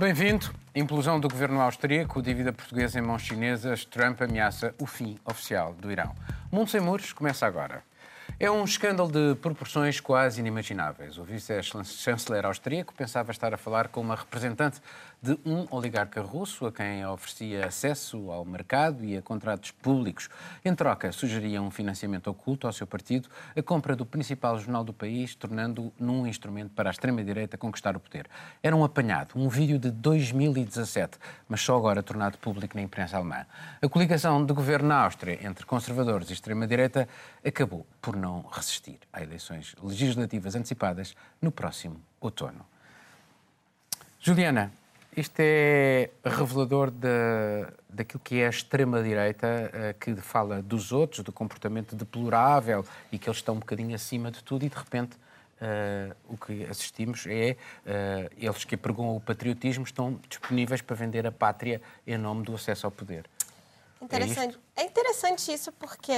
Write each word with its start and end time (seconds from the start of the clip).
Bem-vindo. 0.00 0.46
Implosão 0.74 1.20
do 1.20 1.28
governo 1.28 1.60
austríaco, 1.60 2.22
dívida 2.22 2.54
portuguesa 2.54 2.98
em 2.98 3.02
mãos 3.02 3.20
chinesas, 3.20 3.84
Trump 3.84 4.22
ameaça 4.22 4.74
o 4.78 4.86
fim 4.86 5.18
oficial 5.26 5.74
do 5.74 5.92
Irão. 5.92 6.16
Mundo 6.50 6.70
Sem 6.70 6.80
Muros 6.80 7.12
começa 7.12 7.46
agora. 7.46 7.82
É 8.38 8.50
um 8.50 8.64
escândalo 8.64 9.12
de 9.12 9.38
proporções 9.38 10.00
quase 10.00 10.40
inimagináveis. 10.40 11.18
O 11.18 11.22
vice-chanceler 11.22 12.46
austríaco 12.46 12.94
pensava 12.94 13.30
estar 13.30 13.52
a 13.52 13.58
falar 13.58 13.88
com 13.88 14.00
uma 14.00 14.14
representante 14.14 14.80
de 15.22 15.38
um 15.44 15.66
oligarca 15.70 16.22
russo 16.22 16.64
a 16.66 16.72
quem 16.72 17.04
oferecia 17.04 17.66
acesso 17.66 18.30
ao 18.30 18.42
mercado 18.42 19.04
e 19.04 19.18
a 19.18 19.22
contratos 19.22 19.70
públicos. 19.70 20.30
Em 20.64 20.74
troca, 20.74 21.12
sugeria 21.12 21.60
um 21.60 21.70
financiamento 21.70 22.28
oculto 22.28 22.66
ao 22.66 22.72
seu 22.72 22.86
partido, 22.86 23.28
a 23.54 23.62
compra 23.62 23.94
do 23.94 24.06
principal 24.06 24.58
jornal 24.58 24.82
do 24.82 24.94
país, 24.94 25.34
tornando-o 25.34 25.92
num 25.98 26.26
instrumento 26.26 26.70
para 26.70 26.88
a 26.88 26.92
extrema-direita 26.92 27.58
conquistar 27.58 27.96
o 27.96 28.00
poder. 28.00 28.26
Era 28.62 28.74
um 28.74 28.82
apanhado, 28.82 29.32
um 29.36 29.48
vídeo 29.48 29.78
de 29.78 29.90
2017, 29.90 31.18
mas 31.46 31.60
só 31.60 31.76
agora 31.76 32.02
tornado 32.02 32.38
público 32.38 32.74
na 32.74 32.82
imprensa 32.82 33.18
alemã. 33.18 33.44
A 33.82 33.88
coligação 33.88 34.44
de 34.44 34.54
governo 34.54 34.88
na 34.88 35.02
Áustria 35.04 35.38
entre 35.46 35.66
conservadores 35.66 36.30
e 36.30 36.32
extrema-direita 36.32 37.06
acabou 37.44 37.86
por 38.00 38.16
não 38.16 38.46
resistir 38.50 38.98
a 39.12 39.22
eleições 39.22 39.74
legislativas 39.82 40.54
antecipadas 40.54 41.14
no 41.42 41.52
próximo 41.52 42.00
outono. 42.20 42.64
Juliana, 44.18 44.70
isto 45.16 45.40
é 45.40 46.10
revelador 46.24 46.90
de, 46.90 47.08
daquilo 47.88 48.20
que 48.20 48.40
é 48.40 48.46
a 48.46 48.50
extrema-direita, 48.50 49.46
uh, 49.46 49.98
que 49.98 50.14
fala 50.16 50.62
dos 50.62 50.92
outros, 50.92 51.24
do 51.24 51.32
comportamento 51.32 51.96
deplorável 51.96 52.84
e 53.10 53.18
que 53.18 53.28
eles 53.28 53.38
estão 53.38 53.56
um 53.56 53.58
bocadinho 53.58 53.94
acima 53.94 54.30
de 54.30 54.42
tudo 54.42 54.64
e 54.64 54.68
de 54.68 54.76
repente 54.76 55.16
uh, 55.16 56.14
o 56.28 56.36
que 56.36 56.64
assistimos 56.64 57.26
é 57.26 57.56
uh, 57.84 58.34
eles 58.36 58.64
que 58.64 58.76
pregam 58.76 59.16
o 59.16 59.20
patriotismo 59.20 59.84
estão 59.84 60.18
disponíveis 60.28 60.80
para 60.80 60.94
vender 60.94 61.26
a 61.26 61.32
pátria 61.32 61.82
em 62.06 62.16
nome 62.16 62.44
do 62.44 62.54
acesso 62.54 62.86
ao 62.86 62.92
poder. 62.92 63.24
Interessante. 64.00 64.58
É, 64.76 64.82
é 64.82 64.86
interessante 64.86 65.52
isso 65.52 65.70
porque 65.72 66.12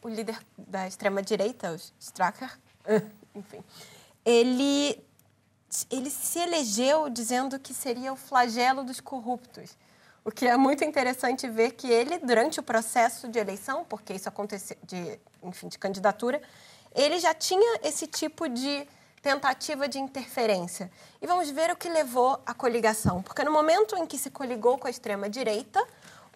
o 0.00 0.08
líder 0.08 0.38
da 0.56 0.86
extrema-direita, 0.86 1.72
o 1.72 1.76
Stracker, 1.98 2.56
enfim, 3.34 3.64
ele 4.24 5.02
ele 5.90 6.10
se 6.10 6.38
elegeu 6.38 7.08
dizendo 7.08 7.58
que 7.58 7.74
seria 7.74 8.12
o 8.12 8.16
flagelo 8.16 8.84
dos 8.84 9.00
corruptos. 9.00 9.76
O 10.24 10.30
que 10.30 10.46
é 10.46 10.56
muito 10.56 10.82
interessante 10.84 11.48
ver 11.48 11.72
que 11.72 11.86
ele, 11.90 12.18
durante 12.18 12.58
o 12.58 12.62
processo 12.62 13.28
de 13.28 13.38
eleição, 13.38 13.84
porque 13.84 14.14
isso 14.14 14.28
aconteceu, 14.28 14.76
de, 14.82 15.18
enfim, 15.42 15.68
de 15.68 15.78
candidatura, 15.78 16.40
ele 16.94 17.18
já 17.18 17.34
tinha 17.34 17.80
esse 17.82 18.06
tipo 18.06 18.48
de 18.48 18.86
tentativa 19.20 19.88
de 19.88 19.98
interferência. 19.98 20.90
E 21.20 21.26
vamos 21.26 21.50
ver 21.50 21.70
o 21.70 21.76
que 21.76 21.88
levou 21.88 22.40
à 22.46 22.54
coligação. 22.54 23.22
Porque 23.22 23.42
no 23.42 23.50
momento 23.50 23.96
em 23.96 24.06
que 24.06 24.18
se 24.18 24.30
coligou 24.30 24.78
com 24.78 24.86
a 24.86 24.90
extrema-direita, 24.90 25.82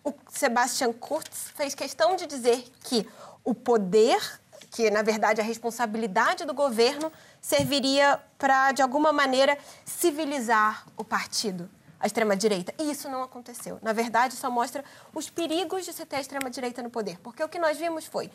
o 0.02 0.12
Sebastian 0.30 0.92
Kurz 0.92 1.50
fez 1.54 1.74
questão 1.74 2.16
de 2.16 2.26
dizer 2.26 2.64
que 2.82 3.06
o 3.44 3.54
poder, 3.54 4.20
que 4.70 4.90
na 4.90 5.02
verdade 5.02 5.40
a 5.40 5.44
responsabilidade 5.44 6.44
do 6.44 6.54
governo, 6.54 7.12
serviria 7.40 8.20
para, 8.38 8.72
de 8.72 8.82
alguma 8.82 9.12
maneira, 9.12 9.58
civilizar 9.84 10.86
o 10.96 11.04
partido, 11.04 11.68
a 12.00 12.06
extrema-direita. 12.06 12.72
E 12.78 12.90
isso 12.90 13.08
não 13.08 13.22
aconteceu. 13.22 13.78
Na 13.82 13.92
verdade, 13.92 14.34
só 14.34 14.50
mostra 14.50 14.84
os 15.14 15.28
perigos 15.28 15.84
de 15.84 15.92
se 15.92 16.04
ter 16.06 16.16
a 16.16 16.20
extrema-direita 16.20 16.82
no 16.82 16.90
poder. 16.90 17.18
Porque 17.20 17.42
o 17.42 17.48
que 17.48 17.58
nós 17.58 17.76
vimos 17.76 18.06
foi. 18.06 18.30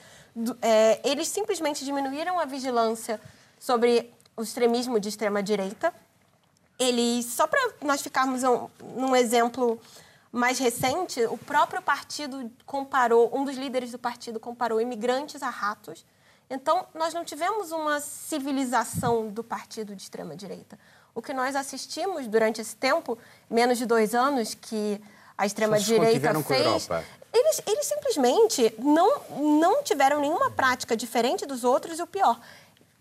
É, 0.62 1.00
eles 1.04 1.28
simplesmente 1.28 1.86
diminuíram 1.86 2.40
a 2.40 2.46
vigilância 2.46 3.20
sobre 3.60 4.12
o 4.36 4.42
extremismo 4.42 5.00
de 5.00 5.10
extrema-direita. 5.10 5.94
Eles, 6.78 7.26
só 7.28 7.48
para 7.48 7.60
nós 7.82 8.02
ficarmos 8.02 8.44
um, 8.44 8.68
num 8.96 9.16
exemplo 9.16 9.80
mais 10.34 10.60
recente, 10.60 11.24
o 11.28 11.38
próprio 11.38 11.82
partido 11.82 12.52
comparou, 12.66 13.30
um 13.34 13.46
dos 13.46 13.56
líderes 13.56 13.92
do 13.92 14.00
partido 14.00 14.40
comparou 14.40 14.82
imigrantes 14.82 15.42
a 15.42 15.50
ratos 15.50 16.06
então, 16.54 16.86
nós 16.94 17.14
não 17.14 17.24
tivemos 17.24 17.72
uma 17.72 18.00
civilização 18.00 19.30
do 19.30 19.44
partido 19.44 19.96
de 19.96 20.04
extrema-direita. 20.04 20.78
O 21.16 21.22
que 21.22 21.34
nós 21.34 21.56
assistimos 21.56 22.28
durante 22.28 22.62
esse 22.62 22.76
tempo, 22.76 23.18
menos 23.50 23.78
de 23.78 23.86
dois 23.86 24.14
anos, 24.14 24.54
que 24.54 25.02
a 25.36 25.46
extrema-direita 25.46 26.32
fez. 26.44 26.88
Eles, 27.34 27.62
eles 27.66 27.86
simplesmente 27.88 28.74
não, 28.78 29.22
não 29.32 29.82
tiveram 29.82 30.22
nenhuma 30.22 30.52
prática 30.52 30.96
diferente 30.96 31.46
dos 31.48 31.64
outros 31.64 31.98
e 31.98 32.04
o 32.04 32.08
pior, 32.08 32.40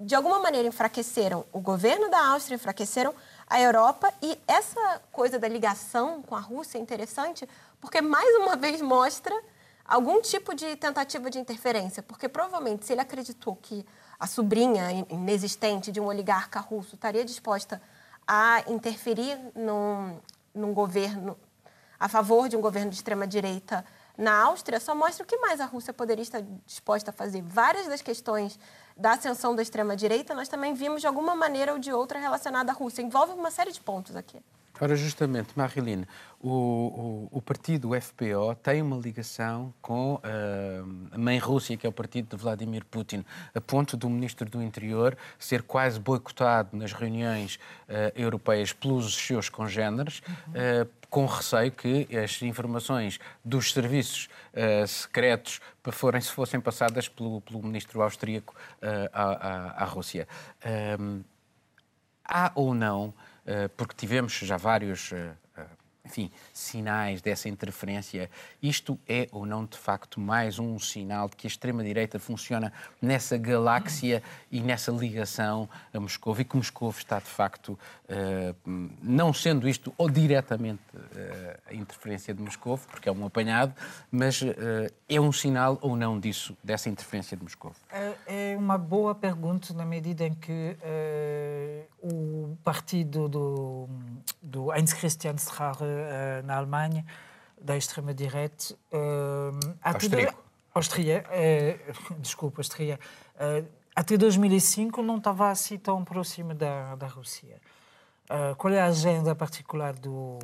de 0.00 0.14
alguma 0.14 0.38
maneira 0.38 0.66
enfraqueceram 0.66 1.44
o 1.52 1.60
governo 1.60 2.10
da 2.10 2.28
Áustria, 2.28 2.54
enfraqueceram 2.54 3.14
a 3.52 3.60
Europa 3.60 4.10
e 4.22 4.38
essa 4.48 5.02
coisa 5.12 5.38
da 5.38 5.46
ligação 5.46 6.22
com 6.22 6.34
a 6.34 6.40
Rússia 6.40 6.78
é 6.78 6.80
interessante 6.80 7.46
porque 7.82 8.00
mais 8.00 8.34
uma 8.36 8.56
vez 8.56 8.80
mostra 8.80 9.38
algum 9.84 10.22
tipo 10.22 10.54
de 10.54 10.74
tentativa 10.76 11.28
de 11.28 11.38
interferência, 11.38 12.02
porque 12.02 12.30
provavelmente 12.30 12.86
se 12.86 12.94
ele 12.94 13.02
acreditou 13.02 13.54
que 13.56 13.84
a 14.18 14.26
sobrinha 14.26 15.06
inexistente 15.10 15.92
de 15.92 16.00
um 16.00 16.06
oligarca 16.06 16.60
russo 16.60 16.94
estaria 16.94 17.26
disposta 17.26 17.82
a 18.26 18.64
interferir 18.68 19.38
num, 19.54 20.18
num 20.54 20.72
governo 20.72 21.36
a 22.00 22.08
favor 22.08 22.48
de 22.48 22.56
um 22.56 22.60
governo 22.62 22.88
de 22.88 22.96
extrema-direita 22.96 23.84
na 24.16 24.34
Áustria, 24.44 24.80
só 24.80 24.94
mostra 24.94 25.24
o 25.24 25.26
que 25.26 25.36
mais 25.36 25.60
a 25.60 25.66
Rússia 25.66 25.92
poderia 25.92 26.22
estar 26.22 26.42
disposta 26.64 27.10
a 27.10 27.12
fazer. 27.12 27.42
Várias 27.42 27.86
das 27.86 28.00
questões 28.00 28.58
da 28.96 29.12
ascensão 29.12 29.54
da 29.54 29.62
extrema-direita 29.62 30.34
nós 30.34 30.48
também 30.48 30.74
vimos 30.74 31.00
de 31.00 31.06
alguma 31.06 31.34
maneira 31.34 31.72
ou 31.72 31.78
de 31.78 31.92
outra 31.92 32.18
relacionada 32.18 32.72
à 32.72 32.74
Rússia. 32.74 33.02
Envolve 33.02 33.32
uma 33.32 33.50
série 33.50 33.72
de 33.72 33.80
pontos 33.80 34.16
aqui. 34.16 34.38
Ora, 34.82 34.96
justamente, 34.96 35.50
Mariline, 35.54 36.08
o, 36.40 37.28
o, 37.30 37.38
o, 37.38 37.40
partido 37.40 37.90
FPO 38.00 38.52
tem 38.60 38.82
uma 38.82 38.96
ligação 38.96 39.72
com 39.80 40.14
uh, 40.14 41.08
a 41.12 41.16
mãe 41.16 41.38
Rússia, 41.38 41.76
que 41.76 41.86
é 41.86 41.88
o 41.88 41.92
partido 41.92 42.36
de 42.36 42.42
Vladimir 42.42 42.84
Putin, 42.86 43.24
a 43.54 43.60
ponto 43.60 43.96
do 43.96 44.10
ministro 44.10 44.50
do 44.50 44.60
Interior 44.60 45.16
ser 45.38 45.62
quase 45.62 46.00
boicotado 46.00 46.76
nas 46.76 46.92
reuniões 46.92 47.60
uh, 47.88 48.10
europeias 48.16 48.72
pelos 48.72 49.14
seus 49.14 49.48
congêneres, 49.48 50.20
uhum. 50.26 50.82
uh, 50.82 50.90
com 51.08 51.26
receio 51.26 51.70
que 51.70 52.08
as 52.16 52.42
informações 52.42 53.20
dos 53.44 53.72
serviços 53.72 54.28
secretos 54.88 55.60
forem, 55.92 56.20
se 56.22 56.32
fossem 56.32 56.58
passadas 56.58 57.06
pelo, 57.06 57.40
pelo 57.42 57.62
ministro 57.62 58.00
austríaco 58.02 58.54
à, 59.12 59.22
à, 59.22 59.82
à, 59.82 59.84
Rússia. 59.84 60.26
há 62.24 62.50
ou 62.54 62.72
não 62.72 63.12
porque 63.76 63.94
tivemos 63.96 64.32
já 64.34 64.56
vários 64.56 65.12
eh, 65.12 65.32
enfim, 66.04 66.30
sinais 66.52 67.22
dessa 67.22 67.48
interferência. 67.48 68.28
Isto 68.62 68.98
é 69.08 69.28
ou 69.30 69.46
não, 69.46 69.64
de 69.64 69.78
facto, 69.78 70.20
mais 70.20 70.58
um 70.58 70.78
sinal 70.78 71.28
de 71.28 71.36
que 71.36 71.46
a 71.46 71.48
extrema-direita 71.48 72.18
funciona 72.18 72.72
nessa 73.00 73.38
galáxia 73.38 74.22
e 74.50 74.60
nessa 74.60 74.90
ligação 74.90 75.68
a 75.94 76.00
Moscou 76.00 76.38
e 76.38 76.44
que 76.44 76.56
Moscou 76.56 76.90
está, 76.90 77.18
de 77.18 77.26
facto, 77.26 77.78
não 79.00 79.32
sendo 79.32 79.68
isto 79.68 79.94
ou 79.96 80.10
diretamente 80.10 80.82
a 81.70 81.72
interferência 81.72 82.34
de 82.34 82.42
Moscou, 82.42 82.78
porque 82.78 83.08
é 83.08 83.12
um 83.12 83.24
apanhado, 83.24 83.72
mas 84.10 84.40
é 85.08 85.20
um 85.20 85.32
sinal 85.32 85.78
ou 85.80 85.96
não 85.96 86.18
disso, 86.18 86.56
dessa 86.62 86.88
interferência 86.88 87.36
de 87.36 87.42
Moscou? 87.44 87.72
É, 87.90 88.52
é 88.52 88.56
uma 88.56 88.76
boa 88.76 89.14
pergunta 89.14 89.72
na 89.72 89.84
medida 89.84 90.26
em 90.26 90.34
que 90.34 90.76
o 92.02 92.58
partido 92.64 93.28
do, 93.28 93.88
do 94.42 94.74
Heinz 94.74 94.92
Christian 94.92 95.36
Strache 95.36 95.84
uh, 95.84 96.44
na 96.44 96.56
Alemanha, 96.56 97.06
da 97.60 97.76
extrema-direita. 97.76 98.74
Uh, 98.92 99.76
Austríaco. 99.80 100.42
Austria, 100.74 101.24
uh, 101.28 102.14
desculpa, 102.18 102.60
Austria. 102.60 102.98
Uh, 103.36 103.66
até 103.94 104.16
2005 104.16 105.02
não 105.02 105.18
estava 105.18 105.50
assim 105.50 105.78
tão 105.78 106.04
próximo 106.04 106.54
da, 106.54 106.96
da 106.96 107.06
Rússia. 107.06 107.60
Qual 108.56 108.72
é 108.72 108.80
a 108.80 108.86
agenda 108.86 109.34
particular 109.34 109.92
do, 109.92 110.38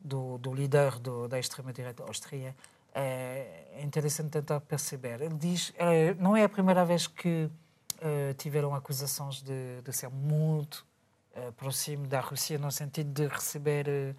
do, 0.00 0.36
do 0.38 0.52
líder 0.52 0.98
do, 0.98 1.28
da 1.28 1.38
extrema-direita 1.38 2.02
Austria? 2.02 2.56
É 2.92 3.80
interessante 3.80 4.30
tentar 4.30 4.58
perceber. 4.62 5.20
Ele 5.20 5.36
diz, 5.36 5.72
não 6.18 6.36
é 6.36 6.42
a 6.42 6.48
primeira 6.48 6.84
vez 6.84 7.06
que 7.06 7.48
tiveram 8.36 8.74
acusações 8.74 9.42
de, 9.42 9.80
de 9.82 9.92
ser 9.92 10.08
muito 10.10 10.86
próximo 11.56 12.06
da 12.06 12.20
Rússia 12.20 12.58
no 12.58 12.70
sentido 12.70 13.10
de 13.12 13.26
receber 13.26 14.16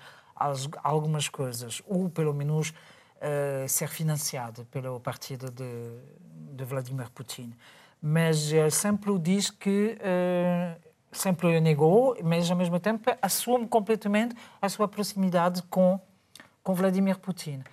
algumas 0.83 1.29
coisas, 1.29 1.81
ou 1.85 2.09
pelo 2.09 2.33
menos 2.33 2.69
uh, 2.69 3.67
ser 3.67 3.87
financiado 3.87 4.65
pelo 4.65 4.99
partido 4.99 5.49
de, 5.49 5.99
de 6.55 6.63
Vladimir 6.63 7.09
Putin. 7.11 7.53
Mas 8.01 8.51
ele 8.51 8.71
sempre 8.71 9.17
diz 9.17 9.49
que 9.49 9.97
uh, 9.99 10.81
sempre 11.11 11.59
negou, 11.61 12.17
mas 12.23 12.51
ao 12.51 12.57
mesmo 12.57 12.79
tempo 12.79 13.09
assume 13.21 13.67
completamente 13.67 14.35
a 14.61 14.67
sua 14.67 14.87
proximidade 14.87 15.61
com, 15.63 15.99
com 16.61 16.73
Vladimir 16.73 17.17
Putin. 17.17 17.63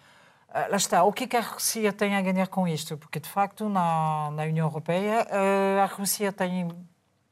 Uh, 0.53 0.71
lá 0.71 0.77
está, 0.77 1.03
o 1.03 1.13
que, 1.13 1.25
é 1.25 1.27
que 1.27 1.37
a 1.37 1.41
Rússia 1.41 1.93
tem 1.93 2.15
a 2.15 2.21
ganhar 2.21 2.47
com 2.47 2.69
isto? 2.69 2.99
Porque, 2.99 3.19
de 3.19 3.29
facto, 3.29 3.69
na, 3.69 4.31
na 4.33 4.43
União 4.43 4.67
Europeia, 4.67 5.27
uh, 5.27 5.81
a 5.81 5.87
Rússia 5.87 6.31
tem 6.31 6.69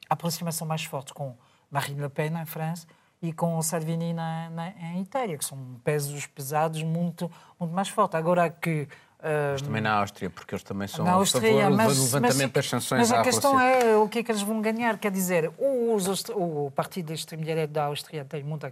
aproximação 0.09 0.67
mais 0.67 0.83
forte 0.83 1.13
com 1.13 1.37
Marine 1.69 2.01
Le 2.01 2.09
Pen, 2.09 2.33
em 2.41 2.45
França, 2.45 2.87
e 3.21 3.31
com 3.31 3.61
Salvini 3.61 4.13
na, 4.13 4.49
na, 4.49 4.69
em 4.69 5.01
Itália, 5.01 5.37
que 5.37 5.45
são 5.45 5.79
pesos 5.83 6.25
pesados 6.25 6.81
muito, 6.81 7.31
muito 7.59 7.73
mais 7.73 7.87
fortes. 7.87 8.15
Agora 8.15 8.49
que 8.49 8.87
mas 9.23 9.61
também 9.61 9.81
na 9.81 9.93
Áustria, 9.93 10.29
porque 10.31 10.55
eles 10.55 10.63
também 10.63 10.87
são 10.87 11.05
na 11.05 11.11
Áustria, 11.11 11.59
a 11.59 11.63
favor 11.63 11.77
mas, 11.77 11.95
do 11.95 12.03
levantamento 12.03 12.41
mas, 12.41 12.51
das 12.51 12.69
sanções 12.69 13.09
mas 13.09 13.11
a 13.11 13.21
questão 13.21 13.59
é 13.59 13.95
o 13.95 14.09
que 14.09 14.19
é 14.19 14.23
que 14.23 14.31
eles 14.31 14.41
vão 14.41 14.59
ganhar. 14.61 14.97
Quer 14.97 15.11
dizer, 15.11 15.51
os, 15.59 16.23
o 16.29 16.71
partido 16.71 17.13
extremo-direita 17.13 17.71
da 17.71 17.85
Áustria 17.85 18.25
tem 18.25 18.43
muito 18.43 18.65
a, 18.65 18.71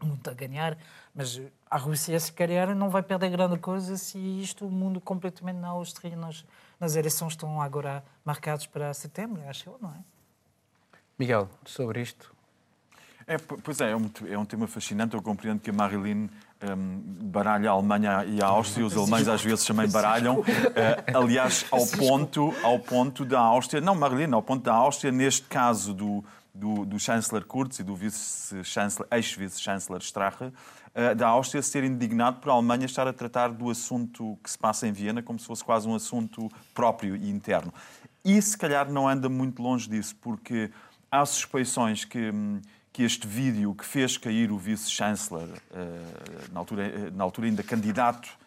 muito 0.00 0.30
a 0.30 0.32
ganhar, 0.32 0.78
mas 1.14 1.40
a 1.70 1.76
Rússia, 1.76 2.18
se 2.18 2.32
calhar, 2.32 2.74
não 2.74 2.88
vai 2.88 3.02
perder 3.02 3.30
grande 3.30 3.58
coisa 3.58 3.96
se 3.96 4.18
isto 4.40 4.64
mundo 4.68 5.00
completamente 5.00 5.58
na 5.58 5.68
Áustria. 5.68 6.16
Nas, 6.16 6.44
nas 6.78 6.96
eleições 6.96 7.32
estão 7.32 7.60
agora 7.60 8.04
marcadas 8.24 8.66
para 8.66 8.92
setembro, 8.94 9.42
acho 9.48 9.68
eu, 9.68 9.78
não 9.80 9.90
é? 9.90 9.98
Miguel, 11.18 11.50
sobre 11.66 12.00
isto, 12.00 12.34
é, 13.30 13.38
pois 13.38 13.80
é, 13.80 13.92
é 13.92 13.96
um, 13.96 14.10
é 14.28 14.36
um 14.36 14.44
tema 14.44 14.66
fascinante. 14.66 15.14
Eu 15.14 15.22
compreendo 15.22 15.60
que 15.60 15.70
a 15.70 15.72
Marilyn 15.72 16.28
um, 16.76 17.00
baralha 17.28 17.70
a 17.70 17.74
Alemanha 17.74 18.24
e 18.26 18.42
a 18.42 18.46
Áustria, 18.46 18.84
os 18.84 18.96
alemães 18.96 19.28
às 19.28 19.40
vezes 19.40 19.64
também 19.64 19.88
baralham. 19.88 20.40
Uh, 20.40 20.44
aliás, 21.16 21.64
ao 21.70 21.86
ponto, 21.86 22.52
ao 22.60 22.80
ponto 22.80 23.24
da 23.24 23.38
Áustria, 23.38 23.80
não, 23.80 23.94
Marilyn, 23.94 24.34
ao 24.34 24.42
ponto 24.42 24.64
da 24.64 24.74
Áustria, 24.74 25.12
neste 25.12 25.46
caso 25.46 25.94
do, 25.94 26.24
do, 26.54 26.84
do 26.84 26.98
chanceler 26.98 27.44
Kurz 27.44 27.78
e 27.78 27.82
do 27.82 27.94
vice-chanceler, 27.94 29.08
ex-vice-chanceler 29.10 30.02
Strache, 30.02 30.44
uh, 30.44 31.14
da 31.16 31.28
Áustria 31.28 31.62
ser 31.62 31.84
indignado 31.84 32.40
por 32.40 32.50
a 32.50 32.52
Alemanha 32.54 32.86
estar 32.86 33.06
a 33.06 33.12
tratar 33.12 33.48
do 33.48 33.70
assunto 33.70 34.38
que 34.42 34.50
se 34.50 34.58
passa 34.58 34.86
em 34.86 34.92
Viena 34.92 35.22
como 35.22 35.38
se 35.38 35.46
fosse 35.46 35.64
quase 35.64 35.88
um 35.88 35.94
assunto 35.94 36.50
próprio 36.74 37.16
e 37.16 37.30
interno. 37.30 37.72
E 38.24 38.40
se 38.40 38.56
calhar 38.56 38.90
não 38.90 39.08
anda 39.08 39.28
muito 39.28 39.62
longe 39.62 39.88
disso, 39.88 40.14
porque 40.20 40.70
há 41.10 41.24
suspeições 41.24 42.04
que 42.04 42.30
hum, 42.30 42.60
que 42.92 43.02
este 43.02 43.26
vídeo 43.26 43.74
que 43.74 43.84
fez 43.84 44.16
cair 44.16 44.50
o 44.50 44.58
vice-chanceler, 44.58 45.48
eh, 45.72 46.48
na, 46.52 46.60
altura, 46.60 46.86
eh, 46.86 47.10
na 47.14 47.24
altura 47.24 47.46
ainda 47.46 47.62
candidato 47.62 48.28
eh, 48.28 48.39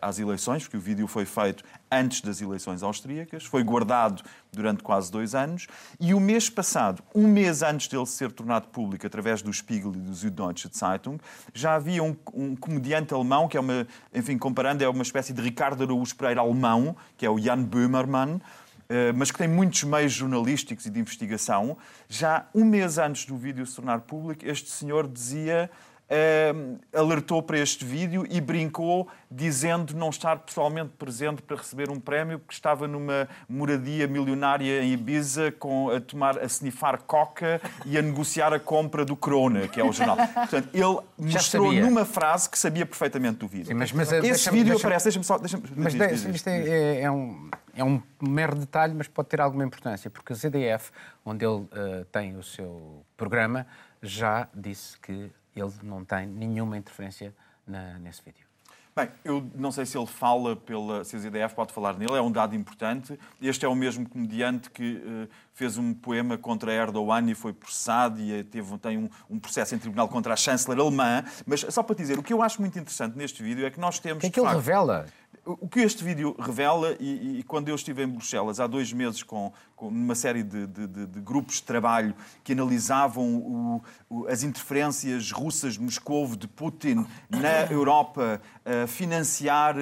às 0.00 0.18
eleições, 0.18 0.62
porque 0.62 0.76
o 0.76 0.80
vídeo 0.80 1.06
foi 1.06 1.24
feito 1.24 1.64
antes 1.90 2.20
das 2.20 2.40
eleições 2.40 2.82
austríacas, 2.82 3.44
foi 3.44 3.62
guardado 3.62 4.22
durante 4.52 4.82
quase 4.82 5.10
dois 5.10 5.34
anos, 5.34 5.66
e 5.98 6.14
o 6.14 6.20
mês 6.20 6.50
passado, 6.50 7.02
um 7.14 7.26
mês 7.26 7.62
antes 7.62 7.88
dele 7.88 8.06
ser 8.06 8.30
tornado 8.32 8.68
público 8.68 9.06
através 9.06 9.42
do 9.42 9.52
Spiegel 9.52 9.92
e 9.94 9.98
do 9.98 10.14
Süddeutsche 10.14 10.68
Zeitung, 10.72 11.18
já 11.54 11.74
havia 11.74 12.02
um, 12.02 12.16
um 12.34 12.56
comediante 12.56 13.14
alemão, 13.14 13.48
que 13.48 13.56
é 13.56 13.60
uma, 13.60 13.86
enfim, 14.14 14.38
comparando, 14.38 14.84
é 14.84 14.88
uma 14.88 15.02
espécie 15.02 15.32
de 15.32 15.40
Ricardo 15.40 15.82
Araújo 15.82 16.14
Pereira 16.16 16.40
alemão, 16.40 16.96
que 17.16 17.24
é 17.24 17.30
o 17.30 17.38
Jan 17.38 17.62
Böhmermann, 17.62 18.40
eh, 18.88 19.10
mas 19.12 19.30
que 19.30 19.38
tem 19.38 19.48
muitos 19.48 19.84
meios 19.84 20.12
jornalísticos 20.12 20.84
e 20.84 20.90
de 20.90 21.00
investigação, 21.00 21.78
já 22.10 22.46
um 22.54 22.62
mês 22.62 22.98
antes 22.98 23.24
do 23.24 23.38
vídeo 23.38 23.64
se 23.66 23.74
tornar 23.74 24.02
público, 24.02 24.44
este 24.44 24.68
senhor 24.70 25.08
dizia 25.08 25.70
Uh, 26.12 26.78
alertou 26.92 27.42
para 27.42 27.58
este 27.58 27.86
vídeo 27.86 28.26
e 28.28 28.38
brincou 28.38 29.08
dizendo 29.30 29.96
não 29.96 30.10
estar 30.10 30.40
pessoalmente 30.40 30.90
presente 30.98 31.40
para 31.40 31.56
receber 31.56 31.88
um 31.88 31.98
prémio 31.98 32.38
porque 32.38 32.52
estava 32.52 32.86
numa 32.86 33.26
moradia 33.48 34.06
milionária 34.06 34.82
em 34.82 34.92
Ibiza 34.92 35.50
com, 35.52 35.88
a 35.88 36.02
tomar 36.02 36.38
a 36.38 36.44
snifar 36.44 37.00
coca 37.04 37.62
e 37.86 37.96
a 37.96 38.02
negociar 38.02 38.52
a 38.52 38.60
compra 38.60 39.06
do 39.06 39.16
Corona, 39.16 39.66
que 39.68 39.80
é 39.80 39.84
o 39.84 39.90
jornal. 39.90 40.16
Portanto, 40.16 40.68
ele 40.74 40.98
mostrou 41.16 41.72
numa 41.72 42.04
frase 42.04 42.50
que 42.50 42.58
sabia 42.58 42.84
perfeitamente 42.84 43.38
do 43.38 43.48
vídeo. 43.48 43.68
Sim, 43.68 43.74
mas, 43.74 43.90
mas, 43.90 44.12
Esse 44.12 44.50
vídeo 44.50 44.76
aparece, 44.76 45.04
deixa-me 45.06 45.24
só... 45.24 45.38
Deixa 45.38 45.58
mas 45.74 45.94
diz, 45.94 46.24
diz, 46.24 46.34
isto 46.34 46.48
é, 46.48 46.68
é, 46.68 47.00
é 47.04 47.10
um 47.10 47.48
é 47.74 47.82
um 47.82 48.02
mero 48.20 48.54
detalhe, 48.54 48.92
mas 48.94 49.08
pode 49.08 49.30
ter 49.30 49.40
alguma 49.40 49.64
importância, 49.64 50.10
porque 50.10 50.34
a 50.34 50.36
ZDF, 50.36 50.90
onde 51.24 51.44
ele 51.44 51.62
uh, 51.62 52.04
tem 52.12 52.36
o 52.36 52.42
seu 52.42 53.02
programa, 53.16 53.66
já 54.02 54.46
disse 54.54 54.98
que 55.00 55.30
ele 55.54 55.72
não 55.82 56.04
tem 56.04 56.26
nenhuma 56.26 56.76
interferência 56.76 57.34
na, 57.66 57.98
nesse 57.98 58.22
vídeo. 58.22 58.52
Bem, 58.94 59.08
eu 59.24 59.50
não 59.54 59.72
sei 59.72 59.86
se 59.86 59.96
ele 59.96 60.06
fala 60.06 60.54
pela. 60.54 61.02
Se 61.02 61.16
a 61.16 61.18
ZDF 61.18 61.54
pode 61.54 61.72
falar 61.72 61.96
nele, 61.96 62.12
é 62.12 62.20
um 62.20 62.30
dado 62.30 62.54
importante. 62.54 63.18
Este 63.40 63.64
é 63.64 63.68
o 63.68 63.74
mesmo 63.74 64.06
comediante 64.06 64.68
que 64.68 64.96
uh, 64.96 65.28
fez 65.54 65.78
um 65.78 65.94
poema 65.94 66.36
contra 66.36 66.70
Erdogan 66.70 67.24
e 67.30 67.34
foi 67.34 67.54
processado 67.54 68.20
e 68.20 68.44
teve, 68.44 68.76
tem 68.76 68.98
um, 68.98 69.08
um, 69.30 69.38
processo 69.38 69.74
em 69.74 69.78
tribunal 69.78 70.08
contra 70.08 70.34
a 70.34 70.36
chanceler 70.36 70.78
alemã. 70.78 71.24
Mas 71.46 71.60
só 71.70 71.82
para 71.82 71.96
dizer, 71.96 72.18
o 72.18 72.22
que 72.22 72.34
eu 72.34 72.42
acho 72.42 72.60
muito 72.60 72.78
interessante 72.78 73.16
neste 73.16 73.42
vídeo 73.42 73.64
é 73.64 73.70
que 73.70 73.80
nós 73.80 73.98
temos. 73.98 74.18
O 74.18 74.20
que 74.20 74.26
é 74.26 74.30
que 74.30 74.38
ele 74.38 74.46
facto, 74.46 74.58
revela? 74.58 75.06
O 75.44 75.68
que 75.68 75.80
este 75.80 76.04
vídeo 76.04 76.36
revela, 76.38 76.96
e, 77.00 77.40
e, 77.40 77.42
quando 77.42 77.68
eu 77.68 77.74
estive 77.74 78.02
em 78.04 78.06
Bruxelas 78.06 78.60
há 78.60 78.66
dois 78.66 78.92
meses 78.92 79.24
com, 79.24 79.52
com 79.74 79.88
uma 79.88 80.14
série 80.14 80.42
de, 80.42 80.66
de, 80.68 80.86
de, 80.86 81.20
grupos 81.20 81.56
de 81.56 81.64
trabalho 81.64 82.14
que 82.44 82.52
analisavam 82.52 83.24
o, 83.24 83.82
o, 84.08 84.28
as 84.28 84.44
interferências 84.44 85.32
russas 85.32 85.74
de 85.74 85.80
Moscou, 85.80 86.28
de 86.36 86.46
Putin 86.46 87.04
na 87.28 87.64
Europa, 87.70 88.40
a 88.64 88.86
financiar 88.86 89.74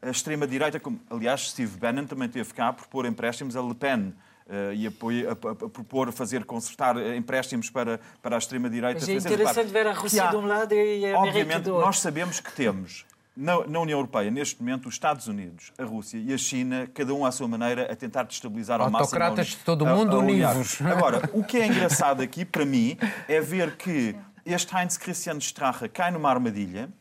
a 0.00 0.10
extrema-direita, 0.10 0.78
como 0.78 1.00
aliás 1.10 1.50
Steve 1.50 1.76
Bannon 1.76 2.06
também 2.06 2.28
teve 2.28 2.54
cá 2.54 2.72
por 2.72 2.86
pôr 2.86 3.04
empréstimos 3.04 3.56
a 3.56 3.62
Le 3.62 3.74
Pen. 3.74 4.14
Uh, 4.48 4.72
e 4.72 4.86
apoio, 4.86 5.28
a, 5.28 5.32
a, 5.32 5.50
a, 5.50 5.54
propor 5.68 6.10
fazer 6.10 6.42
consertar 6.42 6.96
empréstimos 7.14 7.68
para, 7.68 8.00
para 8.22 8.34
a 8.34 8.38
extrema-direita. 8.38 8.98
Mas 8.98 9.06
é 9.06 9.12
interessante 9.12 9.70
ver 9.70 9.86
a 9.86 9.92
Rússia 9.92 10.26
de 10.26 10.36
um 10.36 10.46
lado 10.46 10.72
e 10.72 11.04
a 11.04 11.18
América 11.18 11.18
Obviamente, 11.18 11.64
do 11.64 11.74
outro. 11.74 11.86
nós 11.86 12.00
sabemos 12.00 12.40
que 12.40 12.50
temos 12.54 13.04
na, 13.38 13.64
na, 13.68 13.78
União 13.78 13.96
Europeia, 13.96 14.32
neste 14.32 14.60
momento, 14.60 14.88
os 14.88 14.96
Estados 14.96 15.28
Unidos, 15.28 15.72
a 15.78 15.84
Rússia 15.84 16.18
e 16.18 16.34
a 16.34 16.36
China, 16.36 16.90
cada 16.92 17.14
um 17.14 17.24
à 17.24 17.30
sua 17.30 17.46
maneira, 17.46 17.90
a 17.90 17.94
tentar 17.94 18.24
destabilizar 18.24 18.80
ao 18.80 18.90
máximo... 18.90 19.22
Autocratas 19.22 19.46
de 19.46 19.56
todo 19.58 19.82
o 19.82 19.86
mundo 19.86 20.18
univos. 20.18 20.82
Agora, 20.82 21.30
o 21.32 21.44
que 21.44 21.56
é 21.56 21.66
engraçado 21.68 22.20
aqui, 22.20 22.44
para 22.44 22.66
mim, 22.66 22.98
é 23.28 23.40
ver 23.40 23.76
que 23.76 24.16
este 24.44 24.74
Heinz 24.76 24.96
Christian 24.96 25.38
Strache 25.38 25.88
cai 25.88 26.10
numa 26.10 26.28
armadilha, 26.28 26.92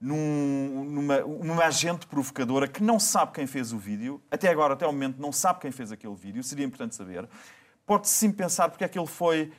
num, 0.00 0.84
numa, 0.90 1.20
numa 1.20 1.64
agente 1.64 2.04
provocadora 2.08 2.66
que 2.66 2.82
não 2.82 2.98
sabe 2.98 3.32
quem 3.32 3.46
fez 3.46 3.72
o 3.72 3.78
vídeo, 3.78 4.20
até 4.28 4.48
agora, 4.48 4.74
até 4.74 4.84
o 4.84 4.92
momento, 4.92 5.22
não 5.22 5.30
sabe 5.30 5.60
quem 5.60 5.70
fez 5.70 5.92
aquele 5.92 6.16
vídeo, 6.16 6.42
seria 6.42 6.66
importante 6.66 6.96
saber. 6.96 7.28
Pode-se 7.86 8.12
sim 8.12 8.32
pensar 8.32 8.68
porque 8.70 8.82
é 8.82 8.88
que 8.88 8.98
ele 8.98 9.06
foi 9.06 9.52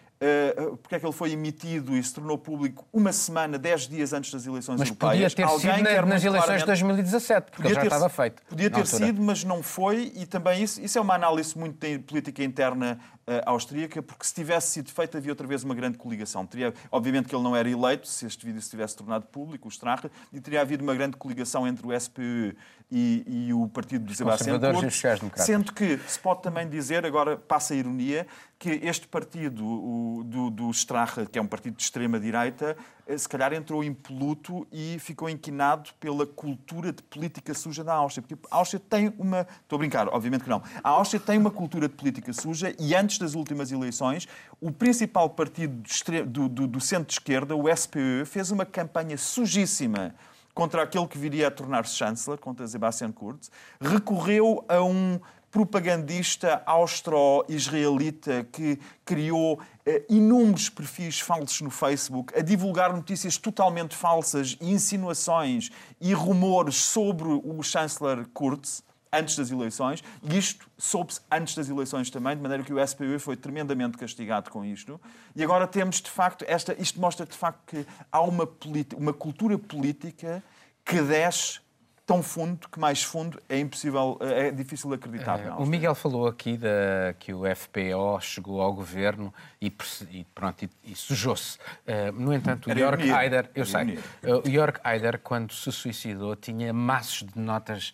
porque 0.81 0.95
é 0.95 0.99
que 0.99 1.05
ele 1.05 1.13
foi 1.13 1.31
emitido 1.31 1.95
e 1.95 2.03
se 2.03 2.13
tornou 2.13 2.37
público 2.37 2.85
uma 2.91 3.11
semana, 3.11 3.57
dez 3.57 3.87
dias 3.87 4.13
antes 4.13 4.31
das 4.31 4.45
eleições 4.45 4.79
mas 4.79 4.89
europeias. 4.89 5.23
Mas 5.23 5.33
podia 5.33 5.45
ter 5.45 5.51
Alguém 5.51 5.85
sido 5.85 6.05
nas 6.07 6.23
eleições 6.23 6.59
de 6.61 6.65
2017, 6.65 7.51
porque 7.51 7.69
já 7.73 7.81
ter, 7.81 7.87
estava 7.87 8.09
feito. 8.09 8.41
Podia 8.49 8.69
ter 8.69 8.87
sido, 8.87 9.21
mas 9.21 9.43
não 9.43 9.61
foi, 9.61 10.11
e 10.15 10.25
também 10.25 10.63
isso, 10.63 10.81
isso 10.81 10.97
é 10.97 11.01
uma 11.01 11.13
análise 11.13 11.57
muito 11.57 11.79
de 11.79 11.99
política 11.99 12.43
interna 12.43 12.99
austríaca, 13.45 14.01
porque 14.01 14.25
se 14.25 14.33
tivesse 14.33 14.71
sido 14.71 14.91
feito 14.91 15.17
havia 15.17 15.31
outra 15.31 15.45
vez 15.45 15.63
uma 15.63 15.75
grande 15.75 15.97
coligação. 15.97 16.45
Teria, 16.45 16.73
obviamente 16.91 17.27
que 17.27 17.35
ele 17.35 17.43
não 17.43 17.55
era 17.55 17.69
eleito, 17.69 18.07
se 18.07 18.25
este 18.25 18.45
vídeo 18.45 18.61
se 18.61 18.69
tivesse 18.69 18.95
tornado 18.95 19.25
público, 19.27 19.67
o 19.67 19.71
Strache, 19.71 20.09
e 20.31 20.39
teria 20.39 20.61
havido 20.61 20.83
uma 20.83 20.95
grande 20.95 21.17
coligação 21.17 21.67
entre 21.67 21.85
o 21.85 21.93
SPÖ 21.93 22.53
e, 22.89 23.23
e 23.27 23.53
o 23.53 23.67
partido 23.67 24.05
do 24.05 24.15
Sebastião 24.15 24.57
Kurz, 24.59 25.03
sendo 25.35 25.73
que 25.73 25.99
se 26.07 26.19
pode 26.19 26.41
também 26.41 26.69
dizer, 26.69 27.05
agora 27.05 27.35
passa 27.35 27.73
a 27.73 27.77
ironia, 27.77 28.25
que 28.57 28.69
este 28.83 29.07
partido 29.07 29.65
o, 29.65 30.23
do, 30.23 30.49
do 30.49 30.71
Strache, 30.71 31.25
que 31.25 31.37
é 31.37 31.41
um 31.41 31.47
partido 31.47 31.75
de 31.75 31.83
extrema-direita, 31.83 32.77
eh, 32.77 32.96
se 33.15 33.29
calhar 33.29 33.53
entrou 33.53 33.83
impoluto 33.83 34.67
e 34.71 34.97
ficou 34.99 35.29
inquinado 35.29 35.91
pela 35.99 36.25
cultura 36.25 36.91
de 36.91 37.01
política 37.03 37.53
suja 37.53 37.83
da 37.83 37.93
Áustria. 37.93 38.25
Porque 38.27 38.47
a 38.49 38.57
Áustria 38.57 38.81
tem 38.89 39.13
uma... 39.17 39.47
Estou 39.61 39.77
a 39.77 39.79
brincar, 39.79 40.07
obviamente 40.09 40.43
que 40.43 40.49
não. 40.49 40.61
A 40.83 40.89
Áustria 40.89 41.19
tem 41.19 41.37
uma 41.37 41.51
cultura 41.51 41.87
de 41.87 41.95
política 41.95 42.33
suja 42.33 42.75
e 42.79 42.95
antes 42.95 43.17
das 43.19 43.35
últimas 43.35 43.71
eleições, 43.71 44.27
o 44.59 44.71
principal 44.71 45.29
partido 45.29 45.83
do, 46.25 46.49
do, 46.49 46.67
do 46.67 46.81
centro-esquerda, 46.81 47.55
o 47.55 47.69
SPÖ, 47.69 48.25
fez 48.25 48.51
uma 48.51 48.65
campanha 48.65 49.17
sujíssima 49.17 50.15
contra 50.57 50.81
aquele 50.81 51.05
que 51.05 51.19
viria 51.19 51.49
a 51.49 51.51
tornar-se 51.51 51.93
chanceler, 51.93 52.39
contra 52.39 52.67
Sebastian 52.67 53.11
Kurz, 53.11 53.51
recorreu 53.79 54.65
a 54.67 54.81
um 54.81 55.19
propagandista 55.57 56.61
austro-israelita 56.67 58.47
que 58.51 58.79
criou 59.03 59.59
eh, 59.87 60.05
inúmeros 60.07 60.69
perfis 60.69 61.19
falsos 61.19 61.61
no 61.61 61.71
Facebook 61.71 62.31
a 62.37 62.43
divulgar 62.43 62.93
notícias 62.93 63.37
totalmente 63.37 63.95
falsas, 63.95 64.55
insinuações 64.61 65.71
e 65.99 66.13
rumores 66.13 66.75
sobre 66.75 67.27
o 67.27 67.63
chanceler 67.63 68.27
Kurz 68.35 68.83
antes 69.11 69.35
das 69.35 69.49
eleições, 69.49 70.03
e 70.21 70.37
isto 70.37 70.69
soube-se 70.77 71.21
antes 71.31 71.55
das 71.55 71.67
eleições 71.69 72.11
também, 72.11 72.35
de 72.35 72.41
maneira 72.43 72.61
que 72.61 72.71
o 72.71 72.87
SPU 72.87 73.19
foi 73.19 73.35
tremendamente 73.35 73.97
castigado 73.97 74.51
com 74.51 74.63
isto. 74.63 75.01
E 75.35 75.43
agora 75.43 75.65
temos, 75.65 75.99
de 75.99 76.11
facto, 76.11 76.45
esta, 76.47 76.79
isto 76.79 77.01
mostra 77.01 77.25
de 77.25 77.35
facto 77.35 77.61
que 77.65 77.83
há 78.11 78.21
uma, 78.21 78.47
uma 78.95 79.13
cultura 79.13 79.57
política 79.57 80.43
que 80.85 81.01
desce 81.01 81.61
tão 82.07 82.23
fundo 82.23 82.69
que 82.69 82.79
mais 82.79 83.03
fundo 83.03 83.37
é 83.49 83.59
impossível, 83.59 84.17
é 84.21 84.49
difícil 84.49 84.93
acreditar. 84.93 85.39
Uh, 85.39 85.61
o 85.61 85.65
Miguel 85.65 85.93
falou 85.93 86.25
aqui 86.25 86.55
da, 86.55 87.13
que 87.19 87.33
o 87.33 87.43
FPO 87.53 88.21
chegou 88.21 88.61
ao 88.61 88.73
governo 88.73 89.33
e, 89.61 89.67
e 90.09 90.23
pronto, 90.33 90.63
e, 90.63 90.69
e 90.85 90.95
sujou-se. 90.95 91.57
Uh, 91.85 92.13
no 92.13 92.33
entanto, 92.33 92.69
o 92.69 92.79
York 92.79 93.11
Haider, 93.11 93.51
eu 93.53 93.65
sei, 93.65 93.99
uh, 94.23 94.47
o 94.47 94.49
York 94.49 94.79
Haider, 94.85 95.19
quando 95.19 95.51
se 95.51 95.69
suicidou, 95.69 96.33
tinha 96.37 96.71
maços 96.71 97.27
de 97.27 97.37
notas 97.39 97.93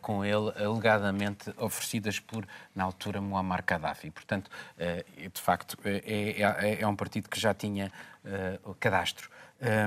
com 0.00 0.24
ele, 0.24 0.52
alegadamente 0.56 1.52
oferecidas 1.58 2.18
por, 2.18 2.46
na 2.74 2.84
altura, 2.84 3.20
Muammar 3.20 3.64
Gaddafi. 3.66 4.10
Portanto, 4.10 4.50
de 4.78 5.40
facto, 5.40 5.76
é, 5.84 6.42
é, 6.42 6.82
é, 6.82 6.86
um 6.86 6.96
partido 6.96 7.28
que 7.28 7.38
já 7.38 7.52
tinha 7.52 7.90
o 8.64 8.74
cadastro. 8.74 9.30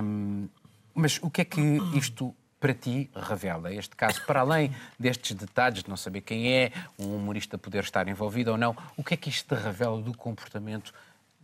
Um, 0.03 0.47
mas 0.93 1.19
o 1.21 1.29
que 1.29 1.41
é 1.41 1.45
que 1.45 1.61
isto 1.93 2.35
para 2.59 2.73
ti 2.73 3.09
revela 3.15 3.73
este 3.73 3.95
caso? 3.95 4.25
Para 4.25 4.41
além 4.41 4.73
destes 4.99 5.35
detalhes 5.35 5.83
de 5.83 5.89
não 5.89 5.97
saber 5.97 6.21
quem 6.21 6.51
é, 6.51 6.71
um 6.97 7.15
humorista 7.15 7.57
poder 7.57 7.83
estar 7.83 8.07
envolvido 8.07 8.51
ou 8.51 8.57
não, 8.57 8.75
o 8.97 9.03
que 9.03 9.13
é 9.13 9.17
que 9.17 9.29
isto 9.29 9.53
revela 9.55 10.01
do 10.01 10.15
comportamento 10.15 10.93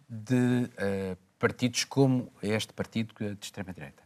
de 0.08 0.70
uh, 0.78 1.18
partidos 1.40 1.84
como 1.86 2.32
este 2.42 2.74
partido 2.74 3.14
de 3.18 3.46
extrema-direita? 3.46 4.04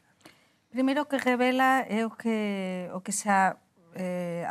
Primeiro 0.70 1.02
o 1.02 1.06
que 1.06 1.18
revela 1.18 1.86
é 1.88 2.06
o 2.06 2.12
que, 2.12 2.90
o 2.94 3.00
que 3.00 3.12
xa 3.12 3.56
eh, 3.96 4.46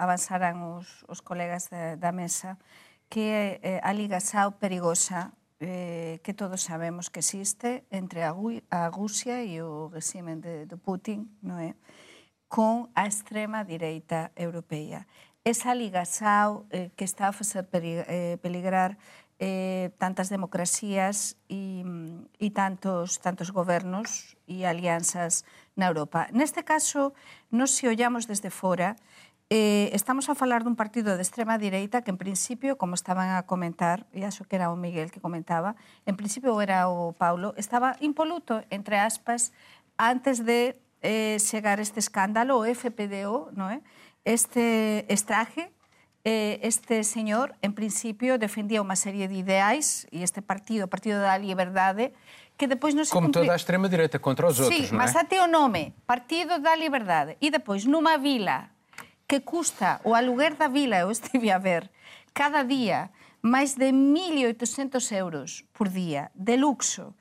os, 0.78 1.04
os 1.08 1.20
colegas 1.20 1.68
da, 1.68 1.96
da 1.96 2.12
mesa, 2.12 2.56
que 3.10 3.20
é 3.20 3.60
eh, 3.62 3.80
a 3.82 3.92
ligação 3.92 4.52
perigosa 4.52 5.32
eh, 5.60 6.18
que 6.22 6.32
todos 6.32 6.62
sabemos 6.62 7.08
que 7.08 7.18
existe 7.18 7.84
entre 7.90 8.22
a, 8.22 8.34
a 8.70 8.88
Rusia 8.88 9.44
e 9.44 9.60
o 9.60 9.88
regime 9.88 10.36
de, 10.36 10.66
de 10.66 10.76
Putin, 10.76 11.28
non 11.42 11.60
é? 11.60 11.76
con 12.54 12.86
a 12.94 13.10
extrema 13.10 13.66
direita 13.66 14.30
europea. 14.38 15.10
Esa 15.42 15.74
ligazao 15.74 16.70
eh, 16.70 16.94
que 16.94 17.02
está 17.02 17.26
a 17.26 17.34
facer 17.34 17.66
eh, 17.74 18.38
peligrar 18.46 18.94
eh, 19.42 19.90
tantas 19.98 20.30
democracias 20.30 21.34
e, 21.50 21.82
e 22.38 22.54
tantos, 22.54 23.18
tantos 23.18 23.50
gobernos 23.50 24.38
e 24.46 24.62
alianzas 24.70 25.42
na 25.74 25.90
Europa. 25.90 26.30
Neste 26.30 26.62
caso, 26.62 27.10
nos 27.50 27.74
se 27.74 27.90
ollamos 27.90 28.30
desde 28.30 28.54
fora, 28.54 28.94
eh, 29.50 29.90
estamos 29.90 30.30
a 30.30 30.38
falar 30.38 30.62
dun 30.62 30.78
partido 30.78 31.18
de 31.18 31.26
extrema 31.26 31.58
direita 31.58 32.06
que 32.06 32.14
en 32.14 32.22
principio, 32.22 32.78
como 32.78 32.94
estaban 32.94 33.34
a 33.34 33.50
comentar, 33.50 34.06
e 34.14 34.22
acho 34.22 34.46
que 34.46 34.54
era 34.54 34.70
o 34.70 34.78
Miguel 34.78 35.10
que 35.10 35.18
comentaba, 35.18 35.74
en 36.06 36.14
principio 36.14 36.54
era 36.62 36.86
o 36.86 37.18
Paulo, 37.18 37.50
estaba 37.58 37.98
impoluto, 37.98 38.62
entre 38.70 39.02
aspas, 39.02 39.50
antes 39.98 40.46
de 40.46 40.78
eh, 41.04 41.36
chegar 41.38 41.78
este 41.78 42.00
escándalo, 42.00 42.56
o 42.56 42.64
FPDO, 42.64 43.52
non 43.52 43.68
é? 43.68 43.84
Este 44.24 45.04
estraje, 45.12 45.68
eh, 46.24 46.58
este 46.64 47.04
señor, 47.04 47.52
en 47.60 47.76
principio, 47.76 48.40
defendía 48.40 48.80
unha 48.80 48.96
serie 48.96 49.28
de 49.28 49.36
ideais 49.36 50.08
e 50.08 50.24
este 50.24 50.40
partido, 50.40 50.88
o 50.88 50.90
Partido 50.90 51.20
da 51.20 51.36
Liberdade, 51.36 52.16
que 52.56 52.64
depois 52.64 52.96
non 52.96 53.04
se 53.04 53.12
Como 53.12 53.28
toda 53.28 53.52
a 53.52 53.60
extrema-direita 53.60 54.16
contra 54.16 54.48
os 54.48 54.56
outros, 54.56 54.72
sí, 54.72 54.88
non 54.88 54.96
é? 54.96 55.04
mas 55.04 55.12
até 55.12 55.44
o 55.44 55.46
nome, 55.46 55.92
Partido 56.08 56.56
da 56.56 56.72
Liberdade, 56.72 57.36
e 57.44 57.52
depois 57.52 57.84
numa 57.84 58.16
vila 58.16 58.72
que 59.28 59.44
custa, 59.44 60.00
o 60.08 60.16
aluguer 60.16 60.56
da 60.56 60.72
vila, 60.72 61.04
eu 61.04 61.12
estive 61.12 61.52
a 61.52 61.60
ver, 61.60 61.92
cada 62.32 62.64
día 62.64 63.12
máis 63.44 63.76
de 63.76 63.92
1.800 63.92 65.04
euros 65.12 65.68
por 65.76 65.92
día, 65.92 66.32
de 66.32 66.56
luxo. 66.56 67.12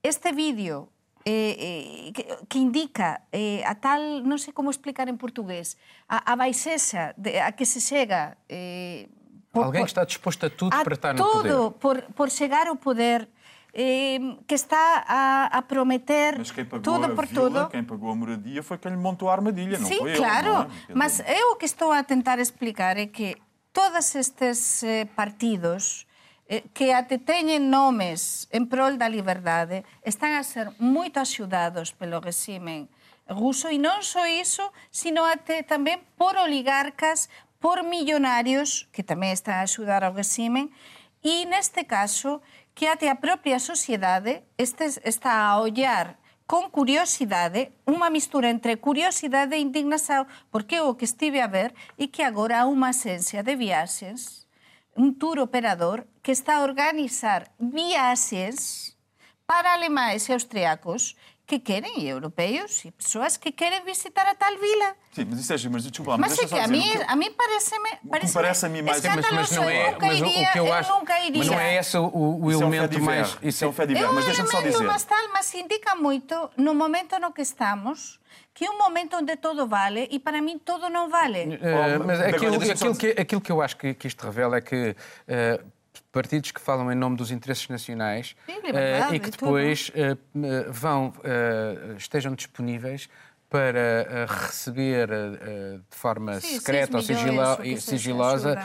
Este 0.00 0.32
vídeo 0.32 0.88
eh, 1.26 1.58
eh, 1.58 2.12
que, 2.14 2.22
que 2.46 2.58
indica 2.62 3.26
eh, 3.34 3.66
a 3.66 3.74
tal, 3.74 4.22
non 4.22 4.38
sei 4.38 4.54
como 4.54 4.70
explicar 4.70 5.10
en 5.10 5.18
portugués, 5.18 5.74
a, 6.06 6.22
a 6.22 6.38
baixesa 6.38 7.18
de, 7.18 7.42
a 7.42 7.50
que 7.50 7.66
se 7.66 7.82
chega... 7.82 8.38
Eh, 8.46 9.10
por, 9.50 9.66
Alguém 9.66 9.82
que 9.82 9.90
está 9.90 10.04
disposto 10.04 10.46
a 10.46 10.50
tudo 10.50 10.70
a 10.70 10.84
para 10.84 10.94
estar 10.94 11.14
no 11.16 11.24
tudo 11.24 11.72
poder. 11.74 12.04
Por, 12.06 12.14
por 12.14 12.28
chegar 12.30 12.68
ao 12.68 12.76
poder, 12.76 13.26
eh, 13.72 14.20
que 14.46 14.54
está 14.54 15.02
a, 15.02 15.58
a 15.58 15.60
prometer 15.62 16.38
mas 16.38 16.52
quem 16.52 16.64
pagou 16.64 16.84
tudo 16.84 17.04
a 17.06 17.08
por 17.16 17.26
vila, 17.26 17.40
tudo. 17.40 17.68
Quem 17.68 17.82
pagou 17.82 18.12
a 18.12 18.14
moradia 18.14 18.62
foi 18.62 18.78
quem 18.78 18.92
lhe 18.92 18.96
montou 18.96 19.28
a 19.28 19.32
armadilha, 19.32 19.78
não 19.78 19.88
Sim, 19.88 19.98
foi 19.98 20.14
claro. 20.14 20.46
Sim, 20.46 20.52
claro. 20.54 20.94
Mas 20.94 21.20
eu 21.26 21.52
o 21.52 21.56
que 21.56 21.64
estou 21.64 21.90
a 21.90 22.04
tentar 22.04 22.38
explicar 22.38 22.96
é 22.96 23.06
que 23.06 23.36
todos 23.72 24.14
estes 24.14 24.84
eh, 24.84 25.04
partidos 25.16 26.05
que 26.46 26.94
até 26.94 27.18
teñen 27.18 27.74
nomes 27.74 28.46
en 28.54 28.70
prol 28.70 28.94
da 28.98 29.10
liberdade, 29.10 29.82
están 30.06 30.38
a 30.38 30.46
ser 30.46 30.70
moito 30.78 31.18
axudados 31.18 31.90
pelo 31.90 32.22
regime 32.22 32.86
ruso. 33.26 33.66
E 33.66 33.82
non 33.82 34.06
só 34.06 34.22
iso, 34.30 34.70
sino 34.94 35.26
até 35.26 35.66
tamén 35.66 35.98
por 36.14 36.38
oligarcas, 36.38 37.26
por 37.58 37.82
millonarios 37.82 38.86
que 38.94 39.02
tamén 39.02 39.34
están 39.34 39.58
a 39.58 39.66
axudar 39.66 40.06
ao 40.06 40.14
regime 40.14 40.70
e 41.26 41.42
neste 41.50 41.82
caso 41.82 42.38
que 42.78 42.86
até 42.86 43.10
a 43.10 43.18
propia 43.18 43.58
sociedade 43.58 44.46
este 44.54 44.86
está 45.02 45.50
a 45.50 45.58
ollar 45.58 46.22
con 46.46 46.70
curiosidade, 46.70 47.74
unha 47.90 48.06
mistura 48.06 48.54
entre 48.54 48.78
curiosidade 48.78 49.58
e 49.58 49.64
indignación, 49.66 50.30
porque 50.54 50.78
o 50.78 50.94
que 50.94 51.02
estive 51.02 51.42
a 51.42 51.50
ver 51.50 51.74
e 51.98 52.06
que 52.06 52.22
agora 52.22 52.62
há 52.62 52.70
unha 52.70 52.94
esencia 52.94 53.42
de 53.42 53.58
viaxes 53.58 54.45
un 54.96 55.18
tour 55.18 55.38
operador 55.38 56.06
que 56.22 56.32
está 56.32 56.56
a 56.56 56.64
organizar 56.64 57.52
viaxes 57.58 58.96
para 59.46 59.74
alemães 59.74 60.28
e 60.28 60.32
austriacos 60.32 61.14
que 61.46 61.60
querem, 61.60 62.00
e 62.00 62.08
europeus, 62.08 62.84
e 62.84 62.90
pessoas 62.90 63.36
que 63.36 63.52
querem 63.52 63.84
visitar 63.84 64.26
a 64.26 64.34
tal 64.34 64.58
vila. 64.58 64.96
Sim, 65.12 65.26
mas 65.30 65.38
isso 65.38 65.52
é, 65.52 65.70
mas 65.70 65.84
desculpa 65.84 66.10
lá, 66.12 66.18
mas, 66.18 66.30
mas 66.30 66.52
é 66.52 66.56
que 66.56 66.60
a 66.60 66.66
mim, 66.66 66.90
a 67.06 67.14
mim 67.14 67.30
parece-me 67.30 67.90
parece, 68.10 68.34
parece 68.34 68.66
a 68.66 68.68
mim 68.68 68.82
mais 68.82 69.04
mas, 69.04 69.30
mas 69.30 69.50
não 69.52 69.68
é, 69.68 69.96
mas 70.00 70.20
o, 70.20 70.26
o 70.26 70.52
que 70.52 70.58
eu 70.58 70.72
acho, 70.72 70.92
mas 71.36 71.46
não 71.46 71.60
é 71.60 71.76
esse 71.76 71.96
o, 71.96 72.08
o 72.42 72.50
isso 72.50 72.62
elemento 72.62 72.98
é 72.98 73.00
um 73.00 73.04
mais 73.04 73.38
isso 73.40 73.64
é 73.64 73.68
um 73.68 73.72
fé 73.72 73.86
diver, 73.86 74.10
mas 74.12 74.24
deixa-me 74.24 74.50
só 74.50 74.60
dizer. 74.60 74.82
Mas 74.82 75.04
tal, 75.04 75.28
mas 75.32 75.54
indica 75.54 75.94
muito 75.94 76.50
no 76.56 76.74
momento 76.74 77.16
no 77.20 77.32
que 77.32 77.42
estamos 77.42 78.18
que 78.56 78.64
é 78.64 78.70
um 78.70 78.78
momento 78.78 79.18
onde 79.18 79.36
todo 79.36 79.66
vale 79.66 80.08
e 80.10 80.18
para 80.18 80.40
mim 80.40 80.58
todo 80.58 80.88
não 80.88 81.10
vale. 81.10 81.44
Uh, 81.44 82.04
mas 82.06 82.18
aquilo, 82.20 82.56
aquilo, 82.56 82.96
que, 82.96 83.08
aquilo 83.08 83.40
que 83.42 83.52
eu 83.52 83.60
acho 83.60 83.76
que, 83.76 83.92
que 83.92 84.08
isto 84.08 84.24
revela 84.24 84.56
é 84.56 84.60
que 84.62 84.96
uh, 85.28 85.64
partidos 86.10 86.52
que 86.52 86.60
falam 86.60 86.90
em 86.90 86.94
nome 86.94 87.16
dos 87.18 87.30
interesses 87.30 87.68
nacionais 87.68 88.34
uh, 88.48 89.14
e 89.14 89.20
que 89.20 89.30
depois 89.30 89.92
vão, 90.70 91.12
estejam 91.98 92.34
disponíveis 92.34 93.10
para 93.48 94.26
receber 94.28 95.08
de 95.08 95.96
forma 95.96 96.40
Sim, 96.40 96.58
secreta 96.58 96.96
ou 96.96 97.02
sigilo, 97.02 97.40
sigilosa 97.80 98.58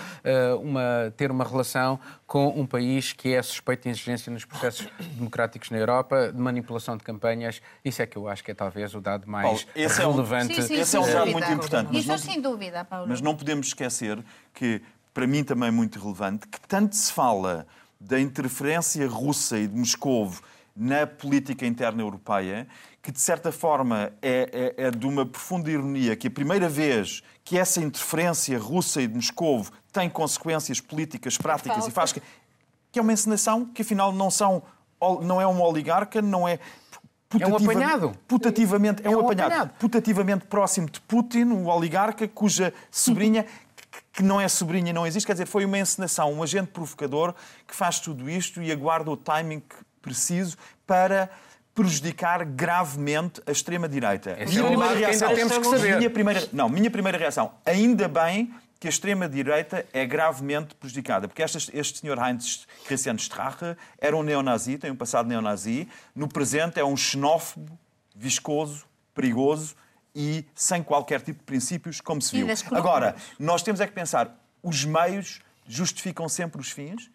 uma, 0.62 1.14
ter 1.16 1.30
uma 1.30 1.44
relação 1.44 2.00
com 2.26 2.48
um 2.48 2.66
país 2.66 3.14
que 3.14 3.34
é 3.34 3.42
suspeito 3.44 3.84
de 3.84 3.90
exigência 3.90 4.32
nos 4.32 4.44
processos 4.44 4.88
democráticos 5.16 5.70
na 5.70 5.78
Europa, 5.78 6.32
de 6.34 6.40
manipulação 6.40 6.98
de 6.98 7.04
campanhas. 7.04 7.62
Isso 7.86 8.02
é 8.02 8.08
que 8.08 8.18
eu 8.18 8.28
acho 8.28 8.44
que 8.44 8.52
é 8.52 8.54
talvez 8.54 8.96
o 8.96 9.02
dado 9.02 9.30
mais 9.30 9.46
Paulo, 9.46 9.62
esse 9.76 10.00
relevante. 10.00 10.54
É 10.54 10.58
um, 10.58 10.62
sim, 10.62 10.68
sim, 10.68 10.82
esse 10.82 10.96
é 10.96 11.00
um 11.00 11.14
dado 11.14 11.32
muito 11.32 11.52
importante. 11.52 11.98
Isso 11.98 12.08
não, 12.08 12.18
sem 12.18 12.42
dúvida, 12.42 12.84
Paulo. 12.84 13.08
Mas 13.08 13.22
não 13.22 13.36
podemos 13.36 13.68
esquecer 13.68 14.18
que, 14.54 14.82
para 15.14 15.28
mim 15.28 15.44
também 15.44 15.70
é 15.70 15.72
muito 15.72 16.00
relevante, 16.00 16.48
que 16.48 16.60
tanto 16.62 16.96
se 16.96 17.14
fala 17.14 17.68
da 18.00 18.20
interferência 18.20 19.08
russa 19.08 19.60
e 19.60 19.68
de 19.68 19.76
Moscou 19.76 20.32
na 20.76 21.06
política 21.06 21.66
interna 21.66 22.02
europeia, 22.02 22.68
que 23.02 23.12
de 23.12 23.20
certa 23.20 23.52
forma 23.52 24.12
é, 24.22 24.74
é, 24.78 24.86
é, 24.86 24.92
de 24.92 25.06
uma 25.06 25.26
profunda 25.26 25.70
ironia 25.70 26.16
que 26.16 26.28
a 26.28 26.32
primeira 26.32 26.70
vez 26.70 27.22
que 27.44 27.58
essa 27.58 27.82
interferência 27.82 28.58
russa 28.58 29.02
e 29.02 29.08
de 29.08 29.16
Moscou 29.16 29.66
tem 29.92 30.10
consequências 30.10 30.80
políticas 30.80 31.38
práticas 31.38 31.78
Falta. 31.78 31.90
e 31.90 31.94
faz 31.94 32.14
que, 32.14 32.22
que 32.92 33.00
é 33.00 33.02
uma 33.02 33.14
encenação 33.14 33.66
que 33.66 33.82
afinal 33.82 34.14
não 34.14 34.32
são 34.32 34.64
não 35.24 35.42
é 35.42 35.48
uma 35.48 35.66
oligarca, 35.66 36.22
não 36.22 36.48
é 36.48 36.60
é 37.40 37.48
um 37.48 37.56
apanhado. 37.56 38.12
Putativamente, 38.28 39.02
é, 39.04 39.08
é 39.08 39.10
um, 39.10 39.22
um 39.22 39.26
apanhado. 39.26 39.48
apanhado. 39.48 39.74
Putativamente 39.80 40.46
próximo 40.46 40.90
de 40.90 41.00
Putin, 41.02 41.46
um 41.46 41.68
oligarca 41.68 42.28
cuja 42.28 42.74
sobrinha 42.90 43.46
que 44.14 44.24
não 44.24 44.40
é 44.40 44.48
sobrinha, 44.48 44.92
não 44.92 45.08
existe. 45.08 45.26
Quer 45.26 45.34
dizer, 45.34 45.48
foi 45.48 45.66
uma 45.66 45.80
encenação, 45.80 46.32
um 46.34 46.44
agente 46.44 46.68
provocador 46.72 47.34
que 47.68 47.76
faz 47.76 48.00
tudo 48.00 48.30
isto 48.30 48.62
e 48.62 48.72
aguarda 48.72 49.10
o 49.10 49.18
timing 49.18 49.62
preciso 50.02 50.58
para 50.86 51.30
prejudicar 51.74 52.44
gravemente 52.44 53.42
a 53.46 53.52
extrema-direita. 53.52 54.32
Essa 54.32 54.52
minha 54.52 54.64
é 54.64 54.68
primeira 54.68 54.96
reação, 54.96 55.30
que 55.30 55.36
temos 55.36 55.58
que 55.58 55.64
saber. 55.66 55.98
Minha 55.98 56.10
primeira, 56.10 56.50
não, 56.52 56.70
minha 56.70 56.92
primeira 56.92 57.18
reação, 57.18 57.54
ainda 57.66 58.08
bem 58.08 58.54
que 58.80 58.88
a 58.88 58.90
extrema-direita 58.90 59.86
é 59.94 60.06
gravemente 60.06 60.74
prejudicada, 60.74 61.28
porque 61.28 61.44
este, 61.44 61.70
este 61.78 62.00
senhor 62.00 62.18
Heinz 62.18 62.68
Christian 62.86 63.16
Strache 63.16 63.78
era 64.00 64.18
um 64.18 64.24
neonazi, 64.24 64.78
tem 64.78 64.90
um 64.90 64.96
passado 64.96 65.30
neonazi, 65.30 65.88
no 66.16 66.28
presente 66.28 66.80
é 66.80 66.84
um 66.84 66.98
xenófobo, 66.98 67.78
viscoso, 68.16 68.86
perigoso 69.14 69.76
e 70.16 70.46
sem 70.56 70.82
qualquer 70.82 71.22
tipo 71.22 71.40
de 71.40 71.46
princípios, 71.46 72.02
como 72.02 72.22
se 72.22 72.36
viu. 72.36 72.48
Agora, 72.72 73.16
nós 73.38 73.62
temos 73.62 73.80
é 73.80 73.88
que 73.88 73.94
pensar, 73.94 74.36
os 74.64 74.84
meios 74.84 75.42
justificam 75.68 76.28
sempre 76.28 76.60
os 76.60 76.72
fins, 76.72 77.10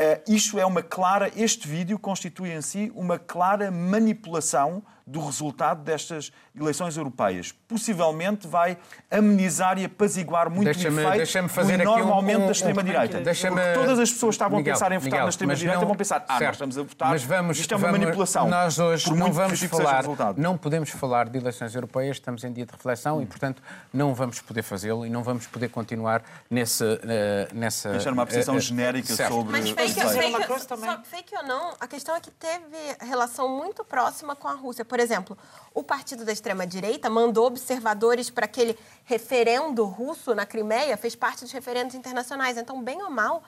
Uh, 0.00 0.58
é 0.58 0.66
uma 0.66 0.82
clara, 0.82 1.30
este 1.36 1.68
vídeo 1.68 1.96
constitui 2.00 2.50
em 2.50 2.60
si 2.60 2.90
uma 2.96 3.16
clara 3.16 3.70
manipulação 3.70 4.82
do 5.06 5.20
resultado 5.24 5.82
destas 5.82 6.32
eleições 6.58 6.96
europeias. 6.96 7.52
Possivelmente 7.68 8.46
vai 8.48 8.78
amenizar 9.10 9.78
e 9.78 9.84
apaziguar 9.84 10.48
muito 10.48 10.64
Deixa-me- 10.64 10.96
o 10.96 11.00
efeito 11.00 11.16
deixa-me 11.18 11.48
do 11.48 11.54
fazer 11.54 11.86
um- 11.86 12.12
aumento 12.12 12.40
um- 12.42 12.46
da 12.46 12.52
extrema-direita. 12.52 13.18
Porque 13.22 13.72
todas 13.74 13.98
as 13.98 14.10
pessoas 14.10 14.34
estavam 14.34 14.58
Miguel, 14.58 14.72
a 14.72 14.76
pensar 14.76 14.92
em 14.92 14.98
votar 14.98 15.04
Miguel, 15.10 15.22
na 15.24 15.28
extrema-direita 15.28 15.84
vão 15.84 15.94
pensar, 15.94 16.24
ah, 16.28 16.38
certo. 16.38 16.42
nós 16.46 16.54
estamos 16.54 16.78
a 16.78 16.82
votar, 16.82 17.08
mas 17.10 17.22
vamos, 17.24 17.58
isto 17.58 17.72
é 17.72 17.76
uma 17.76 17.86
vamos- 17.88 18.00
manipulação. 18.00 18.48
Nós 18.48 18.78
hoje 18.78 19.12
não 19.14 19.32
vamos 19.32 19.60
falar, 19.62 20.04
não 20.36 20.56
podemos 20.56 20.90
falar 20.90 21.28
de 21.28 21.38
eleições 21.38 21.74
europeias, 21.74 22.16
estamos 22.16 22.42
em 22.44 22.52
dia 22.52 22.64
de 22.64 22.72
reflexão 22.72 23.20
e, 23.20 23.26
portanto, 23.26 23.62
não 23.92 24.14
vamos 24.14 24.40
poder 24.40 24.62
fazê-lo 24.62 25.04
e 25.04 25.10
não 25.10 25.22
vamos 25.22 25.46
poder 25.46 25.68
continuar 25.68 26.22
nesse, 26.50 26.84
eh, 27.02 27.48
nessa... 27.52 27.90
Deixar 27.90 28.12
uma 28.12 28.22
apreciação 28.22 28.54
eh, 28.54 28.58
eh, 28.58 28.60
genérica 28.60 29.14
certo. 29.14 29.32
sobre 29.34 29.52
Mas 29.52 29.70
fake, 29.70 29.92
fake, 29.94 30.46
coisa 30.46 30.66
também? 30.66 30.90
só- 30.90 31.02
fake 31.02 31.36
ou 31.36 31.42
não, 31.44 31.74
a 31.78 31.86
questão 31.86 32.16
é 32.16 32.20
que 32.20 32.30
teve 32.30 32.76
relação 33.00 33.48
muito 33.48 33.84
próxima 33.84 34.34
com 34.34 34.48
a 34.48 34.54
Rússia. 34.54 34.84
Por 34.94 35.00
exemplo, 35.00 35.36
o 35.74 35.82
partido 35.82 36.24
da 36.24 36.30
extrema-direita 36.30 37.10
mandou 37.10 37.46
observadores 37.46 38.30
para 38.30 38.44
aquele 38.44 38.78
referendo 39.04 39.84
russo 39.86 40.36
na 40.36 40.46
Crimeia, 40.46 40.96
fez 40.96 41.16
parte 41.16 41.40
dos 41.40 41.50
referendos 41.50 41.96
internacionais. 41.96 42.56
Então, 42.56 42.80
bem 42.80 43.02
ou 43.02 43.10
mal, 43.10 43.42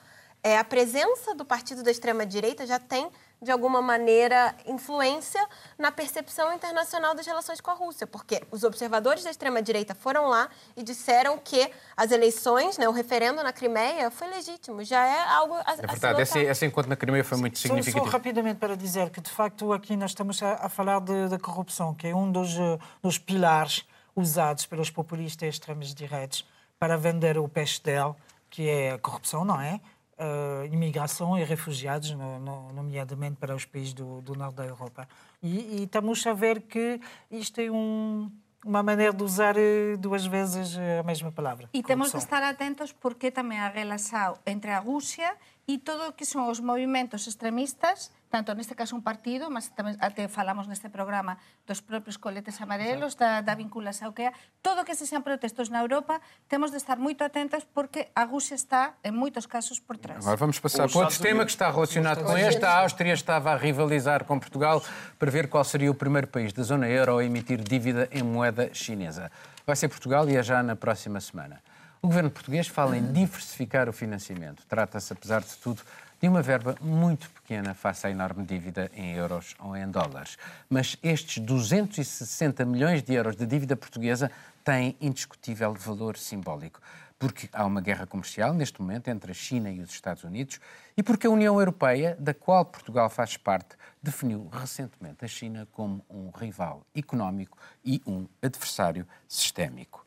é, 0.47 0.57
a 0.57 0.63
presença 0.63 1.35
do 1.35 1.43
partido 1.43 1.83
da 1.83 1.91
extrema-direita 1.91 2.65
já 2.65 2.79
tem, 2.79 3.09
de 3.41 3.51
alguma 3.51 3.81
maneira, 3.81 4.55
influência 4.65 5.45
na 5.77 5.91
percepção 5.91 6.53
internacional 6.53 7.13
das 7.13 7.27
relações 7.27 7.59
com 7.59 7.69
a 7.69 7.73
Rússia, 7.73 8.07
porque 8.07 8.41
os 8.49 8.63
observadores 8.63 9.25
da 9.25 9.29
extrema-direita 9.29 9.93
foram 9.93 10.27
lá 10.29 10.49
e 10.77 10.83
disseram 10.83 11.37
que 11.37 11.69
as 11.97 12.11
eleições, 12.11 12.77
né, 12.77 12.87
o 12.87 12.93
referendo 12.93 13.43
na 13.43 13.51
Crimeia, 13.51 14.09
foi 14.09 14.29
legítimo, 14.29 14.85
já 14.85 15.05
é 15.05 15.21
algo 15.33 15.55
a, 15.55 15.73
É 15.73 15.85
verdade, 15.85 16.21
esse, 16.21 16.39
esse 16.39 16.65
encontro 16.65 16.89
na 16.89 16.95
Crimeia 16.95 17.25
foi 17.25 17.37
muito 17.37 17.59
Só, 17.59 17.67
só 17.67 17.75
significativo. 17.75 18.09
rapidamente 18.09 18.57
para 18.57 18.77
dizer 18.77 19.09
que, 19.09 19.19
de 19.19 19.29
facto, 19.29 19.73
aqui 19.73 19.97
nós 19.97 20.11
estamos 20.11 20.41
a, 20.41 20.53
a 20.53 20.69
falar 20.69 21.01
de 21.01 21.37
corrupção, 21.39 21.93
que 21.93 22.07
é 22.07 22.15
um 22.15 22.31
dos, 22.31 22.57
eh, 22.57 22.79
dos 23.03 23.17
pilares 23.17 23.83
usados 24.15 24.65
pelos 24.65 24.89
populistas 24.89 25.49
extremos 25.49 25.93
direitos 25.93 26.47
para 26.79 26.95
vender 26.95 27.37
o 27.37 27.49
peixe 27.49 27.81
dele, 27.83 28.15
que 28.49 28.69
é 28.69 28.91
a 28.91 28.97
corrupção, 28.97 29.43
não 29.43 29.59
é? 29.59 29.81
Eh, 30.19 30.69
imigração 30.71 31.37
e 31.37 31.43
refugiados, 31.43 32.09
no, 32.09 32.39
no, 32.39 32.73
nomeadamente 32.73 33.35
para 33.35 33.53
os 33.53 33.65
países 33.65 33.93
do, 33.93 34.19
do 34.21 34.33
norte 34.33 34.55
da 34.55 34.65
Europa. 34.65 35.07
E, 35.43 35.77
e 35.77 35.83
estamos 35.83 36.25
a 36.25 36.33
ver 36.33 36.61
que 36.61 36.99
isto 37.29 37.61
é 37.61 37.69
um, 37.69 38.31
uma 38.65 38.81
maneira 38.81 39.13
de 39.13 39.23
usar 39.23 39.55
eh, 39.55 39.95
duas 39.95 40.25
vezes 40.25 40.75
eh, 40.75 40.97
a 40.97 41.03
mesma 41.03 41.31
palavra. 41.31 41.69
E 41.71 41.83
temos 41.83 42.11
que 42.11 42.17
estar 42.17 42.41
atentos 42.41 42.91
porque 42.97 43.29
tamén 43.29 43.61
a 43.61 43.69
relación 43.69 44.33
entre 44.49 44.73
a 44.73 44.81
Rusia 44.81 45.37
e 45.69 45.77
todo 45.77 46.09
o 46.09 46.13
que 46.17 46.25
son 46.25 46.49
os 46.49 46.57
movimentos 46.65 47.29
extremistas, 47.29 48.09
tanto 48.29 48.53
neste 48.53 48.75
caso 48.75 48.95
un 48.95 49.03
partido, 49.03 49.47
mas 49.47 49.71
tamén 49.71 49.95
até 50.03 50.27
falamos 50.27 50.67
neste 50.67 50.91
programa 50.91 51.39
dos 51.63 51.79
propios 51.79 52.19
coletes 52.19 52.59
amarelos, 52.59 53.15
da, 53.15 53.39
da 53.39 53.55
vinculación 53.55 54.11
que 54.11 54.27
há, 54.27 54.33
todo 54.61 54.83
que 54.83 54.95
se 54.95 55.07
sean 55.07 55.23
protestos 55.23 55.71
na 55.71 55.79
Europa, 55.79 56.19
temos 56.51 56.71
de 56.71 56.77
estar 56.77 56.99
moito 56.99 57.23
atentos 57.23 57.63
porque 57.63 58.11
a 58.15 58.27
Rusia 58.27 58.55
está, 58.55 58.99
en 59.03 59.15
moitos 59.15 59.47
casos, 59.47 59.79
por 59.79 59.97
trás. 59.97 60.23
Agora 60.23 60.37
vamos 60.37 60.59
passar 60.59 60.91
para 60.91 61.07
outro 61.07 61.19
tema 61.19 61.47
que 61.47 61.51
está 61.51 61.71
relacionado 61.71 62.23
com 62.23 62.35
este. 62.37 62.63
A 62.67 62.83
Áustria 62.83 63.13
estava 63.13 63.53
a 63.53 63.57
rivalizar 63.57 64.25
com 64.25 64.39
Portugal 64.39 64.83
para 65.17 65.31
ver 65.31 65.47
qual 65.47 65.63
seria 65.63 65.89
o 65.89 65.95
primeiro 65.95 66.27
país 66.27 66.51
da 66.51 66.63
zona 66.63 66.87
euro 66.87 67.17
a 67.17 67.23
emitir 67.23 67.63
dívida 67.63 68.07
em 68.11 68.23
moeda 68.23 68.73
chinesa. 68.73 69.31
Vai 69.65 69.75
ser 69.75 69.87
Portugal 69.87 70.27
e 70.29 70.35
é 70.35 70.43
já 70.43 70.61
na 70.61 70.75
próxima 70.75 71.19
semana. 71.19 71.61
O 72.01 72.07
governo 72.07 72.29
português 72.29 72.67
fala 72.67 72.95
em 72.95 73.11
diversificar 73.11 73.89
o 73.89 73.93
financiamento. 73.93 74.63
Trata-se, 74.67 75.11
apesar 75.11 75.41
de 75.41 75.55
tudo, 75.57 75.81
de 76.19 76.27
uma 76.27 76.41
verba 76.41 76.75
muito 76.81 77.29
pequena 77.29 77.73
face 77.73 78.07
à 78.07 78.09
enorme 78.09 78.45
dívida 78.45 78.89
em 78.93 79.13
euros 79.13 79.55
ou 79.59 79.75
em 79.75 79.89
dólares. 79.89 80.37
Mas 80.69 80.97
estes 81.03 81.43
260 81.43 82.65
milhões 82.65 83.03
de 83.03 83.13
euros 83.13 83.35
de 83.35 83.45
dívida 83.45 83.75
portuguesa 83.75 84.31
têm 84.63 84.97
indiscutível 84.99 85.73
valor 85.73 86.17
simbólico 86.17 86.81
porque 87.19 87.49
há 87.51 87.65
uma 87.65 87.81
guerra 87.81 88.05
comercial 88.05 88.53
neste 88.53 88.79
momento 88.81 89.07
entre 89.07 89.31
a 89.31 89.33
China 89.33 89.71
e 89.71 89.79
os 89.79 89.89
Estados 89.89 90.23
Unidos 90.23 90.59
e 90.95 91.01
porque 91.01 91.25
a 91.25 91.29
União 91.29 91.59
Europeia, 91.59 92.15
da 92.19 92.33
qual 92.33 92.63
Portugal 92.65 93.09
faz 93.09 93.35
parte, 93.37 93.75
definiu 94.01 94.47
recentemente 94.51 95.25
a 95.25 95.27
China 95.27 95.67
como 95.71 96.05
um 96.09 96.29
rival 96.29 96.85
económico 96.95 97.57
e 97.83 98.01
um 98.05 98.27
adversário 98.41 99.07
sistémico. 99.27 100.05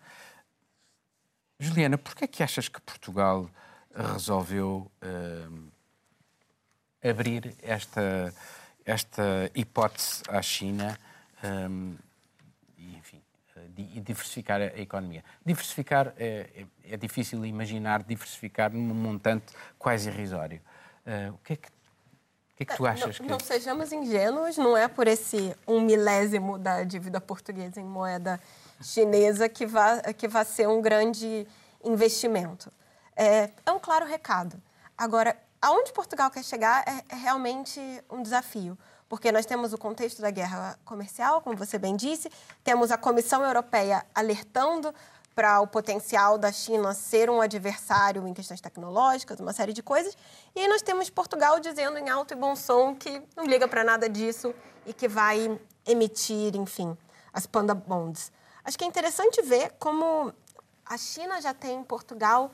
Juliana, 1.58 1.98
porquê 1.98 2.24
é 2.24 2.28
que 2.28 2.42
achas 2.42 2.68
que 2.68 2.80
Portugal 2.80 3.50
resolveu 3.94 4.90
hum, 5.02 5.68
abrir 7.02 7.54
esta, 7.62 8.32
esta 8.84 9.50
hipótese 9.54 10.22
à 10.28 10.42
China 10.42 10.98
hum, 11.42 11.96
e, 12.76 12.96
enfim, 12.96 13.22
e 13.76 14.00
diversificar 14.00 14.60
a 14.60 14.78
economia? 14.78 15.24
Diversificar 15.44 16.12
é, 16.18 16.48
é- 16.54 16.94
é 16.94 16.96
difícil 16.96 17.44
imaginar 17.44 18.02
diversificar 18.02 18.72
num 18.72 18.94
montante 18.94 19.52
quase 19.78 20.08
irrisório. 20.08 20.60
Eh, 21.06 21.30
o 21.30 21.38
que 21.38 21.52
é 21.54 21.56
que, 21.56 21.68
o 21.68 22.56
que, 22.56 22.62
é 22.62 22.66
que 22.66 22.76
tu 22.76 22.86
achas 22.86 23.18
não, 23.18 23.26
que... 23.26 23.32
não 23.32 23.40
sejamos 23.40 23.92
ingênuos, 23.92 24.56
não 24.56 24.76
é 24.76 24.86
por 24.88 25.06
esse 25.06 25.54
um 25.66 25.80
milésimo 25.80 26.58
da 26.58 26.84
dívida 26.84 27.20
portuguesa 27.20 27.80
em 27.80 27.84
moeda 27.84 28.40
chinesa 28.82 29.48
que 29.48 29.66
vai, 29.66 30.14
que 30.14 30.28
vai 30.28 30.44
ser 30.44 30.68
um 30.68 30.80
grande 30.80 31.46
investimento. 31.84 32.72
É, 33.16 33.50
é 33.64 33.72
um 33.72 33.78
claro 33.78 34.06
recado. 34.06 34.60
Agora, 34.96 35.36
aonde 35.60 35.92
Portugal 35.92 36.30
quer 36.30 36.44
chegar 36.44 36.84
é, 36.86 37.04
é 37.08 37.16
realmente 37.16 37.80
um 38.10 38.22
desafio, 38.22 38.78
porque 39.08 39.32
nós 39.32 39.44
temos 39.44 39.72
o 39.72 39.78
contexto 39.78 40.22
da 40.22 40.30
guerra 40.30 40.78
comercial, 40.84 41.40
como 41.42 41.56
você 41.56 41.78
bem 41.78 41.96
disse, 41.96 42.30
temos 42.62 42.90
a 42.90 42.96
Comissão 42.96 43.44
Europeia 43.44 44.04
alertando 44.14 44.94
para 45.34 45.60
o 45.60 45.66
potencial 45.66 46.36
da 46.36 46.52
China 46.52 46.92
ser 46.92 47.30
um 47.30 47.40
adversário 47.40 48.26
em 48.26 48.34
questões 48.34 48.60
tecnológicas, 48.60 49.40
uma 49.40 49.52
série 49.52 49.72
de 49.72 49.82
coisas. 49.82 50.16
E 50.54 50.60
aí 50.60 50.68
nós 50.68 50.82
temos 50.82 51.08
Portugal 51.08 51.58
dizendo 51.60 51.98
em 51.98 52.08
alto 52.08 52.34
e 52.34 52.36
bom 52.36 52.54
som 52.54 52.94
que 52.94 53.22
não 53.36 53.46
liga 53.46 53.66
para 53.66 53.82
nada 53.82 54.08
disso 54.08 54.54
e 54.84 54.92
que 54.92 55.08
vai 55.08 55.58
emitir, 55.86 56.54
enfim, 56.56 56.96
as 57.32 57.46
panda 57.46 57.74
bonds. 57.74 58.32
Acho 58.64 58.76
que 58.76 58.84
é 58.84 58.86
interessante 58.86 59.40
ver 59.42 59.72
como 59.78 60.32
a 60.84 60.98
China 60.98 61.40
já 61.40 61.54
tem 61.54 61.78
em 61.78 61.84
Portugal 61.84 62.50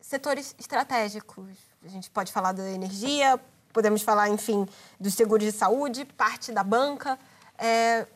setores 0.00 0.54
estratégicos. 0.58 1.73
A 1.84 1.88
gente 1.88 2.10
pode 2.10 2.32
falar 2.32 2.52
da 2.52 2.70
energia, 2.70 3.38
podemos 3.72 4.00
falar, 4.00 4.30
enfim, 4.30 4.66
dos 4.98 5.12
seguros 5.12 5.44
de 5.44 5.52
saúde, 5.52 6.04
parte 6.04 6.50
da 6.50 6.64
banca. 6.64 7.18
É, 7.58 8.06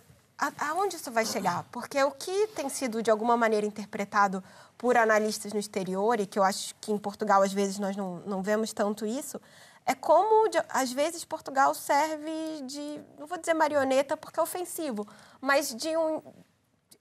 aonde 0.58 0.96
isso 0.96 1.10
vai 1.10 1.26
chegar? 1.26 1.64
Porque 1.70 2.02
o 2.02 2.10
que 2.12 2.46
tem 2.48 2.68
sido, 2.70 3.02
de 3.02 3.10
alguma 3.10 3.36
maneira, 3.36 3.66
interpretado 3.66 4.42
por 4.78 4.96
analistas 4.96 5.52
no 5.52 5.58
exterior, 5.58 6.18
e 6.18 6.26
que 6.26 6.38
eu 6.38 6.44
acho 6.44 6.74
que 6.80 6.92
em 6.92 6.96
Portugal, 6.96 7.42
às 7.42 7.52
vezes, 7.52 7.78
nós 7.78 7.94
não, 7.94 8.20
não 8.20 8.42
vemos 8.42 8.72
tanto 8.72 9.04
isso, 9.04 9.38
é 9.84 9.94
como, 9.94 10.48
às 10.68 10.92
vezes, 10.92 11.24
Portugal 11.24 11.74
serve 11.74 12.62
de, 12.62 13.00
não 13.18 13.26
vou 13.26 13.36
dizer 13.36 13.54
marioneta 13.54 14.16
porque 14.16 14.38
é 14.38 14.42
ofensivo, 14.42 15.06
mas 15.40 15.74
de 15.74 15.96
um, 15.96 16.22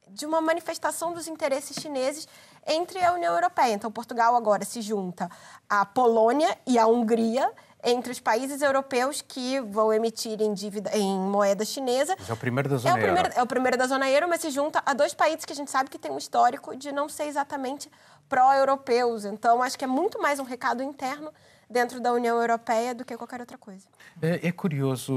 de 0.10 0.26
uma 0.26 0.42
manifestação 0.42 1.14
dos 1.14 1.28
interesses 1.28 1.78
chineses 1.82 2.28
entre 2.66 3.04
a 3.04 3.14
União 3.14 3.34
Europeia. 3.34 3.74
Então, 3.74 3.92
Portugal 3.92 4.36
agora 4.36 4.66
se 4.66 4.82
junta 4.82 5.30
à 5.70 5.86
Polônia 5.86 6.58
e 6.66 6.78
à 6.78 6.86
Hungria 6.86 7.50
entre 7.84 8.12
os 8.12 8.20
países 8.20 8.62
europeus 8.62 9.22
que 9.22 9.62
vão 9.62 9.94
emitir 9.94 10.42
em 10.42 10.54
dívida 10.54 10.90
em 10.98 11.18
moeda 11.18 11.64
chinesa. 11.64 12.16
Mas 12.20 12.30
é 12.30 12.34
o 12.34 12.38
primeiro 12.38 12.68
da 12.68 12.76
É 12.76 12.80
zona 12.80 12.94
o 12.96 12.98
primeiro, 12.98 13.28
euro. 13.30 13.40
é 13.40 13.44
o 13.44 13.48
primeiro 13.48 13.78
da 13.78 13.88
zona 13.88 14.10
euro, 14.10 14.28
mas 14.28 14.42
se 14.42 14.50
junta 14.50 14.82
a 14.86 14.94
dois 14.94 15.14
países 15.14 15.46
que 15.46 15.54
a 15.54 15.56
gente 15.56 15.72
sabe 15.72 15.90
que 15.90 16.00
tem 16.00 16.12
um 16.12 16.18
histórico 16.18 16.76
de 16.76 16.92
não 16.92 17.08
ser 17.08 17.26
exatamente 17.26 17.90
pró-europeus. 18.28 19.24
Então, 19.26 19.62
acho 19.62 19.78
que 19.78 19.86
é 19.86 19.88
muito 19.88 20.22
mais 20.22 20.40
um 20.40 20.44
recado 20.44 20.84
interno 20.84 21.32
dentro 21.70 22.00
da 22.00 22.12
União 22.14 22.40
Europeia 22.40 22.96
do 22.96 23.04
que 23.04 23.16
qualquer 23.18 23.40
outra 23.40 23.58
coisa. 23.58 23.88
É 24.22 24.48
é 24.48 24.52
curioso 24.52 25.14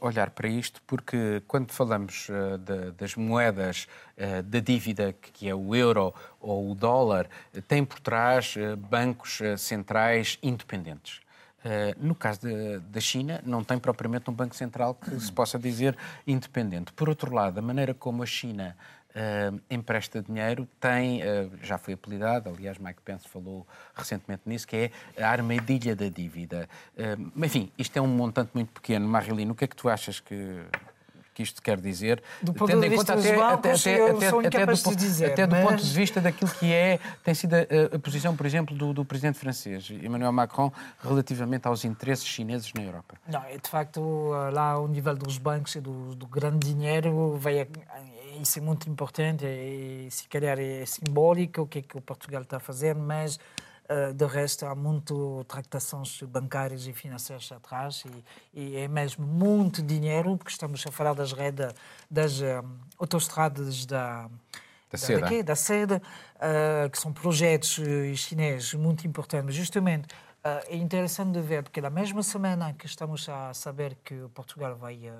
olhar 0.00 0.30
para 0.30 0.48
isto, 0.48 0.82
porque 0.86 1.42
quando 1.46 1.72
falamos 1.72 2.28
eh, 2.30 2.58
da- 2.58 2.90
das 2.90 3.14
moedas 3.16 3.86
eh, 4.16 4.42
da 4.42 4.60
dívida, 4.60 5.12
que 5.14 5.48
é 5.48 5.54
o 5.54 5.74
euro 5.74 6.14
ou 6.40 6.70
o 6.70 6.74
dólar, 6.74 7.28
eh, 7.54 7.60
tem 7.60 7.84
por 7.84 7.98
trás 8.00 8.54
bancos 8.90 9.38
centrais 9.58 10.38
independentes. 10.42 11.20
Eh, 11.64 11.94
No 11.98 12.14
caso 12.14 12.40
da- 12.42 12.78
da 12.90 13.00
China, 13.00 13.40
não 13.44 13.62
tem 13.62 13.78
propriamente 13.78 14.28
um 14.28 14.32
banco 14.34 14.54
central 14.56 14.94
que 14.94 15.18
se 15.20 15.30
possa 15.32 15.58
dizer 15.58 15.96
independente. 16.26 16.92
Por 16.92 17.08
outro 17.08 17.32
lado, 17.32 17.58
a 17.58 17.62
maneira 17.62 17.94
como 17.94 18.22
a 18.22 18.26
China 18.26 18.76
eh, 19.14 19.52
empresta 19.70 20.22
dinheiro 20.22 20.66
tem, 20.80 21.22
eh, 21.22 21.48
já 21.62 21.76
foi 21.76 21.94
apelidado, 21.94 22.48
aliás, 22.48 22.78
Mike 22.78 23.02
Pence 23.04 23.28
falou 23.28 23.66
recentemente 23.94 24.42
nisso, 24.46 24.66
que 24.66 24.90
é 25.16 25.22
a 25.22 25.30
armadilha 25.30 25.94
da 25.94 26.08
dívida. 26.08 26.68
Mas, 27.34 27.50
enfim, 27.50 27.70
isto 27.76 27.96
é 27.96 28.00
um 28.00 28.06
montante 28.06 28.50
muito 28.54 28.72
pequeno. 28.72 29.06
Marilino, 29.06 29.52
o 29.52 29.54
que 29.54 29.64
é 29.64 29.68
que 29.68 29.76
tu 29.76 29.88
achas 29.88 30.18
que. 30.18 30.62
que 31.34 31.42
isto 31.42 31.60
quer 31.60 31.80
dizer, 31.80 32.22
do 32.42 32.54
ponto 32.54 32.70
tendo 32.70 32.82
de 32.82 32.88
vista 32.88 33.12
em 33.12 33.16
conta 33.16 33.30
até, 33.30 33.36
bancos, 33.36 33.80
até, 33.80 33.94
até, 33.94 34.26
até, 34.46 34.66
do, 34.66 34.90
de 34.90 34.96
dizer, 34.96 35.32
até 35.32 35.46
mas... 35.46 35.60
do 35.60 35.68
ponto 35.68 35.82
de 35.82 35.94
vista 35.94 36.20
daquilo 36.20 36.50
que 36.50 36.72
é, 36.72 36.98
tem 37.22 37.34
sido 37.34 37.54
a, 37.54 37.96
a 37.96 37.98
posição, 37.98 38.34
por 38.36 38.46
exemplo, 38.46 38.76
do, 38.76 38.92
do, 38.92 39.04
presidente 39.04 39.38
francês, 39.38 39.90
Emmanuel 39.90 40.32
Macron, 40.32 40.72
relativamente 41.02 41.66
aos 41.66 41.84
interesses 41.84 42.26
chineses 42.26 42.72
na 42.74 42.82
Europa. 42.82 43.16
Não, 43.26 43.42
é 43.44 43.58
de 43.58 43.68
facto, 43.68 44.30
lá 44.52 44.72
ao 44.72 44.88
nível 44.88 45.14
dos 45.16 45.38
bancos 45.38 45.74
e 45.74 45.80
do, 45.80 46.14
do 46.14 46.26
grande 46.26 46.72
dinheiro, 46.72 47.36
vai, 47.38 47.66
isso 48.42 48.58
é 48.58 48.62
muito 48.62 48.88
importante 48.90 49.44
e 49.46 50.08
se 50.10 50.28
calhar 50.28 50.58
é 50.58 50.84
simbólico 50.84 51.62
o 51.62 51.66
que 51.66 51.78
é 51.78 51.82
que 51.82 51.96
o 51.96 52.00
Portugal 52.00 52.42
está 52.42 52.56
a 52.56 52.60
fazer, 52.60 52.94
mas 52.94 53.38
Uh, 53.90 54.14
de 54.14 54.24
resto, 54.24 54.64
há 54.64 54.76
muito 54.76 55.44
tractações 55.48 56.22
bancárias 56.22 56.86
e 56.86 56.92
financeiras 56.92 57.50
atrás 57.50 58.04
e, 58.54 58.60
e, 58.60 58.76
é 58.76 58.86
mesmo 58.86 59.26
muito 59.26 59.82
dinheiro, 59.82 60.36
porque 60.36 60.52
estamos 60.52 60.86
a 60.86 60.92
falar 60.92 61.14
das 61.14 61.32
redes, 61.32 61.66
das 62.08 62.40
um, 62.40 62.62
autoestradas 62.96 63.84
da, 63.84 64.30
da, 64.90 64.96
seda, 64.96 65.20
daqui, 65.20 65.42
da 65.42 65.56
seda 65.56 66.00
uh, 66.36 66.88
que 66.88 66.96
são 66.96 67.12
projetos 67.12 67.76
uh, 67.78 68.14
chineses 68.14 68.72
muito 68.72 69.04
importantes. 69.06 69.54
Justamente, 69.54 70.06
uh, 70.44 70.64
é 70.68 70.76
interessante 70.76 71.32
de 71.32 71.40
ver, 71.40 71.64
porque 71.64 71.80
na 71.80 71.90
mesma 71.90 72.22
semana 72.22 72.72
que 72.72 72.86
estamos 72.86 73.28
a 73.28 73.52
saber 73.52 73.98
que 74.04 74.14
Portugal 74.32 74.76
vai, 74.76 75.10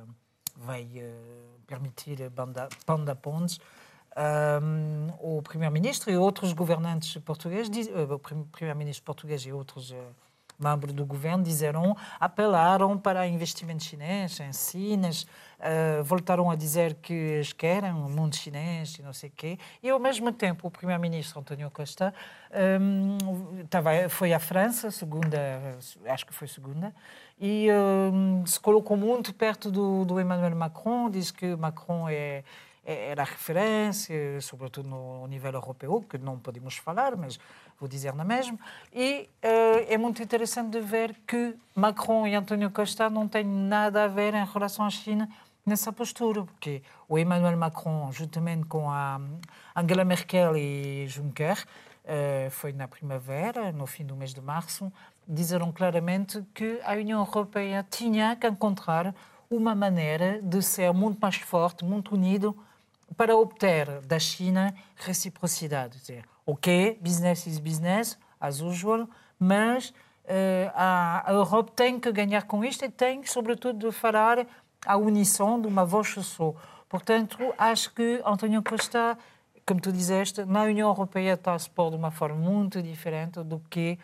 vai 0.63 0.89
permitir 1.67 2.31
Panda, 2.31 2.69
Panda 2.87 3.15
Ponds, 3.15 3.59
um, 4.63 5.13
o 5.21 5.43
primeiro-ministro 5.43 6.11
e 6.11 6.17
outros 6.17 6.53
governantes 6.53 7.21
portugueses, 7.23 7.89
o 7.89 8.19
primeiro-ministro 8.19 9.05
português 9.05 9.43
e 9.43 9.53
outros 9.53 9.93
membros 10.63 10.93
do 10.93 11.05
governo 11.05 11.43
disseram, 11.43 11.97
apelaram 12.21 12.97
para 12.97 13.27
investimento 13.27 13.83
chinês 13.83 14.39
em 14.41 14.53
Sinas, 14.53 15.23
uh, 15.59 16.03
voltaram 16.05 16.51
a 16.51 16.57
dizer 16.57 16.95
que 16.95 17.41
querem 17.57 17.93
um 17.93 18.09
mundo 18.09 18.37
chinês 18.37 18.97
e 18.99 19.03
não 19.03 19.13
sei 19.13 19.29
o 19.29 19.33
quê. 19.35 19.59
E, 19.83 19.91
ao 19.91 19.99
mesmo 19.99 20.33
tempo, 20.33 20.69
o 20.69 20.71
primeiro-ministro 20.71 21.41
António 21.41 21.71
Costa 21.71 22.15
um, 22.81 23.65
tava, 23.67 24.09
foi 24.09 24.33
à 24.33 24.39
França, 24.39 24.91
segunda, 24.91 25.39
acho 26.07 26.27
que 26.27 26.35
foi 26.35 26.49
segunda, 26.49 26.95
e 27.41 27.69
um, 28.13 28.47
se 28.47 28.61
colocou 28.61 28.97
muito 28.97 29.35
perto 29.35 29.71
do, 29.71 30.05
do 30.05 30.21
Emmanuel 30.21 30.55
Macron, 30.55 31.11
diz 31.11 31.31
que 31.31 31.57
Macron 31.57 32.09
é 32.09 32.45
era 32.85 33.23
referência, 33.23 34.41
sobretudo 34.41 34.89
no 34.89 35.27
nível 35.29 35.53
europeu, 35.53 36.05
que 36.09 36.19
não 36.19 36.39
podemos 36.39 36.77
falar, 36.77 37.17
mas 37.17 37.39
vou 37.79 37.89
dizer 37.89 38.15
na 38.15 38.25
mesma. 38.25 38.59
E 38.93 39.29
uh, 39.45 39.87
é 39.89 39.97
muito 39.97 40.23
interessante 40.23 40.71
de 40.73 40.81
ver 40.81 41.15
que 41.27 41.55
Macron 41.75 42.27
e 42.27 42.35
António 42.35 42.71
Costa 42.71 43.09
não 43.09 43.29
têm 43.29 43.45
nada 43.45 44.05
a 44.05 44.09
ver 44.09 44.35
em 44.35 44.45
relação 44.45 44.85
à 44.85 44.91
China 44.91 45.29
nessa 45.65 45.93
postura, 45.93 46.43
porque 46.43 46.83
o 47.09 47.17
Emmanuel 47.17 47.57
Macron, 47.57 48.11
juntamente 48.11 48.65
com 48.67 48.91
a 48.91 49.21
Angela 49.77 50.05
Merkel 50.05 50.57
e 50.57 51.07
Juncker, 51.07 51.65
uh, 52.05 52.51
foi 52.51 52.73
na 52.73 52.89
primavera, 52.89 53.71
no 53.71 53.87
fim 53.87 54.05
do 54.05 54.17
mês 54.17 54.35
de 54.35 54.41
março, 54.41 54.93
disseram 55.27 55.71
claramente 55.71 56.45
que 56.53 56.81
a 56.83 56.95
União 56.95 57.21
Europeia 57.21 57.87
tinha 57.89 58.35
que 58.35 58.49
encontrar 58.49 59.15
uma 59.49 59.75
maneira 59.75 60.41
de 60.43 60.61
ser 60.63 60.93
muito 60.93 61.21
mais 61.21 61.37
forte, 61.37 61.85
muito 61.85 62.15
unido 62.15 62.57
para 63.17 63.37
obter 63.37 64.01
da 64.03 64.19
China 64.19 64.75
reciprocidade. 64.97 65.99
Dizer, 65.99 66.25
ok, 66.47 66.99
business 67.01 67.47
is 67.47 67.59
business, 67.59 68.19
as 68.41 68.61
usual, 68.61 69.09
mas 69.39 69.91
uh, 70.25 70.73
a, 70.75 71.25
Europa 71.29 71.73
tem 71.75 71.99
que 71.99 72.11
ganhar 72.13 72.43
com 72.43 72.65
isto 72.65 72.85
e 72.85 72.89
tem, 72.89 73.25
sobretudo, 73.25 73.91
de 73.91 73.93
falar 73.93 74.47
a 74.85 74.97
unição 74.97 75.61
de 75.61 75.67
uma 75.67 75.85
voz 75.85 76.09
só. 76.09 76.55
Portanto, 76.89 77.39
acho 77.57 77.93
que 77.95 78.21
António 78.25 78.63
Costa, 78.63 79.17
como 79.67 79.81
tu 79.81 79.93
disseste, 79.93 80.45
na 80.45 80.63
União 80.65 80.89
Europeia 80.89 81.35
está 81.35 81.55
a 81.55 81.59
se 81.59 81.71
pôr 81.71 81.91
de 81.91 81.97
uma 81.97 82.11
forma 82.11 82.37
muito 82.37 82.83
diferente 82.83 83.43
do 83.43 83.61
que 83.71 83.99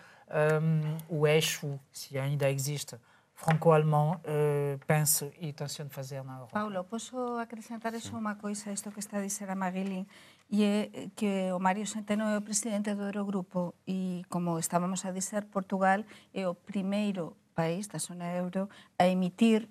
um, 1.11 1.19
o 1.21 1.27
eixo, 1.27 1.79
se 1.93 2.19
ainda 2.19 2.51
existe, 2.51 2.97
franco-alemão 3.39 4.19
uh, 4.27 4.79
penso 4.85 5.31
e 5.41 5.53
tenciono 5.53 5.91
fazer 5.91 6.25
na 6.25 6.35
Europa. 6.35 6.59
Paulo, 6.59 6.85
posso 6.85 7.17
acrescentar 7.39 7.95
só 8.01 8.19
unha 8.19 8.35
coisa 8.35 8.71
a 8.71 8.73
isto 8.75 8.91
que 8.91 8.99
está 8.99 9.19
a 9.19 9.23
dizer 9.23 9.47
a 9.49 9.55
Maguilín 9.55 10.05
e 10.51 10.65
é 10.65 10.77
que 11.15 11.53
o 11.55 11.59
Mario 11.63 11.87
Centeno 11.87 12.27
é 12.27 12.37
o 12.37 12.43
presidente 12.43 12.91
do 12.99 13.07
Eurogrupo 13.07 13.79
e 13.87 14.27
como 14.29 14.59
estábamos 14.59 15.05
a 15.07 15.15
dizer, 15.15 15.47
Portugal 15.55 16.03
é 16.35 16.49
o 16.51 16.55
primeiro 16.55 17.39
país 17.55 17.87
da 17.87 17.99
zona 17.99 18.27
euro 18.35 18.69
a 18.99 19.07
emitir 19.07 19.71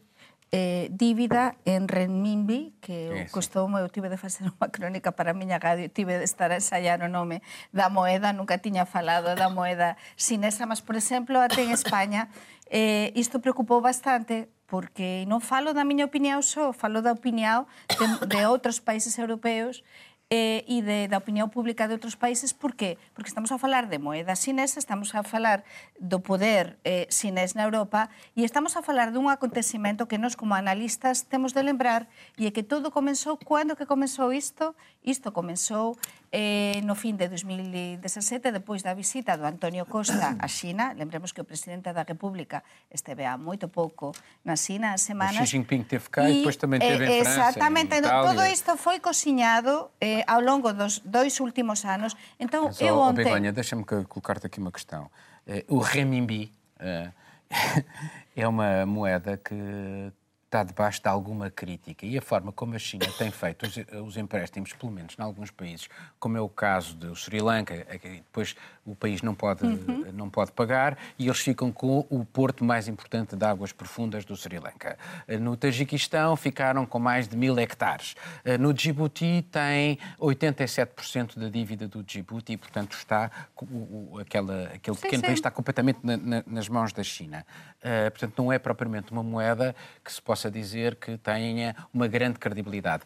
eh, 0.51 0.87
dívida 0.91 1.55
en 1.65 1.87
renminbi, 1.87 2.73
que 2.79 3.23
Ese. 3.23 3.31
costoume, 3.31 3.81
eu 3.81 3.89
tive 3.89 4.07
de 4.07 4.15
facer 4.15 4.47
unha 4.47 4.71
crónica 4.71 5.11
para 5.11 5.31
a 5.31 5.37
miña 5.37 5.59
radio 5.59 5.83
e 5.83 5.91
tive 5.91 6.15
de 6.15 6.23
estar 6.23 6.55
a 6.55 6.59
ensayar 6.59 7.03
o 7.03 7.11
nome 7.11 7.43
da 7.75 7.91
moeda, 7.91 8.31
nunca 8.31 8.55
tiña 8.57 8.87
falado 8.87 9.35
da 9.35 9.51
moeda 9.51 9.99
sinesa, 10.15 10.63
mas, 10.63 10.79
por 10.79 10.95
exemplo, 10.95 11.35
até 11.43 11.67
en 11.67 11.75
España, 11.75 12.31
eh, 12.71 13.11
isto 13.15 13.43
preocupou 13.43 13.83
bastante 13.83 14.47
porque 14.67 15.23
non 15.31 15.39
falo 15.39 15.71
da 15.71 15.87
miña 15.87 16.07
opinión 16.07 16.43
só, 16.43 16.75
falo 16.75 16.99
da 16.99 17.15
opinión 17.15 17.67
de, 17.87 18.07
de 18.27 18.39
outros 18.43 18.83
países 18.83 19.15
europeos 19.15 19.83
eh, 20.29 20.67
e 20.67 20.83
de, 20.83 21.07
da 21.07 21.23
opinión 21.23 21.47
pública 21.47 21.87
de 21.87 21.95
outros 21.95 22.19
países. 22.19 22.51
Por 22.51 22.75
qué? 22.75 22.99
Porque 23.15 23.31
estamos 23.31 23.51
a 23.55 23.57
falar 23.57 23.87
de 23.87 23.95
moeda 23.95 24.35
sinesa, 24.35 24.79
estamos 24.79 25.15
a 25.15 25.23
falar 25.23 25.63
do 25.95 26.19
poder 26.19 26.75
eh, 26.83 27.07
sinés 27.07 27.55
na 27.55 27.63
Europa 27.63 28.11
e 28.35 28.43
estamos 28.43 28.75
a 28.75 28.83
falar 28.83 29.15
dun 29.15 29.31
acontecimento 29.31 30.03
que 30.11 30.19
nós 30.19 30.35
como 30.35 30.51
analistas 30.51 31.23
temos 31.31 31.55
de 31.55 31.63
lembrar 31.63 32.11
e 32.35 32.43
é 32.43 32.51
que 32.51 32.63
todo 32.63 32.91
comenzou, 32.91 33.39
cando 33.39 33.79
que 33.79 33.87
comenzou 33.87 34.35
isto? 34.35 34.75
Isto 34.99 35.31
comenzou 35.31 35.95
eh, 36.31 36.81
no 36.83 36.95
fin 36.95 37.15
de 37.15 37.29
2017, 37.29 38.51
depois 38.51 38.83
da 38.83 38.93
visita 38.93 39.37
do 39.37 39.47
Antonio 39.47 39.87
Costa 39.87 40.35
a 40.39 40.47
Xina, 40.47 40.93
lembremos 40.93 41.31
que 41.31 41.41
o 41.41 41.47
presidente 41.47 41.93
da 41.93 42.03
República 42.03 42.63
esteve 42.91 43.23
há 43.23 43.37
moito 43.37 43.67
pouco 43.71 44.11
na 44.43 44.55
Xina, 44.55 44.93
as 44.93 45.01
semanas. 45.01 45.39
O 45.39 45.45
Xi 45.45 45.57
Jinping 45.57 45.83
teve 45.87 46.09
cá 46.09 46.27
e, 46.27 46.31
e 46.31 46.35
depois 46.43 46.59
tamén 46.59 46.83
teve 46.83 47.07
eh, 47.07 47.19
en 47.19 47.25
França, 47.25 47.55
Exactamente, 47.55 47.99
en 47.99 48.03
todo 48.03 48.43
isto 48.43 48.75
foi 48.75 48.99
cociñado 48.99 49.95
eh, 50.03 50.23
ao 50.27 50.43
longo 50.43 50.75
dos 50.75 50.99
dois 51.07 51.39
últimos 51.39 51.87
anos. 51.87 52.15
Então, 52.39 52.67
Mas, 52.67 52.81
eu 52.81 52.99
oh, 52.99 53.07
ontem... 53.07 53.23
Begonha, 53.23 53.55
deixa-me 53.55 53.83
colocar-te 53.83 54.47
aqui 54.47 54.59
uma 54.59 54.71
questão. 54.71 55.09
Eh, 55.47 55.63
o 55.67 55.79
renminbi 55.79 56.51
eh, 56.79 57.11
é 58.35 58.47
uma 58.47 58.85
moeda 58.85 59.37
que 59.37 60.11
está 60.47 60.63
debaixo 60.63 61.01
de 61.01 61.09
alguma 61.09 61.51
crítica. 61.51 62.05
E 62.05 62.17
a 62.17 62.21
forma 62.21 62.51
como 62.51 62.73
a 62.73 62.79
China 62.79 63.05
tem 63.17 63.29
feito 63.29 63.65
os, 63.65 63.77
os 64.07 64.17
empréstimos, 64.17 64.73
pelo 64.73 64.91
menos 64.91 65.15
em 65.17 65.21
alguns 65.21 65.51
países, 65.51 65.89
como 66.19 66.37
é 66.37 66.41
o 66.41 66.49
caso 66.49 66.95
do 66.95 67.15
Sri 67.15 67.41
Lanka, 67.41 67.85
depois 68.01 68.55
o 68.87 68.95
país 68.95 69.21
não 69.21 69.35
pode, 69.35 69.65
uhum. 69.65 70.05
não 70.13 70.29
pode 70.29 70.51
pagar 70.53 70.97
e 71.19 71.25
eles 71.25 71.39
ficam 71.39 71.71
com 71.71 72.05
o 72.09 72.25
porto 72.25 72.63
mais 72.63 72.87
importante 72.87 73.35
de 73.35 73.45
águas 73.45 73.71
profundas 73.71 74.23
do 74.23 74.35
Sri 74.35 74.57
Lanka. 74.57 74.97
No 75.41 75.57
Tajiquistão 75.57 76.35
ficaram 76.37 76.85
com 76.85 76.97
mais 76.97 77.27
de 77.27 77.35
mil 77.35 77.59
hectares. 77.59 78.15
No 78.59 78.73
Djibouti 78.73 79.45
tem 79.51 79.99
87% 80.19 81.37
da 81.37 81.49
dívida 81.49 81.87
do 81.87 82.01
Djibouti 82.01 82.53
e, 82.53 82.57
portanto, 82.57 82.93
está 82.93 83.29
o, 83.61 84.17
aquela, 84.19 84.71
aquele 84.73 84.95
sim, 84.95 85.01
pequeno 85.01 85.21
sim. 85.21 85.27
país 85.27 85.39
está 85.39 85.51
completamente 85.51 85.99
na, 86.01 86.15
na, 86.15 86.43
nas 86.47 86.69
mãos 86.69 86.93
da 86.93 87.03
China. 87.03 87.45
Uh, 87.79 88.09
portanto, 88.11 88.33
não 88.37 88.51
é 88.51 88.57
propriamente 88.57 89.11
uma 89.11 89.23
moeda 89.23 89.75
que 90.03 90.11
se 90.11 90.21
possa 90.21 90.49
dizer 90.49 90.95
que 90.95 91.17
tenha 91.17 91.75
uma 91.93 92.07
grande 92.07 92.39
credibilidade. 92.39 93.03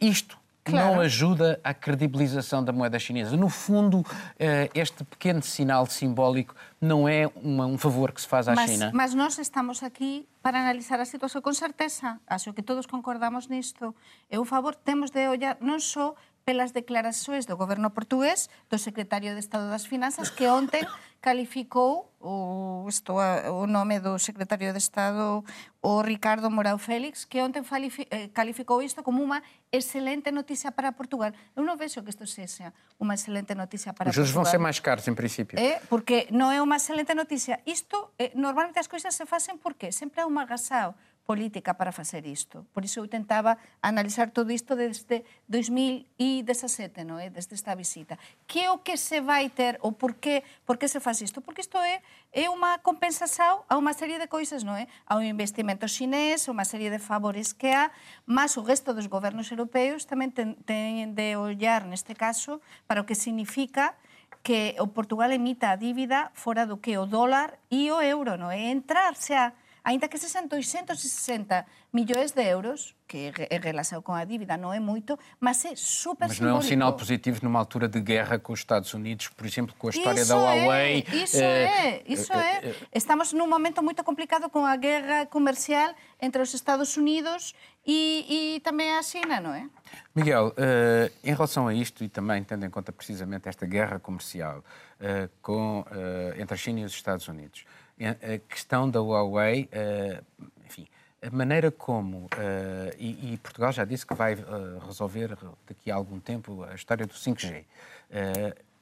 Isto 0.00 0.39
Claro. 0.64 0.94
não 0.94 1.00
ajuda 1.00 1.58
à 1.64 1.72
credibilização 1.72 2.62
da 2.62 2.72
moeda 2.72 2.98
chinesa. 2.98 3.36
No 3.36 3.48
fundo, 3.48 4.04
eh, 4.38 4.68
este 4.74 5.04
pequeno 5.04 5.42
sinal 5.42 5.86
simbólico 5.86 6.54
não 6.80 7.08
é 7.08 7.30
uma, 7.36 7.66
um 7.66 7.78
favor 7.78 8.12
que 8.12 8.20
se 8.20 8.28
faz 8.28 8.46
à 8.46 8.54
mas, 8.54 8.70
China. 8.70 8.90
Mas 8.94 9.14
nós 9.14 9.38
estamos 9.38 9.82
aqui 9.82 10.28
para 10.42 10.60
analisar 10.60 11.00
a 11.00 11.04
situação 11.04 11.40
com 11.40 11.52
certeza. 11.52 12.20
Acho 12.26 12.52
que 12.52 12.62
todos 12.62 12.86
concordamos 12.86 13.48
nisto. 13.48 13.94
É 14.30 14.38
um 14.38 14.44
favor, 14.44 14.74
temos 14.74 15.10
de 15.10 15.26
olhar 15.28 15.56
non 15.60 15.80
só 15.80 16.14
pelas 16.44 16.72
declaracións 16.72 17.46
do 17.46 17.56
goberno 17.56 17.92
portugués 17.92 18.48
do 18.68 18.78
secretario 18.78 19.34
de 19.34 19.40
Estado 19.40 19.68
das 19.68 19.86
Finanzas 19.86 20.30
que 20.30 20.48
onte 20.48 20.80
calificou 21.20 22.12
o, 22.20 22.84
isto, 22.88 23.16
o 23.16 23.66
nome 23.66 24.00
do 24.00 24.18
secretario 24.18 24.72
de 24.72 24.80
Estado 24.80 25.44
o 25.80 26.02
Ricardo 26.02 26.50
Morao 26.50 26.76
Félix 26.76 27.24
que 27.24 27.40
onte 27.40 27.60
eh, 27.60 28.28
calificou 28.32 28.80
isto 28.82 29.04
como 29.04 29.24
unha 29.24 29.40
excelente 29.72 30.28
noticia 30.32 30.72
para 30.72 30.92
Portugal. 30.92 31.32
Eu 31.56 31.64
non 31.64 31.80
vexo 31.80 32.04
que 32.04 32.12
isto 32.12 32.24
sexa 32.28 32.72
unha 33.00 33.16
excelente 33.16 33.56
noticia 33.56 33.96
para 33.96 34.08
Os 34.08 34.16
Portugal. 34.16 34.28
Os 34.28 34.36
vão 34.36 34.44
ser 34.44 34.60
máis 34.60 34.80
caros, 34.80 35.08
en 35.08 35.16
principio. 35.16 35.56
É, 35.56 35.80
porque 35.88 36.28
non 36.32 36.52
é 36.52 36.60
unha 36.60 36.76
excelente 36.76 37.16
noticia. 37.16 37.64
Isto, 37.64 38.12
eh, 38.20 38.32
normalmente 38.36 38.80
as 38.80 38.88
coisas 38.88 39.16
se 39.16 39.24
facen 39.24 39.56
porque 39.56 39.92
sempre 39.92 40.20
é 40.20 40.28
un 40.28 40.36
magasao. 40.36 40.96
Política 41.30 41.78
para 41.78 41.94
facer 41.94 42.26
isto. 42.26 42.66
Por 42.74 42.82
iso 42.82 42.98
eu 42.98 43.06
tentaba 43.06 43.54
analizar 43.78 44.34
todo 44.34 44.50
isto 44.50 44.74
desde 44.74 45.22
2017, 45.46 47.06
non 47.06 47.22
é? 47.22 47.30
Desde 47.30 47.54
esta 47.54 47.78
visita. 47.78 48.18
Que 48.50 48.66
é 48.66 48.68
o 48.74 48.82
que 48.82 48.98
se 48.98 49.22
vai 49.22 49.46
ter 49.46 49.78
ou 49.78 49.94
por 49.94 50.18
que, 50.18 50.42
por 50.66 50.74
que 50.74 50.90
se 50.90 50.98
faz 50.98 51.22
isto? 51.22 51.38
Porque 51.38 51.62
isto 51.62 51.78
é, 51.78 52.02
é 52.34 52.50
unha 52.50 52.82
compensación 52.82 53.62
a 53.70 53.78
unha 53.78 53.94
serie 53.94 54.18
de 54.18 54.26
coisas, 54.26 54.66
non 54.66 54.74
é? 54.74 54.90
A 55.06 55.14
un 55.14 55.22
investimento 55.22 55.86
chinés, 55.86 56.50
unha 56.50 56.66
serie 56.66 56.90
de 56.90 56.98
favores 56.98 57.54
que 57.54 57.70
há, 57.70 57.94
mas 58.26 58.58
o 58.58 58.66
resto 58.66 58.90
dos 58.90 59.06
gobernos 59.06 59.54
europeos 59.54 60.10
tamén 60.10 60.34
ten 60.34 61.14
de 61.14 61.38
ollar 61.38 61.86
neste 61.86 62.18
caso 62.18 62.58
para 62.90 62.98
o 62.98 63.06
que 63.06 63.14
significa 63.14 63.94
que 64.42 64.74
o 64.82 64.90
Portugal 64.90 65.30
emita 65.30 65.70
a 65.70 65.78
dívida 65.78 66.34
fora 66.34 66.66
do 66.66 66.82
que 66.82 66.98
o 66.98 67.06
dólar 67.06 67.62
e 67.70 67.86
o 67.94 68.02
euro, 68.02 68.34
non 68.34 68.50
é? 68.50 68.74
Entrarse 68.74 69.30
a 69.38 69.54
Ainda 69.84 70.08
que 70.08 70.18
sexan 70.18 70.46
260 70.46 71.66
millóns 71.92 72.32
de 72.32 72.42
euros, 72.42 72.94
que 73.08 73.32
é 73.50 73.58
relação 73.58 74.00
com 74.02 74.12
a 74.12 74.24
dívida, 74.24 74.56
não 74.56 74.72
é 74.72 74.78
muito, 74.78 75.18
mas 75.40 75.64
é 75.64 75.74
super 75.74 76.28
Mas 76.28 76.38
não 76.38 76.50
é 76.50 76.54
um 76.54 76.62
sinal 76.62 76.92
positivo 76.92 77.40
numa 77.42 77.58
altura 77.58 77.88
de 77.88 78.00
guerra 78.00 78.38
com 78.38 78.52
os 78.52 78.60
Estados 78.60 78.92
Unidos, 78.94 79.28
por 79.28 79.46
exemplo, 79.46 79.74
com 79.78 79.88
a 79.88 79.90
história 79.90 80.20
isso 80.20 80.28
da 80.28 80.36
Huawei. 80.36 81.04
É, 81.10 81.16
isso 81.16 81.36
é, 81.42 82.02
isso 82.06 82.32
é. 82.32 82.74
Estamos 82.94 83.32
num 83.32 83.48
momento 83.48 83.82
muito 83.82 84.04
complicado 84.04 84.48
com 84.50 84.64
a 84.64 84.76
guerra 84.76 85.26
comercial 85.26 85.94
entre 86.20 86.40
os 86.42 86.54
Estados 86.54 86.96
Unidos 86.96 87.54
e, 87.86 88.56
e 88.56 88.60
também 88.60 88.92
a 88.92 89.02
China, 89.02 89.40
não 89.40 89.54
é? 89.54 89.66
Miguel, 90.14 90.48
uh, 90.48 91.12
em 91.24 91.32
relação 91.32 91.66
a 91.66 91.74
isto, 91.74 92.04
e 92.04 92.08
também 92.08 92.44
tendo 92.44 92.64
em 92.64 92.70
conta 92.70 92.92
precisamente 92.92 93.48
esta 93.48 93.66
guerra 93.66 93.98
comercial 93.98 94.58
uh, 94.58 95.30
com, 95.40 95.80
uh, 95.80 96.40
entre 96.40 96.54
a 96.54 96.56
China 96.56 96.80
e 96.80 96.84
os 96.84 96.92
Estados 96.92 97.26
Unidos, 97.26 97.64
a 98.06 98.38
questão 98.48 98.88
da 98.88 99.00
Huawei, 99.00 99.68
uh, 99.72 100.24
enfim, 100.64 100.86
a 101.22 101.30
maneira 101.30 101.70
como, 101.70 102.24
uh, 102.26 102.96
e, 102.98 103.38
Portugal 103.42 103.72
já 103.72 103.84
disse 103.84 104.06
que 104.06 104.14
vai 104.14 104.34
uh, 104.34 104.78
resolver 104.86 105.36
daqui 105.66 105.90
a 105.90 105.94
algum 105.94 106.18
tempo 106.18 106.64
a 106.64 106.74
história 106.74 107.06
do 107.06 107.12
5G, 107.12 107.64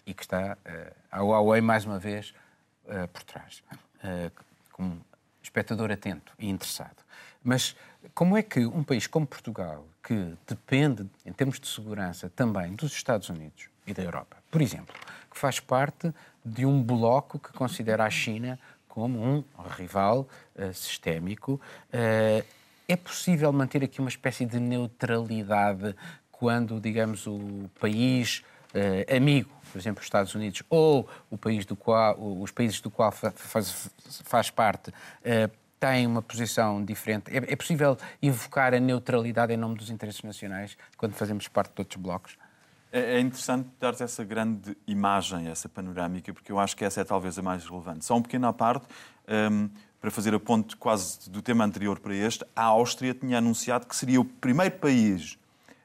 e 0.06 0.14
que 0.14 0.22
está 0.22 0.56
a 1.10 1.20
Huawei 1.20 1.60
mais 1.60 1.84
uma 1.84 1.98
vez 1.98 2.32
por 3.12 3.22
trás, 3.24 3.62
como 4.72 5.04
espectador 5.42 5.90
atento 5.90 6.32
e 6.38 6.48
interessado. 6.48 6.96
Mas 7.44 7.76
como 8.14 8.34
é 8.34 8.42
que 8.42 8.64
um 8.64 8.82
país 8.82 9.06
como 9.06 9.26
Portugal, 9.26 9.86
que 10.02 10.34
depende, 10.46 11.06
em 11.26 11.32
termos 11.32 11.60
de 11.60 11.68
segurança, 11.68 12.30
também 12.34 12.74
dos 12.74 12.92
Estados 12.92 13.28
Unidos 13.28 13.68
e 13.86 13.92
da 13.92 14.02
Europa, 14.02 14.38
por 14.50 14.62
exemplo, 14.62 14.94
que 15.30 15.38
faz 15.38 15.60
parte 15.60 16.14
de 16.42 16.64
um 16.64 16.82
bloco 16.82 17.38
que 17.38 17.52
considera 17.52 18.04
a 18.04 18.10
China 18.10 18.58
como 18.98 19.22
um 19.22 19.44
rival 19.76 20.28
uh, 20.56 20.74
sistémico. 20.74 21.60
Uh, 21.92 22.44
é 22.88 22.96
possível 22.96 23.52
manter 23.52 23.84
aqui 23.84 24.00
uma 24.00 24.08
espécie 24.08 24.44
de 24.44 24.58
neutralidade 24.58 25.94
quando, 26.32 26.80
digamos, 26.80 27.24
o 27.28 27.70
país 27.78 28.42
uh, 28.74 29.16
amigo, 29.16 29.50
por 29.70 29.78
exemplo, 29.78 30.00
os 30.00 30.06
Estados 30.06 30.34
Unidos, 30.34 30.64
ou 30.68 31.08
o 31.30 31.38
país 31.38 31.64
do 31.64 31.76
qual, 31.76 32.18
os 32.18 32.50
países 32.50 32.80
do 32.80 32.90
qual 32.90 33.12
faz, 33.12 33.88
faz 34.24 34.50
parte, 34.50 34.92
têm 35.78 36.06
uma 36.06 36.22
posição 36.22 36.84
diferente? 36.84 37.30
É, 37.30 37.52
é 37.52 37.56
possível 37.56 37.96
invocar 38.20 38.74
a 38.74 38.80
neutralidade 38.80 39.52
em 39.52 39.56
nome 39.56 39.76
dos 39.76 39.90
interesses 39.90 40.22
nacionais 40.22 40.76
quando 40.96 41.12
fazemos 41.12 41.46
parte 41.46 41.72
de 41.74 41.82
outros 41.82 42.02
blocos? 42.02 42.36
É, 42.92 43.16
é 43.16 43.20
interessante 43.20 43.68
dar 43.78 43.94
essa 44.00 44.24
grande 44.24 44.76
imagem, 44.86 45.48
essa 45.48 45.68
panorâmica, 45.68 46.32
porque 46.32 46.50
eu 46.50 46.58
acho 46.58 46.76
que 46.76 46.84
essa 46.84 47.00
é 47.00 47.04
talvez 47.04 47.38
a 47.38 47.42
mais 47.42 47.64
relevante. 47.64 48.04
Só 48.04 48.16
um 48.16 48.22
pequeno 48.22 48.46
à 48.46 48.52
parte, 48.52 48.86
um, 49.50 49.68
para 50.00 50.10
fazer 50.10 50.34
a 50.34 50.40
ponte 50.40 50.76
quase 50.76 51.28
do 51.28 51.42
tema 51.42 51.64
anterior 51.64 51.98
para 51.98 52.14
este, 52.14 52.44
a 52.54 52.64
Áustria 52.64 53.12
tinha 53.12 53.38
anunciado 53.38 53.86
que 53.86 53.96
seria 53.96 54.20
o 54.20 54.24
primeiro 54.24 54.76
país 54.76 55.38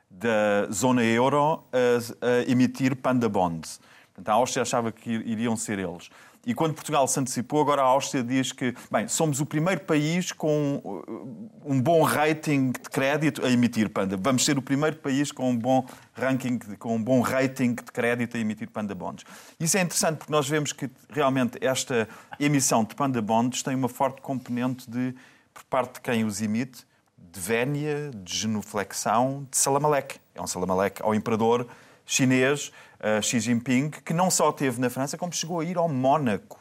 da 0.09 0.71
zona 0.71 1.03
euro 1.03 1.63
a, 1.71 2.25
a 2.25 2.51
emitir 2.51 2.95
panda 2.95 3.27
bonds. 3.27 3.81
Portanto, 4.13 4.29
a 4.29 4.33
Áustria 4.33 4.61
achava 4.61 4.91
que 4.91 5.09
iriam 5.09 5.57
ser 5.57 5.79
eles. 5.79 6.09
E 6.45 6.53
quando 6.53 6.73
Portugal 6.73 7.07
se 7.07 7.17
antecipou, 7.17 7.61
agora 7.61 7.81
a 7.81 7.85
Áustria 7.85 8.21
diz 8.21 8.51
que, 8.51 8.75
bem, 8.91 9.07
somos 9.07 9.39
o 9.39 9.45
primeiro 9.45 9.79
país 9.81 10.33
com 10.33 10.81
uh, 10.83 11.49
um 11.65 11.81
bom 11.81 12.01
rating 12.03 12.71
de 12.71 12.89
crédito 12.89 13.45
a 13.45 13.49
emitir 13.49 13.89
Panda. 13.89 14.17
Vamos 14.17 14.43
ser 14.43 14.57
o 14.57 14.61
primeiro 14.61 14.97
país 14.97 15.31
com 15.31 15.49
um 15.49 15.57
bom 15.57 15.85
ranking, 16.13 16.59
com 16.77 16.97
um 16.97 17.01
bom 17.01 17.21
rating 17.21 17.75
de 17.75 17.91
crédito 17.93 18.35
a 18.35 18.39
emitir 18.41 18.69
Panda 18.69 18.93
Bonds. 18.93 19.23
Isso 19.57 19.77
é 19.77 19.81
interessante 19.81 20.17
porque 20.17 20.33
nós 20.33 20.49
vemos 20.49 20.73
que 20.73 20.89
realmente 21.09 21.57
esta 21.61 22.09
emissão 22.37 22.83
de 22.83 22.93
Panda 22.93 23.21
Bonds 23.21 23.63
tem 23.63 23.73
uma 23.73 23.87
forte 23.87 24.21
componente 24.21 24.89
de, 24.91 25.15
por 25.53 25.63
parte 25.63 25.93
de 25.93 26.01
quem 26.01 26.25
os 26.25 26.41
emite, 26.41 26.85
de 27.17 27.39
vénia, 27.39 28.11
de 28.13 28.35
genuflexão, 28.35 29.47
de 29.49 29.57
salamaleque. 29.57 30.19
É 30.35 30.41
um 30.41 30.47
salamaleque 30.47 31.01
ao 31.01 31.15
imperador 31.15 31.69
chinês 32.05 32.71
uh, 32.99 33.21
Xi 33.21 33.39
Jinping, 33.39 33.89
que 33.89 34.13
não 34.13 34.31
só 34.31 34.51
teve 34.51 34.79
na 34.79 34.89
França, 34.89 35.17
como 35.17 35.33
chegou 35.33 35.59
a 35.59 35.65
ir 35.65 35.77
ao 35.77 35.89
Mónaco. 35.89 36.59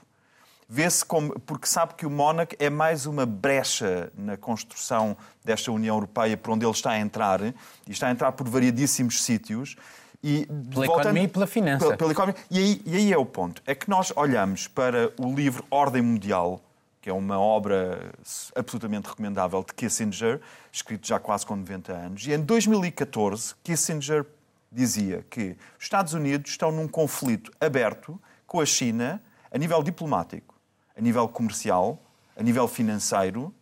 Vê-se 0.68 1.04
como. 1.04 1.38
porque 1.40 1.66
sabe 1.66 1.94
que 1.94 2.06
o 2.06 2.10
Mónaco 2.10 2.54
é 2.58 2.70
mais 2.70 3.04
uma 3.04 3.26
brecha 3.26 4.10
na 4.16 4.36
construção 4.36 5.16
desta 5.44 5.70
União 5.70 5.94
Europeia 5.94 6.36
por 6.36 6.52
onde 6.52 6.64
ele 6.64 6.72
está 6.72 6.92
a 6.92 6.98
entrar, 6.98 7.42
e 7.42 7.54
está 7.88 8.08
a 8.08 8.10
entrar 8.10 8.32
por 8.32 8.48
variadíssimos 8.48 9.22
sítios. 9.22 9.76
E, 10.24 10.46
pela 10.46 10.86
voltando, 10.86 11.00
economia 11.00 11.22
e 11.24 11.28
pela 11.28 11.46
finança. 11.46 11.84
Pela, 11.84 11.96
pela 11.96 12.12
economia. 12.12 12.36
E 12.50 12.58
aí, 12.58 12.82
e 12.86 12.96
aí 12.96 13.12
é 13.12 13.18
o 13.18 13.26
ponto. 13.26 13.60
É 13.66 13.74
que 13.74 13.90
nós 13.90 14.12
olhamos 14.14 14.68
para 14.68 15.12
o 15.18 15.34
livro 15.34 15.64
Ordem 15.68 16.00
Mundial, 16.00 16.62
que 17.02 17.10
é 17.10 17.12
uma 17.12 17.38
obra 17.38 18.12
absolutamente 18.54 19.08
recomendável 19.08 19.64
de 19.66 19.74
Kissinger, 19.74 20.40
escrito 20.70 21.06
já 21.06 21.18
quase 21.18 21.44
com 21.44 21.56
90 21.56 21.92
anos. 21.92 22.26
E 22.26 22.32
em 22.32 22.40
2014, 22.40 23.56
Kissinger 23.64 24.24
dizia 24.72 25.24
que 25.28 25.56
os 25.78 25.84
Estados 25.84 26.14
Unidos 26.14 26.50
estão 26.50 26.72
num 26.72 26.88
conflito 26.88 27.52
aberto 27.60 28.20
com 28.46 28.60
a 28.60 28.66
China 28.66 29.22
a 29.50 29.58
nível 29.58 29.82
diplomático, 29.82 30.54
a 30.96 31.00
nível 31.00 31.28
comercial, 31.28 32.02
a 32.36 32.42
nível 32.42 32.66
financeiro, 32.66 33.54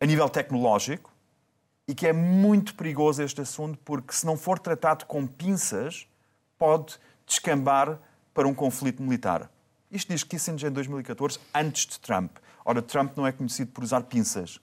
a 0.00 0.04
nível 0.04 0.28
tecnológico 0.28 1.12
e 1.88 1.94
que 1.94 2.06
é 2.06 2.12
muito 2.12 2.74
perigoso 2.74 3.22
este 3.22 3.40
assunto 3.40 3.78
porque, 3.84 4.12
se 4.12 4.26
não 4.26 4.36
for 4.36 4.58
tratado 4.58 5.06
com 5.06 5.26
pinças, 5.26 6.08
pode 6.58 6.98
descambar 7.24 7.98
para 8.34 8.48
um 8.48 8.54
conflito 8.54 9.02
militar. 9.02 9.50
Isto 9.90 10.12
diz 10.12 10.24
Kissinger 10.24 10.68
em 10.68 10.72
2014, 10.72 11.38
antes 11.54 11.86
de 11.86 12.00
Trump. 12.00 12.36
Ora, 12.64 12.82
Trump 12.82 13.16
não 13.16 13.26
é 13.26 13.30
conhecido 13.30 13.70
por 13.70 13.84
usar 13.84 14.02
pinças. 14.02 14.60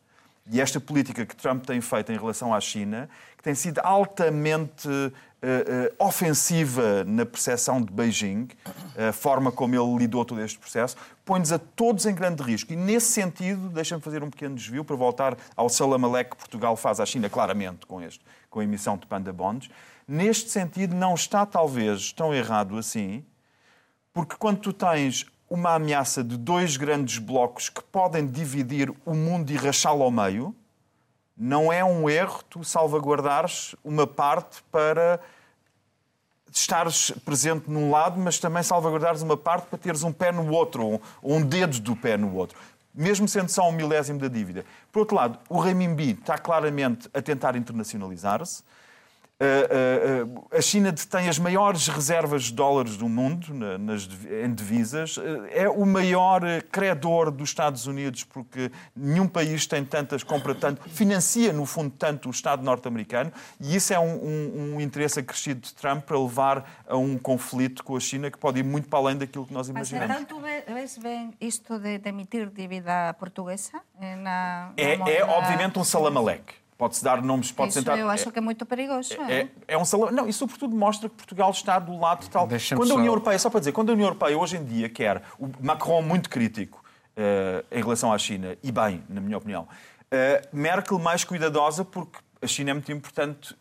E 0.52 0.60
esta 0.60 0.80
política 0.80 1.26
que 1.26 1.36
Trump 1.36 1.66
tem 1.66 1.80
feito 1.80 2.12
em 2.12 2.18
relação 2.18 2.54
à 2.54 2.60
China, 2.60 3.10
que 3.38 3.44
tem 3.44 3.56
sido 3.56 3.80
altamente 3.80 4.90
uh, 4.90 5.10
uh, 5.10 6.06
ofensiva 6.06 7.04
na 7.06 7.26
percepção 7.26 7.82
de 7.82 7.92
Beijing, 7.92 8.50
a 8.98 9.14
forma 9.14 9.52
como 9.54 9.74
ele 9.74 10.00
lidou 10.00 10.26
todo 10.26 10.42
este 10.42 10.60
processo, 10.60 10.98
põe-nos 11.24 11.54
a 11.54 11.60
todos 11.60 12.06
em 12.06 12.14
grande 12.14 12.44
risco. 12.44 12.74
E 12.74 12.76
nesse 12.76 13.12
sentido, 13.12 13.70
deixa-me 13.70 14.02
fazer 14.02 14.22
um 14.22 14.30
pequeno 14.30 14.56
desvio 14.56 14.84
para 14.84 14.96
voltar 14.98 15.38
ao 15.56 15.70
salamalec 15.70 16.32
que 16.32 16.38
Portugal 16.38 16.76
faz 16.76 17.00
à 17.00 17.06
China, 17.06 17.30
claramente, 17.30 17.86
com, 17.86 18.02
este, 18.02 18.20
com 18.50 18.60
a 18.60 18.64
emissão 18.66 18.98
de 18.98 19.06
Panda 19.06 19.32
Bonds. 19.32 19.70
Neste 20.06 20.50
sentido, 20.50 20.94
não 20.94 21.16
está 21.16 21.46
talvez 21.46 22.12
tão 22.12 22.34
errado 22.34 22.78
assim, 22.78 23.24
porque 24.14 24.36
quando 24.38 24.60
tu 24.60 24.74
tens 24.74 25.26
uma 25.54 25.76
ameaça 25.76 26.24
de 26.24 26.36
dois 26.36 26.78
grandes 26.78 27.20
blocos 27.20 27.70
que 27.70 27.84
podem 27.84 28.26
dividir 28.26 28.92
o 29.06 29.14
mundo 29.14 29.52
e 29.52 29.56
rachá-lo 29.56 30.02
ao 30.02 30.10
meio, 30.10 30.56
não 31.38 31.72
é 31.72 31.86
um 31.86 32.10
erro 32.10 32.44
tu 32.50 32.64
salvaguardares 32.64 33.76
uma 33.84 34.08
parte 34.08 34.64
para 34.72 35.20
estares 36.52 37.12
presente 37.24 37.70
num 37.70 37.92
lado, 37.92 38.20
mas 38.20 38.40
também 38.40 38.64
salvaguardares 38.64 39.22
uma 39.22 39.38
parte 39.38 39.68
para 39.68 39.78
teres 39.78 40.02
um 40.02 40.12
pé 40.12 40.32
no 40.32 40.52
outro, 40.52 40.84
ou 40.84 41.02
um 41.22 41.46
dedo 41.46 41.80
do 41.82 41.96
pé 41.96 42.18
no 42.18 42.34
outro. 42.34 42.58
Mesmo 42.92 43.28
sendo 43.28 43.50
só 43.50 43.70
um 43.70 43.72
milésimo 43.72 44.18
da 44.18 44.28
dívida. 44.28 44.66
Por 44.92 45.02
outro 45.02 45.16
lado, 45.16 45.38
o 45.48 45.60
renminbi 45.60 46.14
está 46.14 46.36
claramente 46.36 47.08
a 47.14 47.22
tentar 47.22 47.56
internacionalizar-se. 47.56 48.64
Eh, 49.44 50.26
eh, 50.54 50.58
a 50.58 50.62
China 50.62 50.90
detém 50.90 51.28
as 51.28 51.38
maiores 51.38 51.90
reservas 51.90 52.44
de 52.44 52.54
dólares 52.54 52.96
do 52.96 53.10
mundo 53.10 53.54
nas, 53.78 54.08
em 54.42 54.54
divisas, 54.54 55.18
eh, 55.18 55.64
é 55.64 55.70
o 55.70 55.86
maior 55.86 56.42
credor 56.72 57.30
dos 57.30 57.50
Estados 57.50 57.86
Unidos, 57.86 58.24
porque 58.24 58.72
nenhum 58.96 59.28
país 59.28 59.68
tem 59.68 59.84
tantas, 59.84 60.24
compra 60.24 60.56
tanto, 60.56 60.88
financia, 60.90 61.52
no 61.52 61.66
fundo, 61.66 61.90
tanto 61.90 62.30
o 62.30 62.32
Estado 62.32 62.64
norte-americano, 62.64 63.34
e 63.60 63.76
isso 63.76 63.94
é 63.94 64.00
um, 64.00 64.14
um, 64.14 64.76
um, 64.76 64.82
interesse 64.82 65.20
acrescido 65.20 65.60
de 65.60 65.74
Trump 65.74 66.06
para 66.06 66.18
levar 66.18 66.84
a 66.88 66.96
um 66.96 67.18
conflito 67.18 67.84
com 67.84 67.98
a 67.98 68.00
China 68.00 68.32
que 68.32 68.38
pode 68.38 68.60
ir 68.60 68.64
muito 68.64 68.88
para 68.88 69.00
além 69.00 69.18
daquilo 69.18 69.46
que 69.46 69.54
nós 69.54 69.68
imaginamos. 69.68 70.08
Mas 70.08 70.22
então 70.22 70.38
tu 70.38 70.74
vês 70.74 70.98
bem 70.98 71.34
isto 71.42 71.78
de, 71.80 71.98
de 71.98 72.08
emitir 72.08 72.50
dívida 72.50 73.14
portuguesa? 73.20 73.82
Na, 74.00 74.16
na 74.16 74.74
é, 74.78 74.94
é, 74.94 75.24
obviamente, 75.26 75.78
um 75.78 75.84
salamaleque. 75.84 76.63
Pode-se 76.84 77.02
dar 77.02 77.22
nomes, 77.22 77.50
pode-se 77.50 77.80
entrar. 77.80 77.98
Eu 77.98 78.10
acho 78.10 78.30
que 78.30 78.38
é 78.38 78.42
muito 78.42 78.66
perigoso. 78.66 79.14
É, 79.30 79.34
é, 79.34 79.48
é 79.70 79.78
um 79.78 79.86
salão. 79.86 80.12
Não, 80.12 80.28
e 80.28 80.34
sobretudo 80.34 80.76
mostra 80.76 81.08
que 81.08 81.16
Portugal 81.16 81.50
está 81.50 81.80
do 81.80 81.98
lado 81.98 82.28
tal. 82.30 82.46
Quando 82.76 82.92
a 82.92 82.96
União 82.96 83.14
Europeia, 83.14 83.40
só 83.40 83.50
para 83.50 83.62
dizer, 83.62 83.72
quando 83.72 83.92
a 83.92 83.94
União 83.94 84.08
Europeia 84.08 84.38
hoje 84.38 84.58
em 84.58 84.66
dia 84.66 84.90
quer, 84.90 85.22
o 85.40 85.50
Macron 85.62 86.02
muito 86.02 86.30
crítico 86.30 86.84
uh, 87.16 87.66
em 87.72 87.82
relação 87.82 88.12
à 88.12 88.18
China, 88.18 88.58
e 88.62 88.70
bem, 88.70 89.02
na 89.08 89.22
minha 89.22 89.38
opinião, 89.38 89.66
Merkel 90.52 91.00
mais 91.00 91.24
cuidadosa 91.24 91.86
porque 91.86 92.20
a 92.42 92.48
China 92.48 92.72
é 92.72 92.74
muito 92.74 92.92
importante 92.92 93.56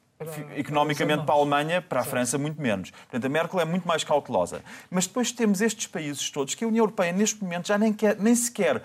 economicamente 0.56 1.24
para 1.24 1.35
a 1.35 1.38
Alemanha, 1.38 1.80
para 1.80 2.00
a 2.00 2.04
França, 2.04 2.37
muito 2.37 2.61
menos. 2.61 2.90
Portanto, 2.90 3.24
a 3.24 3.28
Merkel 3.28 3.61
é 3.61 3.64
muito 3.64 3.87
mais 3.87 4.04
cautelosa. 4.04 4.62
Mas 4.90 5.06
depois 5.06 5.30
temos 5.32 5.61
estes 5.61 5.87
países 5.87 6.28
todos 6.30 6.54
que 6.54 6.64
a 6.64 6.66
União 6.66 6.82
Europeia, 6.82 7.12
neste 7.12 7.42
momento, 7.42 7.68
já 7.68 7.78
nem, 7.78 7.92
quer, 7.92 8.16
nem 8.18 8.35
sequer 8.35 8.82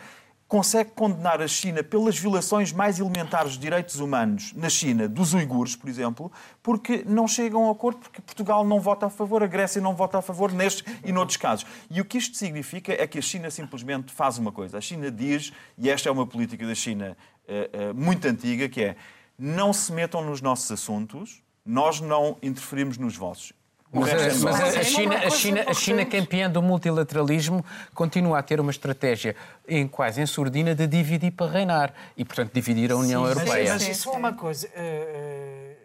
consegue 0.47 0.91
condenar 0.91 1.41
a 1.41 1.47
China 1.47 1.83
pelas 1.83 2.17
violações 2.17 2.71
mais 2.71 2.99
elementares 2.99 3.53
de 3.53 3.59
direitos 3.59 3.99
humanos 3.99 4.53
na 4.53 4.69
China, 4.69 5.07
dos 5.07 5.33
uigures, 5.33 5.75
por 5.75 5.89
exemplo, 5.89 6.31
porque 6.63 7.03
não 7.05 7.27
chegam 7.27 7.67
a 7.67 7.71
acordo, 7.71 7.99
porque 7.99 8.21
Portugal 8.21 8.65
não 8.65 8.79
vota 8.79 9.07
a 9.07 9.09
favor, 9.09 9.43
a 9.43 9.47
Grécia 9.47 9.81
não 9.81 9.93
vota 9.93 10.17
a 10.17 10.21
favor 10.21 10.51
nestes 10.53 10.85
e 11.03 11.11
noutros 11.11 11.37
casos. 11.37 11.65
E 11.89 11.99
o 11.99 12.05
que 12.05 12.17
isto 12.17 12.37
significa 12.37 12.93
é 12.93 13.05
que 13.05 13.19
a 13.19 13.21
China 13.21 13.51
simplesmente 13.51 14.13
faz 14.13 14.37
uma 14.37 14.51
coisa. 14.51 14.77
A 14.77 14.81
China 14.81 15.11
diz, 15.11 15.51
e 15.77 15.89
esta 15.89 16.07
é 16.07 16.11
uma 16.11 16.25
política 16.25 16.65
da 16.65 16.75
China 16.75 17.17
uh, 17.47 17.91
uh, 17.91 17.93
muito 17.93 18.25
antiga, 18.27 18.69
que 18.69 18.83
é 18.83 18.95
não 19.37 19.73
se 19.73 19.91
metam 19.91 20.23
nos 20.23 20.41
nossos 20.41 20.71
assuntos, 20.71 21.43
nós 21.65 21.99
não 21.99 22.37
interferimos 22.41 22.97
nos 22.97 23.15
vossos. 23.15 23.51
Mas, 23.91 24.13
a, 24.13 24.17
é 24.17 24.33
mas 24.35 24.77
a, 24.77 24.83
China, 24.83 25.15
a, 25.15 25.29
China, 25.29 25.65
a 25.67 25.73
China, 25.73 26.05
campeã 26.05 26.49
do 26.49 26.61
multilateralismo, 26.61 27.63
continua 27.93 28.39
a 28.39 28.43
ter 28.43 28.59
uma 28.59 28.71
estratégia 28.71 29.35
em 29.67 29.87
quase 29.87 30.21
em 30.21 30.25
surdina 30.25 30.75
de 30.75 30.85
dividir 30.87 31.31
para 31.31 31.51
reinar 31.51 31.93
e, 32.15 32.25
portanto, 32.25 32.51
dividir 32.53 32.91
a 32.91 32.97
União 32.97 33.23
sim, 33.23 33.29
Europeia. 33.29 33.73
Mas, 33.73 33.87
isso 33.87 34.09
é 34.09 34.11
uma 34.13 34.33
coisa. 34.33 34.67
Uh, 34.67 35.75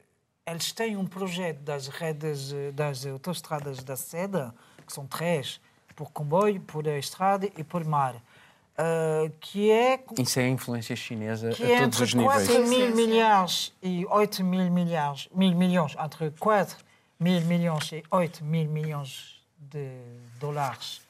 eles 0.47 0.73
têm 0.73 0.97
um 0.97 1.07
projeto 1.07 1.61
das 1.61 1.87
redes 1.87 2.53
das 2.75 3.07
autoestradas 3.07 3.83
da 3.85 3.97
seda, 3.97 4.53
que 4.85 4.93
são 4.93 5.07
três, 5.07 5.61
por 5.95 6.11
comboio, 6.11 6.61
por 6.61 6.87
estrada 6.87 7.49
e 7.57 7.63
por 7.63 7.85
mar. 7.85 8.17
Uh, 8.17 9.31
que 9.39 9.71
é... 9.71 10.03
Isso 10.19 10.41
é 10.41 10.45
a 10.45 10.49
influência 10.49 10.97
chinesa 10.97 11.51
a 11.51 11.71
é 11.71 11.81
todos 11.83 12.01
os 12.01 12.15
níveis. 12.15 12.49
4 12.49 12.67
mil 12.67 12.97
milhares 12.97 13.73
e 13.81 14.05
8 14.07 14.43
mil 14.43 14.71
milhares, 14.73 15.29
mil 15.33 15.55
milhões, 15.55 15.95
entre 16.03 16.31
4 16.33 16.77
mil 17.23 17.41
milhões 17.43 17.93
e 17.93 18.03
8 18.11 18.45
mil 18.45 18.69
milhões 18.69 19.41
de 19.57 19.89
dólares 20.41 21.01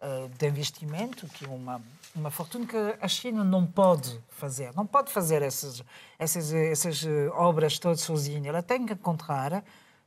uh, 0.00 0.28
de 0.28 0.48
investimento, 0.48 1.26
que 1.28 1.44
é 1.44 1.48
uma, 1.48 1.80
uma 2.14 2.30
fortuna 2.30 2.66
que 2.66 2.76
a 3.00 3.08
China 3.08 3.44
não 3.44 3.66
pode 3.66 4.20
fazer. 4.28 4.74
Não 4.74 4.86
pode 4.86 5.12
fazer 5.12 5.40
essas, 5.42 5.82
essas, 6.18 6.52
essas 6.52 7.04
obras 7.34 7.78
todas 7.78 8.00
sozinha. 8.00 8.48
Ela 8.48 8.62
tem 8.62 8.84
que 8.84 8.92
encontrar, 8.92 9.64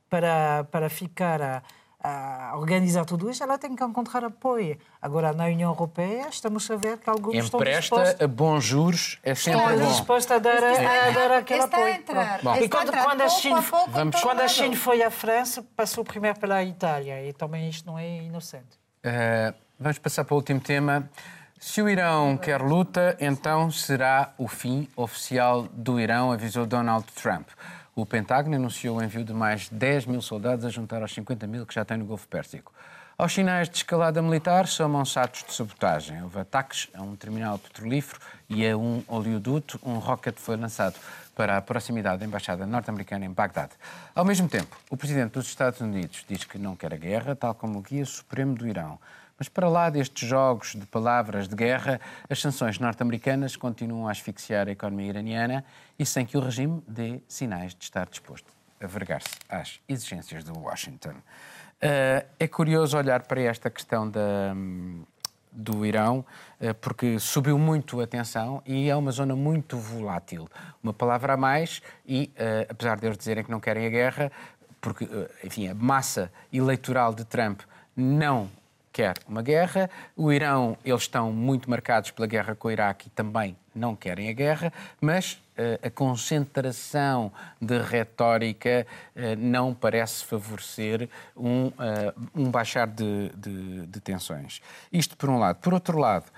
para, 0.09 0.65
para 0.65 0.89
ficar... 0.89 1.41
A, 1.41 1.63
a 2.05 2.57
organizar 2.57 3.03
tudo 3.05 3.29
isso, 3.29 3.43
ela 3.43 3.57
tem 3.57 3.75
que 3.75 3.83
encontrar 3.83 4.23
apoio. 4.23 4.77
Agora, 5.01 5.33
na 5.33 5.45
União 5.45 5.71
Europeia, 5.71 6.27
estamos 6.29 6.69
a 6.69 6.75
ver 6.75 6.97
que 6.99 7.09
alguns 7.09 7.35
Empresta 7.35 7.79
estão 7.79 7.99
dispostos... 7.99 8.21
a 8.21 8.27
bons 8.27 8.63
juros 8.63 9.19
é 9.23 9.33
sempre 9.33 9.61
bom. 9.61 9.87
dispostos 9.87 10.31
a 10.31 10.39
dar, 10.39 10.63
a, 10.63 11.07
a 11.07 11.11
dar 11.11 11.31
aquele 11.37 11.61
apoio. 11.61 11.87
Entrar, 11.95 12.39
e 12.61 12.69
quando, 12.69 12.91
quando, 12.91 13.21
a 13.21 13.29
China, 13.29 13.61
pouco, 13.63 13.89
vamos, 13.89 14.21
quando 14.21 14.41
a 14.41 14.47
China 14.47 14.75
foi 14.75 15.01
à 15.01 15.09
França, 15.09 15.65
passou 15.75 16.03
primeiro 16.03 16.39
pela 16.39 16.63
Itália. 16.63 17.27
E 17.27 17.33
também 17.33 17.69
isto 17.69 17.85
não 17.87 17.97
é 17.97 18.23
inocente. 18.23 18.77
Uh, 19.03 19.53
vamos 19.79 19.97
passar 19.97 20.23
para 20.23 20.33
o 20.33 20.37
último 20.37 20.59
tema. 20.59 21.09
Se 21.59 21.81
o 21.81 21.89
Irão 21.89 22.37
quer 22.37 22.61
luta, 22.61 23.17
então 23.19 23.71
será 23.71 24.33
o 24.37 24.47
fim 24.47 24.87
oficial 24.95 25.63
do 25.71 25.99
Irão, 25.99 26.31
avisou 26.31 26.65
Donald 26.65 27.05
Trump. 27.13 27.47
O 27.97 28.05
Pentágono 28.05 28.57
anunciou 28.57 28.97
o 28.97 29.01
envio 29.01 29.23
de 29.23 29.33
mais 29.33 29.69
10 29.69 30.07
mil 30.07 30.21
soldados 30.21 30.65
a 30.65 30.69
juntar 30.69 31.01
aos 31.01 31.13
50 31.13 31.47
mil 31.47 31.65
que 31.65 31.73
já 31.73 31.85
tem 31.85 31.95
no 31.95 32.03
Golfo 32.03 32.27
Pérsico. 32.27 32.73
Aos 33.17 33.31
sinais 33.31 33.69
de 33.69 33.77
escalada 33.77 34.21
militar, 34.21 34.67
somam-se 34.67 35.17
atos 35.17 35.45
de 35.45 35.53
sabotagem. 35.53 36.21
Houve 36.21 36.39
ataques 36.39 36.89
a 36.93 37.01
um 37.01 37.15
terminal 37.15 37.57
petrolífero 37.57 38.19
e 38.49 38.67
a 38.67 38.75
um 38.75 39.01
oleoduto. 39.07 39.79
Um 39.81 39.97
rocket 39.97 40.35
foi 40.35 40.57
lançado 40.57 40.95
para 41.37 41.55
a 41.55 41.61
proximidade 41.61 42.19
da 42.19 42.25
Embaixada 42.25 42.65
norte-americana 42.65 43.23
em 43.23 43.31
Bagdade. 43.31 43.71
Ao 44.13 44.25
mesmo 44.25 44.49
tempo, 44.49 44.75
o 44.89 44.97
presidente 44.97 45.31
dos 45.31 45.47
Estados 45.47 45.79
Unidos 45.79 46.25
diz 46.27 46.43
que 46.43 46.57
não 46.57 46.75
quer 46.75 46.93
a 46.93 46.97
guerra, 46.97 47.33
tal 47.33 47.55
como 47.55 47.79
o 47.79 47.81
Guia 47.81 48.05
Supremo 48.05 48.55
do 48.55 48.67
Irão. 48.67 48.99
Mas 49.37 49.49
para 49.49 49.67
lá 49.67 49.89
destes 49.89 50.27
jogos 50.27 50.75
de 50.75 50.85
palavras 50.85 51.47
de 51.47 51.55
guerra, 51.55 51.99
as 52.29 52.39
sanções 52.39 52.79
norte-americanas 52.79 53.55
continuam 53.57 54.07
a 54.07 54.11
asfixiar 54.11 54.67
a 54.67 54.71
economia 54.71 55.09
iraniana 55.09 55.65
e 55.99 56.05
sem 56.05 56.25
que 56.25 56.37
o 56.37 56.39
regime 56.39 56.81
dê 56.87 57.21
sinais 57.27 57.75
de 57.75 57.83
estar 57.83 58.07
disposto 58.07 58.47
a 58.81 58.87
vergar-se 58.87 59.35
às 59.49 59.79
exigências 59.89 60.43
de 60.43 60.51
Washington. 60.51 61.15
Uh, 61.75 62.25
é 62.39 62.47
curioso 62.47 62.97
olhar 62.97 63.23
para 63.23 63.41
esta 63.41 63.69
questão 63.69 64.09
da, 64.09 64.55
do 65.51 65.85
Irão, 65.85 66.25
uh, 66.61 66.73
porque 66.75 67.19
subiu 67.19 67.59
muito 67.59 67.99
a 67.99 68.07
tensão 68.07 68.61
e 68.65 68.89
é 68.89 68.95
uma 68.95 69.11
zona 69.11 69.35
muito 69.35 69.77
volátil. 69.77 70.47
Uma 70.81 70.93
palavra 70.93 71.33
a 71.33 71.37
mais 71.37 71.81
e, 72.05 72.31
uh, 72.35 72.71
apesar 72.71 72.97
de 72.97 73.05
eles 73.05 73.17
dizerem 73.17 73.43
que 73.43 73.51
não 73.51 73.59
querem 73.59 73.85
a 73.85 73.89
guerra, 73.89 74.31
porque, 74.79 75.07
enfim, 75.43 75.67
a 75.67 75.73
massa 75.73 76.31
eleitoral 76.53 77.13
de 77.13 77.25
Trump 77.25 77.61
não 77.97 78.49
quer 78.95 79.13
uma 79.27 79.41
guerra. 79.41 79.89
O 80.15 80.31
Irão, 80.31 80.77
eles 80.85 81.01
estão 81.01 81.29
muito 81.29 81.69
marcados 81.69 82.11
pela 82.11 82.25
guerra 82.25 82.55
com 82.55 82.69
o 82.69 82.71
Iraque 82.71 83.07
e 83.07 83.09
também 83.09 83.57
não 83.75 83.93
querem 83.93 84.29
a 84.29 84.31
guerra, 84.31 84.71
mas 85.01 85.33
uh, 85.33 85.85
a 85.85 85.89
concentração 85.89 87.29
de 87.59 87.77
retórica 87.77 88.87
uh, 89.13 89.35
não 89.37 89.73
parece 89.73 90.23
favorecer 90.23 91.09
um, 91.35 91.67
uh, 91.67 91.73
um 92.33 92.49
baixar 92.49 92.87
de, 92.87 93.31
de, 93.35 93.85
de, 93.85 93.99
tensões. 93.99 94.61
Isto 94.93 95.17
por 95.17 95.29
um 95.29 95.39
lado. 95.39 95.57
Por 95.57 95.73
outro 95.73 95.97
lado, 95.97 96.31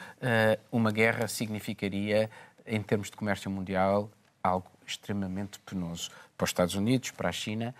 uma 0.71 0.91
guerra 0.91 1.27
significaria, 1.27 2.27
em 2.65 2.81
termos 2.81 3.11
de 3.11 3.17
comércio 3.17 3.51
mundial, 3.51 4.09
algo 4.41 4.65
extremamente 4.83 5.59
penoso 5.59 6.09
para 6.35 6.45
os 6.45 6.49
Estados 6.49 6.73
Unidos, 6.73 7.11
para 7.11 7.29
a 7.29 7.31
China, 7.31 7.75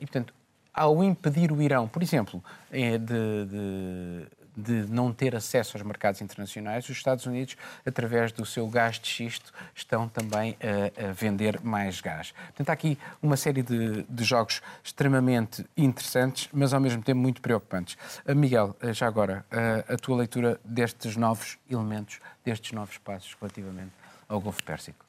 e, 0.00 0.06
portanto, 0.06 0.32
ao 0.74 1.02
impedir 1.04 1.52
o 1.52 1.62
Irão, 1.62 1.86
por 1.86 2.02
exemplo, 2.02 2.42
eh, 2.72 2.98
de, 2.98 3.46
de, 3.46 4.26
de, 4.56 4.92
não 4.92 5.12
ter 5.12 5.36
acesso 5.36 5.76
aos 5.76 5.86
mercados 5.86 6.20
internacionais, 6.20 6.84
os 6.88 6.96
Estados 6.96 7.26
Unidos, 7.26 7.56
através 7.86 8.32
do 8.32 8.44
seu 8.44 8.66
gás 8.68 8.98
de 8.98 9.06
xisto, 9.06 9.52
estão 9.74 10.08
também 10.08 10.56
a, 10.60 11.10
a 11.10 11.12
vender 11.12 11.60
mais 11.62 12.00
gás. 12.00 12.32
Portanto, 12.32 12.70
há 12.70 12.72
aqui 12.72 12.98
uma 13.22 13.36
série 13.36 13.62
de, 13.62 14.02
de, 14.02 14.24
jogos 14.24 14.60
extremamente 14.82 15.64
interessantes, 15.76 16.48
mas 16.52 16.74
ao 16.74 16.80
mesmo 16.80 17.02
tempo 17.02 17.20
muito 17.20 17.40
preocupantes. 17.40 17.96
Uh, 18.26 18.34
Miguel, 18.34 18.76
já 18.92 19.06
agora, 19.06 19.46
uh, 19.52 19.94
a 19.94 19.96
tua 19.96 20.16
leitura 20.16 20.60
destes 20.64 21.16
novos 21.16 21.56
elementos, 21.70 22.18
destes 22.44 22.72
novos 22.72 22.98
passos 22.98 23.36
relativamente 23.40 23.92
ao 24.28 24.40
Golfo 24.40 24.62
Pérsico? 24.64 25.04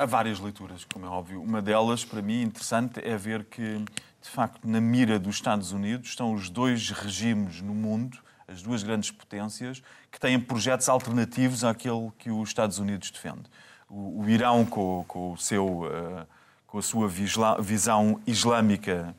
Há 0.00 0.06
várias 0.06 0.40
leituras, 0.40 0.86
como 0.90 1.04
é 1.04 1.08
óbvio. 1.10 1.42
Uma 1.42 1.60
delas, 1.60 2.06
para 2.06 2.22
mim, 2.22 2.40
interessante 2.40 3.00
é 3.04 3.18
ver 3.18 3.44
que 3.44 3.84
de 4.20 4.28
facto, 4.28 4.68
na 4.68 4.80
mira 4.80 5.18
dos 5.18 5.36
Estados 5.36 5.72
Unidos 5.72 6.10
estão 6.10 6.34
os 6.34 6.50
dois 6.50 6.90
regimes 6.90 7.60
no 7.60 7.74
mundo, 7.74 8.18
as 8.46 8.62
duas 8.62 8.82
grandes 8.82 9.10
potências, 9.10 9.82
que 10.10 10.18
têm 10.18 10.38
projetos 10.38 10.88
alternativos 10.88 11.64
àquele 11.64 12.10
que 12.18 12.30
os 12.30 12.48
Estados 12.48 12.78
Unidos 12.78 13.10
defende. 13.10 13.44
O, 13.88 14.22
o 14.22 14.28
Irão, 14.28 14.66
com, 14.66 15.04
com, 15.06 15.32
o 15.32 15.38
seu, 15.38 15.82
uh, 15.84 16.26
com 16.66 16.78
a 16.78 16.82
sua 16.82 17.08
visão 17.08 18.20
islâmica 18.26 19.14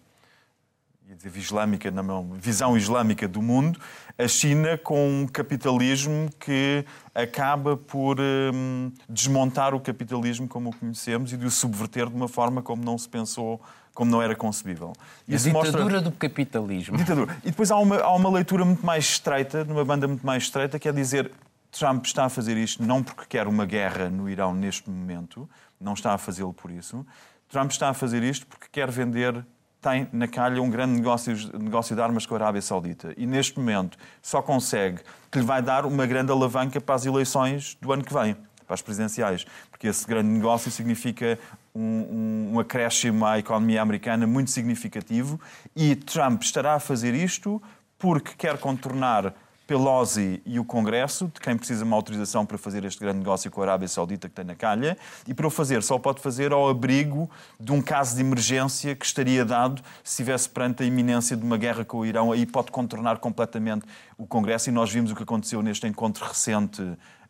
dizer 1.16 1.38
islâmica 1.38 1.92
na 1.92 2.02
mão, 2.02 2.32
visão 2.40 2.78
islâmica 2.78 3.28
do 3.28 3.42
mundo, 3.42 3.80
a 4.18 4.28
China 4.28 4.78
com 4.78 5.22
um 5.22 5.28
capitalismo 5.28 6.30
que 6.40 6.86
acaba 7.14 7.76
por 7.76 8.18
um, 8.20 8.92
desmontar 9.10 9.74
o 9.74 9.80
capitalismo 9.80 10.48
como 10.48 10.70
o 10.70 10.76
conhecemos 10.76 11.34
e 11.34 11.38
de 11.38 11.46
o 11.46 11.52
subverter 11.52 12.08
de 12.08 12.16
uma 12.16 12.28
forma 12.28 12.62
como 12.62 12.84
não 12.84 12.98
se 12.98 13.10
pensou 13.10 13.62
como 13.94 14.10
não 14.10 14.22
era 14.22 14.36
concebível. 14.36 14.94
a 15.28 15.36
ditadura 15.36 15.84
mostra... 15.84 16.02
do 16.02 16.12
capitalismo. 16.12 16.98
Ditadura. 16.98 17.38
E 17.44 17.52
depois 17.52 17.72
há 17.72 17.78
uma, 17.78 17.98
há 17.98 18.16
uma 18.16 18.30
leitura 18.30 18.64
muito 18.64 18.86
mais 18.86 19.06
estreita, 19.06 19.64
numa 19.66 19.84
banda 19.84 20.08
muito 20.08 20.26
mais 20.26 20.44
estreita, 20.44 20.80
que 20.80 20.88
é 20.88 20.92
dizer 20.92 21.32
Trump 21.72 22.06
está 22.06 22.26
a 22.26 22.30
fazer 22.30 22.58
isto 22.58 22.84
não 22.84 23.02
porque 23.02 23.26
quer 23.28 23.48
uma 23.48 23.66
guerra 23.66 24.10
no 24.10 24.30
Irão 24.30 24.54
neste 24.54 24.90
momento, 24.90 25.50
não 25.80 25.94
está 25.94 26.14
a 26.14 26.18
fazê-lo 26.18 26.54
por 26.54 26.70
isso. 26.70 27.06
Trump 27.50 27.72
está 27.72 27.90
a 27.90 27.94
fazer 27.94 28.24
isto 28.24 28.46
porque 28.46 28.68
quer 28.72 28.92
vender, 28.92 29.46
tem 29.82 30.08
na 30.12 30.28
calha 30.28 30.62
um 30.62 30.70
grande 30.70 30.94
negócio, 30.94 31.34
negócio 31.58 31.96
de 31.96 32.02
armas 32.02 32.26
com 32.26 32.36
a 32.36 32.38
Arábia 32.38 32.62
Saudita. 32.62 33.14
E 33.18 33.26
neste 33.26 33.58
momento 33.58 33.98
só 34.22 34.42
consegue 34.42 35.02
que 35.32 35.40
lhe 35.40 35.46
vai 35.46 35.62
dar 35.62 35.86
uma 35.86 36.06
grande 36.06 36.32
alavanca 36.32 36.80
para 36.80 36.96
as 36.96 37.06
eleições 37.06 37.78
do 37.82 37.92
ano 37.92 38.04
que 38.04 38.14
vem 38.14 38.36
para 38.66 38.76
as 38.76 38.82
presidenciais, 38.82 39.46
porque 39.70 39.88
esse 39.88 40.08
grande 40.08 40.30
negócio 40.30 40.72
significa 40.72 41.38
um, 41.74 42.52
um, 42.54 42.60
acréscimo 42.60 43.26
à 43.26 43.40
economia 43.40 43.82
americana 43.82 44.28
muito 44.28 44.52
significativo 44.52 45.40
e 45.76 45.96
Trump 45.96 46.42
estará 46.44 46.76
a 46.76 46.80
fazer 46.80 47.14
isto 47.14 47.62
porque 47.98 48.32
quer 48.38 48.58
contornar 48.58 49.34
Pelosi 49.68 50.42
e 50.46 50.60
o 50.60 50.66
Congresso, 50.66 51.32
de 51.34 51.40
quem 51.40 51.56
precisa 51.56 51.86
uma 51.86 51.96
autorização 51.96 52.46
para 52.46 52.58
fazer 52.58 52.84
este 52.84 53.00
grande 53.00 53.20
negócio 53.20 53.50
com 53.50 53.62
a 53.62 53.64
Arábia 53.64 53.88
Saudita 53.88 54.28
que 54.28 54.36
tem 54.36 54.44
na 54.44 54.54
calha, 54.54 54.98
e 55.26 55.34
para 55.34 55.48
o 55.48 55.50
fazer 55.50 55.82
só 55.82 55.98
pode 55.98 56.20
fazer 56.20 56.52
ao 56.52 56.68
abrigo 56.68 57.30
de 57.58 57.72
um 57.72 57.82
caso 57.82 58.16
de 58.16 58.22
emergência 58.22 58.94
que 58.94 59.06
estaria 59.06 59.46
dado 59.46 59.82
se 60.04 60.12
estivesse 60.12 60.50
perante 60.50 60.84
a 60.84 60.86
iminência 60.86 61.38
de 61.38 61.44
uma 61.46 61.58
guerra 61.58 61.86
com 61.86 62.00
o 62.00 62.06
Irão. 62.06 62.34
Aí 62.34 62.46
pode 62.46 62.70
contornar 62.70 63.20
completamente 63.20 63.86
o 64.18 64.28
Congresso, 64.28 64.70
e 64.70 64.74
nós 64.74 64.92
vimos 64.92 65.12
o 65.12 65.16
que 65.16 65.24
aconteceu 65.24 65.62
neste 65.62 65.88
encontro 65.88 66.26
recente 66.26 66.82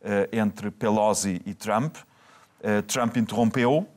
eh, 0.03 0.29
entre 0.31 0.71
Pelosi 0.71 1.43
e 1.45 1.53
Trump. 1.53 1.95
Uh, 2.59 2.81
Trump 2.83 3.17
interrompeu, 3.17 3.87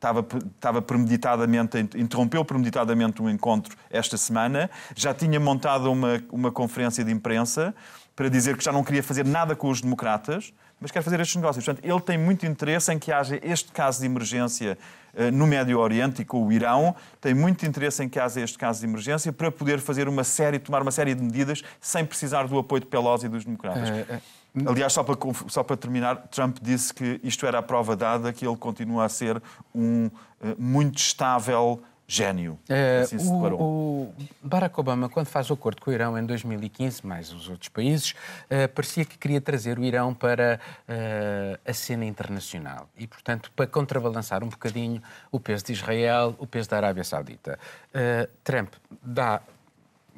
estava, 0.00 0.26
estava 0.56 0.80
premeditadamente, 0.80 1.78
interrompeu 1.94 2.42
premeditadamente 2.44 3.20
um 3.20 3.28
encontro 3.28 3.76
esta 3.90 4.16
semana, 4.16 4.70
já 4.96 5.12
tinha 5.12 5.38
montado 5.38 5.92
uma, 5.92 6.22
uma 6.30 6.50
conferência 6.50 7.04
de 7.04 7.12
imprensa 7.12 7.74
para 8.16 8.28
dizer 8.28 8.56
que 8.56 8.64
já 8.64 8.72
não 8.72 8.82
queria 8.82 9.02
fazer 9.02 9.24
nada 9.24 9.54
com 9.54 9.68
os 9.68 9.80
democratas, 9.80 10.52
mas 10.80 10.90
quer 10.90 11.02
fazer 11.02 11.20
estes 11.20 11.36
negócios. 11.36 11.64
Portanto, 11.64 11.84
ele 11.84 12.00
tem 12.00 12.16
muito 12.16 12.46
interesse 12.46 12.92
em 12.92 12.98
que 12.98 13.12
haja 13.12 13.38
este 13.42 13.70
caso 13.70 14.00
de 14.00 14.06
emergência 14.06 14.78
eh, 15.14 15.30
no 15.30 15.46
Médio 15.46 15.78
Oriente 15.78 16.22
e 16.22 16.24
com 16.24 16.46
o 16.46 16.52
Irão, 16.52 16.94
tem 17.20 17.34
muito 17.34 17.66
interesse 17.66 18.02
em 18.02 18.08
que 18.08 18.18
haja 18.18 18.40
este 18.40 18.56
caso 18.56 18.80
de 18.80 18.86
emergência 18.86 19.32
para 19.32 19.50
poder 19.50 19.80
fazer 19.80 20.08
uma 20.08 20.24
série, 20.24 20.58
tomar 20.58 20.80
uma 20.82 20.90
série 20.90 21.14
de 21.14 21.22
medidas 21.22 21.62
sem 21.80 22.04
precisar 22.04 22.46
do 22.46 22.58
apoio 22.58 22.80
de 22.80 22.86
Pelosi 22.86 23.26
e 23.26 23.28
dos 23.28 23.44
democratas. 23.44 23.90
Uh, 23.90 24.14
uh, 24.14 24.20
Aliás, 24.66 24.92
só 24.92 25.02
para, 25.02 25.16
só 25.48 25.62
para 25.62 25.76
terminar, 25.76 26.28
Trump 26.28 26.58
disse 26.60 26.92
que 26.92 27.20
isto 27.22 27.46
era 27.46 27.58
a 27.58 27.62
prova 27.62 27.94
dada 27.94 28.32
que 28.32 28.46
ele 28.46 28.56
continua 28.56 29.04
a 29.04 29.08
ser 29.08 29.40
um 29.74 30.06
uh, 30.06 30.10
muito 30.58 30.98
estável 30.98 31.82
gênio. 32.10 32.58
É, 32.68 33.02
assim 33.02 33.16
o, 33.18 33.62
o, 33.62 34.14
Barack 34.42 34.78
Obama, 34.80 35.08
quando 35.08 35.28
faz 35.28 35.48
o 35.48 35.52
acordo 35.52 35.80
com 35.80 35.92
o 35.92 35.94
Irão 35.94 36.18
em 36.18 36.26
2015, 36.26 37.06
mais 37.06 37.32
os 37.32 37.48
outros 37.48 37.68
países, 37.68 38.10
uh, 38.50 38.68
parecia 38.74 39.04
que 39.04 39.16
queria 39.16 39.40
trazer 39.40 39.78
o 39.78 39.84
Irão 39.84 40.12
para 40.12 40.58
uh, 40.88 41.60
a 41.64 41.72
cena 41.72 42.04
internacional 42.04 42.88
e, 42.98 43.06
portanto, 43.06 43.52
para 43.54 43.64
contrabalançar 43.68 44.42
um 44.42 44.48
bocadinho 44.48 45.00
o 45.30 45.38
peso 45.38 45.66
de 45.66 45.72
Israel, 45.72 46.34
o 46.36 46.48
peso 46.48 46.68
da 46.68 46.78
Arábia 46.78 47.04
Saudita. 47.04 47.56
Uh, 47.94 48.28
Trump 48.42 48.74
dá 49.00 49.40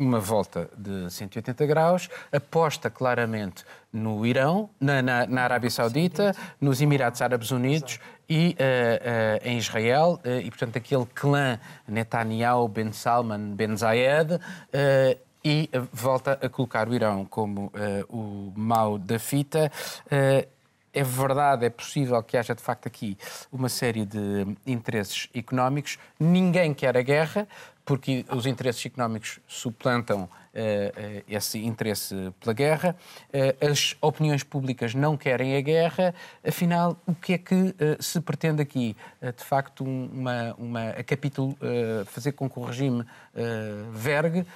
uma 0.03 0.19
volta 0.19 0.69
de 0.77 1.11
180 1.11 1.65
graus, 1.67 2.09
aposta 2.33 2.91
claramente 2.91 3.65
no 3.93 4.27
Irão, 4.27 4.69
na, 4.81 5.01
na, 5.01 5.27
na 5.27 5.43
Arábia 5.43 5.71
Saudita, 5.71 6.35
nos 6.61 6.81
Emirados 6.81 7.23
Árabes 7.23 7.51
Unidos 7.51 8.01
e 8.29 8.57
uh, 8.59 9.47
uh, 9.47 9.49
em 9.49 9.59
Israel, 9.59 10.21
uh, 10.25 10.41
e 10.41 10.51
portanto 10.51 10.77
aquele 10.77 11.07
clã 11.07 11.59
Netanyahu, 11.87 12.69
Ben 12.69 12.93
Salman, 12.93 13.55
Ben 13.55 13.77
Zayed, 13.77 14.41
e 15.45 15.69
volta 15.93 16.39
a 16.41 16.49
colocar 16.49 16.89
o 16.89 16.95
Irão 16.95 17.25
como 17.25 17.73
o 18.09 18.53
mau 18.55 18.97
da 18.97 19.19
fita. 19.19 19.73
É 20.95 21.03
verdade, 21.03 21.65
é 21.65 21.71
possível 21.71 22.23
que 22.23 22.37
haja 22.37 22.55
de 22.55 22.63
facto 22.63 22.87
aqui 22.87 23.17
uma 23.51 23.71
série 23.71 24.05
de 24.05 24.47
interesses 24.67 25.27
económicos. 25.35 25.99
Ninguém 26.21 26.75
quer 26.75 26.99
a 26.99 27.03
guerra, 27.03 27.49
porque 27.85 28.25
os 28.31 28.47
interesses 28.47 28.85
económicos 28.87 29.41
suplantam 29.47 30.23
uh, 30.23 30.27
uh, 30.27 31.25
esse 31.29 31.59
interesse 31.65 32.33
pela 32.41 32.53
guerra, 32.53 32.97
uh, 33.29 33.71
as 33.71 33.97
opiniões 34.01 34.43
públicas 34.43 34.95
não 34.95 35.17
querem 35.17 35.57
a 35.57 35.61
guerra, 35.61 36.15
afinal, 36.47 36.97
o 37.07 37.15
que 37.15 37.35
é 37.35 37.39
que 37.39 37.75
se 38.01 38.21
pretende 38.21 38.63
aqui? 38.63 38.97
de 39.21 39.45
facto, 39.45 39.85
uma, 39.85 40.55
uma, 40.59 40.91
a 40.91 41.05
capítulo, 41.05 41.57
fazer 42.07 42.33
com 42.33 42.49
que 42.49 42.59
o 42.59 42.65
regime 42.65 43.05
vergue, 43.93 44.47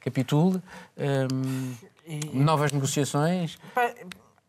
capitule, 0.00 0.60
novas 2.32 2.72
negociações? 2.72 3.58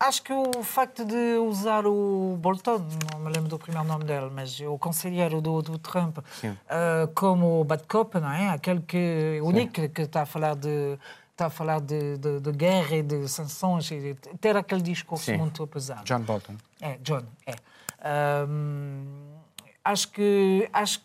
Acho 0.00 0.22
que 0.22 0.32
o 0.32 0.62
facto 0.62 1.04
de 1.04 1.36
usar 1.36 1.86
o 1.86 2.34
Bolton, 2.40 2.86
não 3.12 3.20
me 3.20 3.30
lembro 3.30 3.50
do 3.50 3.58
primeiro 3.58 3.86
nome 3.86 4.04
dele, 4.04 4.30
mas 4.34 4.58
o 4.60 4.78
conselheiro 4.78 5.42
do, 5.42 5.60
do 5.60 5.78
Trump, 5.78 6.18
uh, 6.18 6.22
como 7.14 7.62
bad 7.64 7.84
cop, 7.86 8.18
não 8.18 8.32
é? 8.32 8.48
Aquele 8.48 8.80
que, 8.80 9.38
único 9.42 9.86
que 9.90 10.00
está 10.00 10.22
a 10.22 10.26
falar 10.26 10.56
de 10.56 10.98
está 11.32 11.46
a 11.46 11.50
falar 11.50 11.80
de, 11.80 12.16
de, 12.16 12.40
de, 12.40 12.52
guerra 12.52 12.96
e 12.96 13.02
de 13.02 13.28
sanções 13.28 13.90
e 13.90 14.14
ter 14.40 14.56
aquele 14.56 14.82
discurso 14.82 15.24
Sim. 15.24 15.36
muito 15.36 15.66
pesado. 15.66 16.04
John 16.04 16.20
Bolton. 16.20 16.56
É, 16.80 16.98
John, 17.02 17.22
é. 17.46 17.54
Um, 18.48 19.04
acho 19.84 20.08
que 20.08 20.68
acho, 20.72 21.02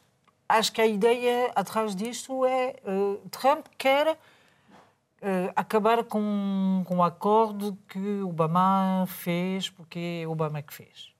acho 0.48 0.72
que 0.72 0.82
a 0.82 0.88
ideia 0.88 1.52
atrás 1.54 1.96
disto 1.96 2.46
é 2.46 2.76
uh, 2.86 3.20
Trump 3.30 3.66
quer 3.78 4.18
uh, 5.26 5.52
acabar 5.56 6.04
com, 6.04 6.84
com 6.86 6.98
o 6.98 7.04
acordo 7.04 7.78
que 7.90 8.22
Obama 8.22 9.06
fez, 9.08 9.70
porque 9.70 10.22
é 10.24 10.28
Obama 10.28 10.62
que 10.62 10.74
fez. 10.74 11.12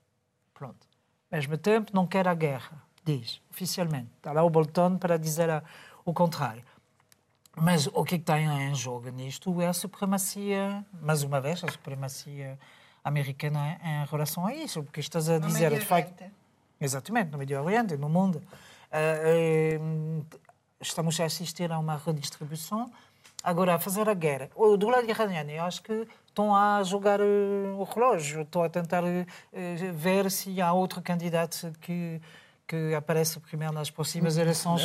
Pronto. 0.54 0.86
Ao 1.30 1.36
mesmo 1.36 1.58
tempo, 1.58 1.90
não 1.92 2.06
quer 2.06 2.28
a 2.28 2.34
guerra, 2.34 2.80
diz, 3.04 3.40
oficialmente. 3.50 4.08
Está 4.16 4.32
lá 4.32 4.44
o 4.44 4.48
Bolton 4.48 4.96
para 4.96 5.18
dizer 5.18 5.50
a, 5.50 5.62
o 6.04 6.12
contrário. 6.12 6.62
Mas 7.56 7.86
o 7.86 8.04
que, 8.04 8.14
é 8.14 8.18
está 8.18 8.38
em 8.38 8.74
jogo 8.74 9.08
nisto 9.08 9.60
é 9.60 9.66
a 9.66 9.72
supremacia, 9.72 10.84
mais 11.00 11.22
uma 11.22 11.40
vez, 11.40 11.64
a 11.64 11.70
supremacia 11.70 12.58
americana 13.02 13.78
em 13.82 14.04
relação 14.06 14.46
a 14.46 14.54
isso, 14.54 14.82
porque 14.82 15.00
estás 15.00 15.28
a 15.28 15.38
dizer, 15.38 15.72
de 15.72 15.84
facto. 15.84 16.24
Exatamente, 16.78 17.30
no 17.30 17.38
Médio 17.38 17.62
Oriente, 17.62 17.96
no 17.96 18.08
mundo. 18.10 18.42
Uh, 18.92 19.80
uh, 19.80 20.26
estamos 20.78 21.18
a 21.18 21.24
assistir 21.24 21.72
a 21.72 21.78
uma 21.78 21.96
redistribuição 21.96 22.92
Agora, 23.46 23.76
a 23.76 23.78
fazer 23.78 24.08
a 24.08 24.14
guerra. 24.14 24.50
Do 24.76 24.88
lado 24.88 25.08
iraniano, 25.08 25.52
eu 25.52 25.62
acho 25.62 25.80
que 25.80 26.08
estão 26.26 26.52
a 26.52 26.82
jogar 26.82 27.20
uh, 27.20 27.78
o 27.78 27.84
relógio, 27.84 28.42
estão 28.42 28.64
a 28.64 28.68
tentar 28.68 29.04
uh, 29.04 29.06
ver 29.94 30.28
se 30.32 30.60
há 30.60 30.72
outro 30.72 31.00
candidato 31.00 31.72
que, 31.80 32.20
que 32.66 32.92
aparece 32.92 33.38
primeiro 33.38 33.72
nas 33.72 33.88
próximas 33.88 34.36
eleições 34.36 34.82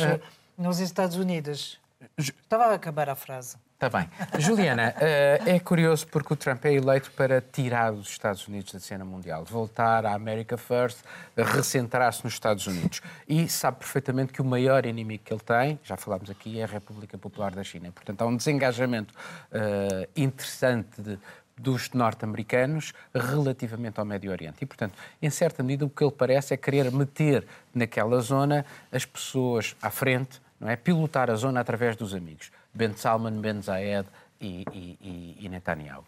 nos 0.56 0.78
Estados 0.78 1.16
Unidos. 1.16 1.80
Estava 2.16 2.66
a 2.66 2.74
acabar 2.74 3.08
a 3.08 3.16
frase. 3.16 3.56
Está 3.82 3.98
bem. 3.98 4.08
Juliana, 4.38 4.94
é 5.44 5.58
curioso 5.58 6.06
porque 6.06 6.32
o 6.32 6.36
Trump 6.36 6.64
é 6.66 6.72
eleito 6.72 7.10
para 7.16 7.40
tirar 7.40 7.92
os 7.92 8.10
Estados 8.10 8.46
Unidos 8.46 8.72
da 8.72 8.78
cena 8.78 9.04
mundial, 9.04 9.44
voltar 9.44 10.06
à 10.06 10.14
America 10.14 10.56
First, 10.56 11.00
recentrar-se 11.36 12.22
nos 12.22 12.34
Estados 12.34 12.64
Unidos. 12.68 13.00
E 13.28 13.48
sabe 13.48 13.78
perfeitamente 13.78 14.32
que 14.32 14.40
o 14.40 14.44
maior 14.44 14.86
inimigo 14.86 15.24
que 15.24 15.32
ele 15.32 15.40
tem, 15.40 15.80
já 15.82 15.96
falámos 15.96 16.30
aqui, 16.30 16.60
é 16.60 16.62
a 16.62 16.66
República 16.68 17.18
Popular 17.18 17.50
da 17.50 17.64
China. 17.64 17.90
Portanto, 17.90 18.22
há 18.22 18.26
um 18.26 18.36
desengajamento 18.36 19.12
uh, 19.12 20.08
interessante 20.14 21.02
de, 21.02 21.18
dos 21.58 21.90
norte-americanos 21.90 22.92
relativamente 23.12 23.98
ao 23.98 24.06
Médio 24.06 24.30
Oriente. 24.30 24.58
E, 24.60 24.66
portanto, 24.66 24.94
em 25.20 25.28
certa 25.28 25.60
medida, 25.60 25.84
o 25.84 25.90
que 25.90 26.04
ele 26.04 26.12
parece 26.12 26.54
é 26.54 26.56
querer 26.56 26.92
meter 26.92 27.44
naquela 27.74 28.20
zona 28.20 28.64
as 28.92 29.04
pessoas 29.04 29.74
à 29.82 29.90
frente, 29.90 30.40
não 30.60 30.68
é? 30.68 30.76
Pilotar 30.76 31.28
a 31.28 31.34
zona 31.34 31.58
através 31.58 31.96
dos 31.96 32.14
amigos. 32.14 32.52
Ben 32.74 32.94
Salman, 32.94 33.40
Ben 33.40 33.60
Zayed 33.60 34.08
e, 34.40 34.64
e, 34.72 35.38
e 35.40 35.48
Netanyahu. 35.48 36.04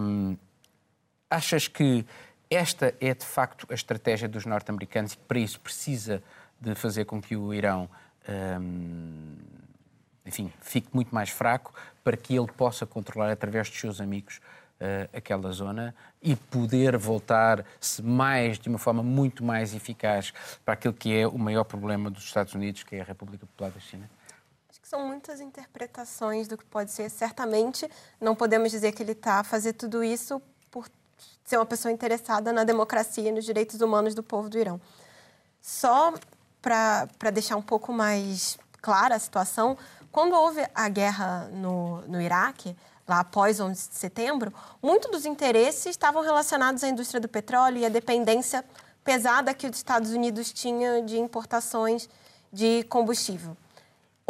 Um, 0.00 0.36
achas 1.30 1.68
que 1.68 2.06
esta 2.50 2.94
é 3.00 3.12
de 3.14 3.24
facto 3.24 3.66
a 3.70 3.74
estratégia 3.74 4.28
dos 4.28 4.46
norte-americanos 4.46 5.12
e 5.12 5.16
que 5.16 5.24
para 5.24 5.38
isso 5.38 5.60
precisa 5.60 6.22
de 6.60 6.74
fazer 6.74 7.04
com 7.04 7.20
que 7.20 7.36
o 7.36 7.52
Irão 7.52 7.88
um, 8.60 9.36
enfim, 10.28 10.52
fique 10.60 10.88
muito 10.92 11.14
mais 11.14 11.30
fraco 11.30 11.72
para 12.04 12.16
que 12.16 12.36
ele 12.36 12.46
possa 12.46 12.86
controlar 12.86 13.30
através 13.30 13.68
dos 13.70 13.80
seus 13.80 14.00
amigos 14.00 14.40
uh, 14.80 15.08
aquela 15.16 15.50
zona 15.52 15.94
e 16.22 16.36
poder 16.36 16.96
voltar-se 16.96 18.02
mais, 18.02 18.58
de 18.58 18.68
uma 18.68 18.78
forma 18.78 19.02
muito 19.02 19.42
mais 19.42 19.74
eficaz 19.74 20.32
para 20.64 20.74
aquilo 20.74 20.92
que 20.92 21.14
é 21.14 21.26
o 21.26 21.38
maior 21.38 21.64
problema 21.64 22.10
dos 22.10 22.24
Estados 22.24 22.54
Unidos, 22.54 22.82
que 22.82 22.96
é 22.96 23.00
a 23.00 23.04
República 23.04 23.46
Popular 23.46 23.70
da 23.70 23.80
China? 23.80 24.08
São 24.88 25.06
muitas 25.06 25.38
interpretações 25.38 26.48
do 26.48 26.56
que 26.56 26.64
pode 26.64 26.90
ser. 26.92 27.10
Certamente, 27.10 27.86
não 28.18 28.34
podemos 28.34 28.70
dizer 28.70 28.92
que 28.92 29.02
ele 29.02 29.12
está 29.12 29.40
a 29.40 29.44
fazer 29.44 29.74
tudo 29.74 30.02
isso 30.02 30.40
por 30.70 30.88
ser 31.44 31.58
uma 31.58 31.66
pessoa 31.66 31.92
interessada 31.92 32.54
na 32.54 32.64
democracia 32.64 33.28
e 33.28 33.30
nos 33.30 33.44
direitos 33.44 33.82
humanos 33.82 34.14
do 34.14 34.22
povo 34.22 34.48
do 34.48 34.58
Irão. 34.58 34.80
Só 35.60 36.14
para 36.62 37.30
deixar 37.30 37.56
um 37.56 37.62
pouco 37.62 37.92
mais 37.92 38.58
clara 38.80 39.14
a 39.14 39.18
situação, 39.18 39.76
quando 40.10 40.32
houve 40.32 40.66
a 40.74 40.88
guerra 40.88 41.50
no, 41.52 42.00
no 42.08 42.18
Iraque, 42.18 42.74
lá 43.06 43.20
após 43.20 43.60
11 43.60 43.90
de 43.90 43.94
setembro, 43.94 44.54
muitos 44.82 45.10
dos 45.10 45.26
interesses 45.26 45.84
estavam 45.84 46.22
relacionados 46.22 46.82
à 46.82 46.88
indústria 46.88 47.20
do 47.20 47.28
petróleo 47.28 47.76
e 47.76 47.84
à 47.84 47.90
dependência 47.90 48.64
pesada 49.04 49.52
que 49.52 49.66
os 49.66 49.76
Estados 49.76 50.12
Unidos 50.12 50.50
tinham 50.50 51.04
de 51.04 51.18
importações 51.18 52.08
de 52.50 52.84
combustível. 52.84 53.54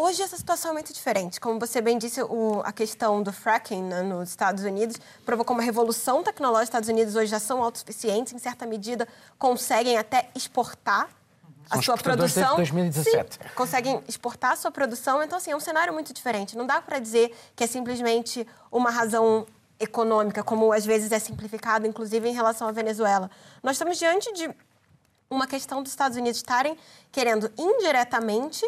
Hoje 0.01 0.23
essa 0.23 0.37
situação 0.37 0.71
é 0.71 0.75
muito 0.75 0.93
diferente. 0.93 1.41
Como 1.41 1.59
você 1.59 1.81
bem 1.81 1.99
disse, 1.99 2.23
o, 2.23 2.63
a 2.65 2.71
questão 2.71 3.21
do 3.21 3.33
fracking 3.33 3.83
né, 3.83 4.01
nos 4.03 4.29
Estados 4.29 4.63
Unidos 4.63 4.97
provocou 5.27 5.57
uma 5.57 5.63
revolução 5.63 6.23
tecnológica. 6.23 6.63
Os 6.63 6.69
Estados 6.69 6.89
Unidos 6.89 7.17
hoje 7.17 7.27
já 7.27 7.41
são 7.41 7.65
autossuficientes, 7.65 8.33
em 8.33 8.39
certa 8.39 8.65
medida 8.65 9.09
conseguem 9.37 9.99
até 9.99 10.31
exportar 10.37 11.09
a 11.69 11.83
sua 11.83 11.97
produção. 11.97 12.55
Desde 12.55 12.73
2017. 12.73 13.35
Sim, 13.35 13.41
conseguem 13.57 14.01
exportar 14.07 14.53
a 14.53 14.57
sua 14.57 14.71
produção. 14.71 15.21
Então, 15.21 15.37
assim, 15.37 15.51
é 15.51 15.57
um 15.57 15.61
cenário 15.61 15.93
muito 15.93 16.15
diferente. 16.15 16.57
Não 16.57 16.65
dá 16.65 16.81
para 16.81 17.01
dizer 17.01 17.37
que 17.57 17.65
é 17.65 17.67
simplesmente 17.67 18.47
uma 18.71 18.93
razão 18.93 19.49
econômica, 19.81 20.45
como 20.45 20.73
às 20.73 20.87
vezes 20.87 21.11
é 21.11 21.19
simplificado, 21.19 21.89
inclusive 21.89 22.29
em 22.29 22.33
relação 22.33 22.69
à 22.69 22.71
Venezuela. 22.71 23.29
Nós 23.65 23.75
estamos 23.75 23.99
diante 23.99 24.33
de 24.33 24.49
uma 25.29 25.49
questão 25.49 25.83
dos 25.83 25.91
Estados 25.91 26.17
Unidos 26.17 26.39
estarem 26.39 26.79
querendo 27.11 27.51
indiretamente 27.59 28.65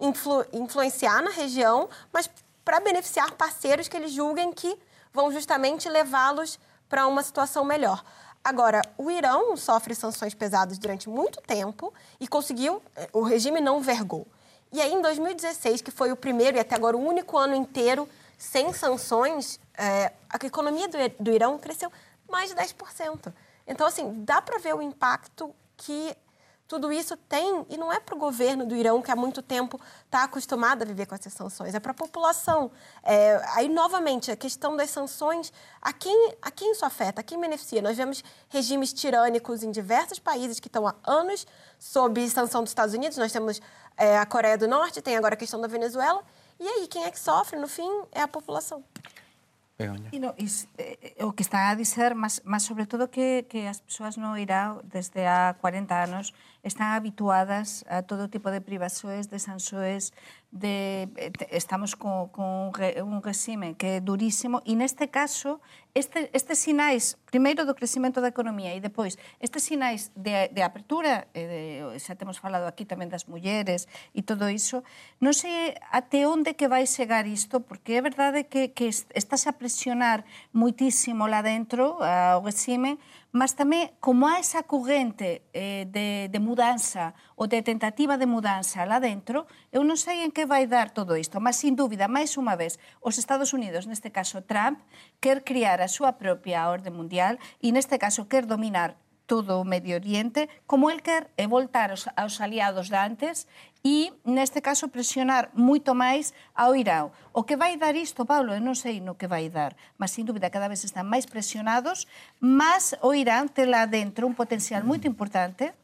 influ, 0.00 0.44
influenciar 0.52 1.22
na 1.22 1.30
região, 1.30 1.88
mas 2.12 2.30
para 2.64 2.80
beneficiar 2.80 3.32
parceiros 3.32 3.88
que 3.88 3.96
eles 3.96 4.12
julguem 4.12 4.52
que 4.52 4.78
vão 5.12 5.32
justamente 5.32 5.88
levá-los 5.88 6.58
para 6.88 7.06
uma 7.06 7.22
situação 7.22 7.64
melhor. 7.64 8.02
Agora, 8.42 8.80
o 8.96 9.10
Irão 9.10 9.56
sofre 9.56 9.94
sanções 9.94 10.34
pesadas 10.34 10.78
durante 10.78 11.08
muito 11.08 11.40
tempo 11.42 11.92
e 12.18 12.26
conseguiu, 12.26 12.82
eh, 12.96 13.08
o 13.12 13.22
regime 13.22 13.60
não 13.60 13.80
vergou. 13.82 14.26
E 14.72 14.80
aí, 14.80 14.92
em 14.92 15.02
2016, 15.02 15.82
que 15.82 15.90
foi 15.90 16.10
o 16.10 16.16
primeiro 16.16 16.56
e 16.56 16.60
até 16.60 16.74
agora 16.74 16.96
o 16.96 17.04
único 17.04 17.36
ano 17.36 17.54
inteiro 17.54 18.08
sem 18.38 18.72
sanções, 18.72 19.60
é, 19.76 20.12
a 20.30 20.46
economia 20.46 20.88
do, 20.88 20.96
do 21.18 21.30
Irão 21.30 21.58
cresceu 21.58 21.92
mais 22.28 22.50
de 22.50 22.56
10%. 22.56 23.32
Então, 23.66 23.86
assim, 23.86 24.24
dá 24.24 24.40
para 24.40 24.58
ver 24.58 24.74
o 24.74 24.80
impacto 24.80 25.54
que 25.76 26.16
tudo 26.70 26.92
isso 26.92 27.16
tem, 27.16 27.66
e 27.68 27.76
não 27.76 27.92
é 27.92 27.98
para 27.98 28.14
o 28.14 28.18
governo 28.18 28.64
do 28.64 28.76
Irão, 28.76 29.02
que 29.02 29.10
há 29.10 29.16
muito 29.16 29.42
tempo 29.42 29.78
está 30.04 30.22
acostumado 30.22 30.82
a 30.82 30.84
viver 30.84 31.04
com 31.04 31.16
essas 31.16 31.32
sanções, 31.32 31.74
é 31.74 31.80
para 31.80 31.90
a 31.90 31.94
população. 31.94 32.70
É, 33.02 33.42
aí, 33.56 33.68
novamente, 33.68 34.30
a 34.30 34.36
questão 34.36 34.76
das 34.76 34.88
sanções, 34.88 35.52
a 35.82 35.92
quem, 35.92 36.32
a 36.40 36.48
quem 36.48 36.70
isso 36.70 36.84
afeta, 36.84 37.22
a 37.22 37.24
quem 37.24 37.40
beneficia? 37.40 37.82
Nós 37.82 37.96
vemos 37.96 38.22
regimes 38.48 38.92
tirânicos 38.92 39.64
em 39.64 39.72
diversos 39.72 40.20
países 40.20 40.60
que 40.60 40.68
estão 40.68 40.86
há 40.86 40.94
anos 41.04 41.44
sob 41.76 42.30
sanção 42.30 42.62
dos 42.62 42.70
Estados 42.70 42.94
Unidos. 42.94 43.18
Nós 43.18 43.32
temos 43.32 43.60
é, 43.96 44.16
a 44.16 44.24
Coreia 44.24 44.56
do 44.56 44.68
Norte, 44.68 45.02
tem 45.02 45.16
agora 45.16 45.34
a 45.34 45.36
questão 45.36 45.60
da 45.60 45.66
Venezuela. 45.66 46.22
E 46.60 46.68
aí, 46.68 46.86
quem 46.86 47.02
é 47.02 47.10
que 47.10 47.18
sofre, 47.18 47.58
no 47.58 47.66
fim, 47.66 47.90
é 48.12 48.22
a 48.22 48.28
população. 48.28 48.84
E 50.12 50.18
no, 50.18 50.34
e, 50.36 50.46
eh, 50.76 51.24
o 51.24 51.32
que 51.32 51.40
está 51.40 51.70
a 51.70 51.74
dizer, 51.74 52.14
mas, 52.14 52.42
mas 52.44 52.64
sobre 52.64 52.84
todo 52.84 53.08
que, 53.08 53.44
que 53.48 53.66
as 53.66 53.80
persoas 53.80 54.16
no 54.16 54.36
Irán 54.36 54.78
desde 54.84 55.24
há 55.24 55.54
40 55.58 55.94
anos 56.04 56.34
están 56.62 56.92
habituadas 56.92 57.84
a 57.88 58.02
todo 58.02 58.28
tipo 58.28 58.50
de 58.50 58.60
privaxoes, 58.60 59.30
de 59.30 59.38
sanxoes, 59.38 60.12
de, 60.50 61.08
eh, 61.16 61.32
estamos 61.50 61.94
con, 61.94 62.28
con 62.28 62.72
un 62.74 63.22
resime 63.22 63.74
que 63.78 63.96
é 63.96 64.00
durísimo 64.00 64.62
e 64.66 64.74
neste 64.74 65.06
caso 65.06 65.62
este, 65.94 66.30
estes 66.34 66.58
sinais, 66.58 67.18
primeiro 67.30 67.66
do 67.66 67.74
crecimento 67.74 68.22
da 68.22 68.30
economía 68.30 68.74
e 68.74 68.82
depois 68.82 69.18
estes 69.38 69.62
sinais 69.62 70.10
de, 70.14 70.50
de 70.50 70.62
apertura, 70.62 71.26
e 71.34 71.42
de, 71.46 71.62
xa 71.98 72.14
temos 72.14 72.38
falado 72.38 72.66
aquí 72.66 72.86
tamén 72.86 73.10
das 73.10 73.26
mulleres 73.30 73.86
e 74.14 74.22
todo 74.22 74.50
iso, 74.50 74.82
non 75.22 75.34
sei 75.34 75.74
até 75.90 76.26
onde 76.26 76.54
que 76.58 76.70
vai 76.70 76.86
chegar 76.86 77.26
isto, 77.26 77.62
porque 77.62 77.98
é 77.98 78.02
verdade 78.02 78.46
que, 78.46 78.74
que 78.74 78.90
estás 78.90 79.46
a 79.46 79.54
presionar 79.54 80.26
muitísimo 80.54 81.26
lá 81.26 81.42
dentro 81.42 81.98
ao 82.02 82.42
resime, 82.42 82.98
mas 83.30 83.54
tamén 83.54 83.94
como 84.02 84.26
há 84.26 84.42
esa 84.42 84.66
corrente 84.66 85.46
eh, 85.54 85.86
de, 85.86 86.26
de 86.26 86.40
mudanza 86.42 87.14
ou 87.38 87.46
de 87.46 87.62
tentativa 87.62 88.18
de 88.18 88.26
mudanza 88.26 88.82
lá 88.82 88.98
dentro, 88.98 89.46
eu 89.70 89.86
non 89.86 89.94
sei 89.94 90.26
en 90.26 90.34
que 90.34 90.46
vai 90.46 90.66
dar 90.66 90.90
todo 90.90 91.14
isto, 91.14 91.38
mas 91.38 91.58
sin 91.62 91.78
dúbida, 91.78 92.10
máis 92.10 92.34
unha 92.34 92.58
vez, 92.58 92.82
os 92.98 93.18
Estados 93.22 93.54
Unidos, 93.54 93.86
neste 93.86 94.10
caso 94.10 94.42
Trump, 94.42 94.82
quer 95.22 95.46
criar 95.46 95.78
a 95.78 95.88
súa 95.88 96.18
propia 96.18 96.66
orde 96.66 96.90
mundial 96.90 97.38
e 97.62 97.70
neste 97.70 97.98
caso 98.02 98.26
quer 98.26 98.50
dominar 98.50 98.98
todo 99.30 99.62
o 99.62 99.64
Medio 99.64 99.94
Oriente, 99.94 100.50
como 100.66 100.90
el 100.90 101.06
quer 101.06 101.30
é 101.38 101.46
voltar 101.46 101.94
aos, 101.94 102.10
aos 102.18 102.42
aliados 102.42 102.90
de 102.90 102.98
antes 102.98 103.46
e, 103.86 104.10
neste 104.26 104.58
caso, 104.58 104.90
presionar 104.90 105.54
moito 105.54 105.94
máis 105.94 106.34
ao 106.50 106.74
Irán. 106.74 107.14
O 107.30 107.46
que 107.46 107.54
vai 107.54 107.78
dar 107.78 107.94
isto, 107.94 108.26
Paulo, 108.26 108.50
eu 108.50 108.58
non 108.58 108.74
sei 108.74 108.98
no 108.98 109.14
que 109.14 109.30
vai 109.30 109.46
dar, 109.46 109.78
mas, 109.94 110.10
sin 110.10 110.26
dúbida, 110.26 110.50
cada 110.50 110.66
vez 110.66 110.82
están 110.82 111.06
máis 111.06 111.30
presionados, 111.30 112.10
mas 112.42 112.98
o 113.06 113.14
Irán 113.14 113.46
ten 113.46 113.70
lá 113.70 113.86
dentro 113.86 114.26
un 114.26 114.34
potencial 114.34 114.82
moito 114.82 115.06
importante 115.06 115.78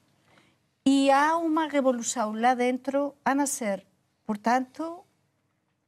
e 0.83 1.15
há 1.15 1.39
unha 1.39 1.71
revolución 1.71 2.43
lá 2.43 2.59
dentro 2.59 3.15
a 3.23 3.39
nacer. 3.39 3.87
Por 4.27 4.43
tanto, 4.43 5.06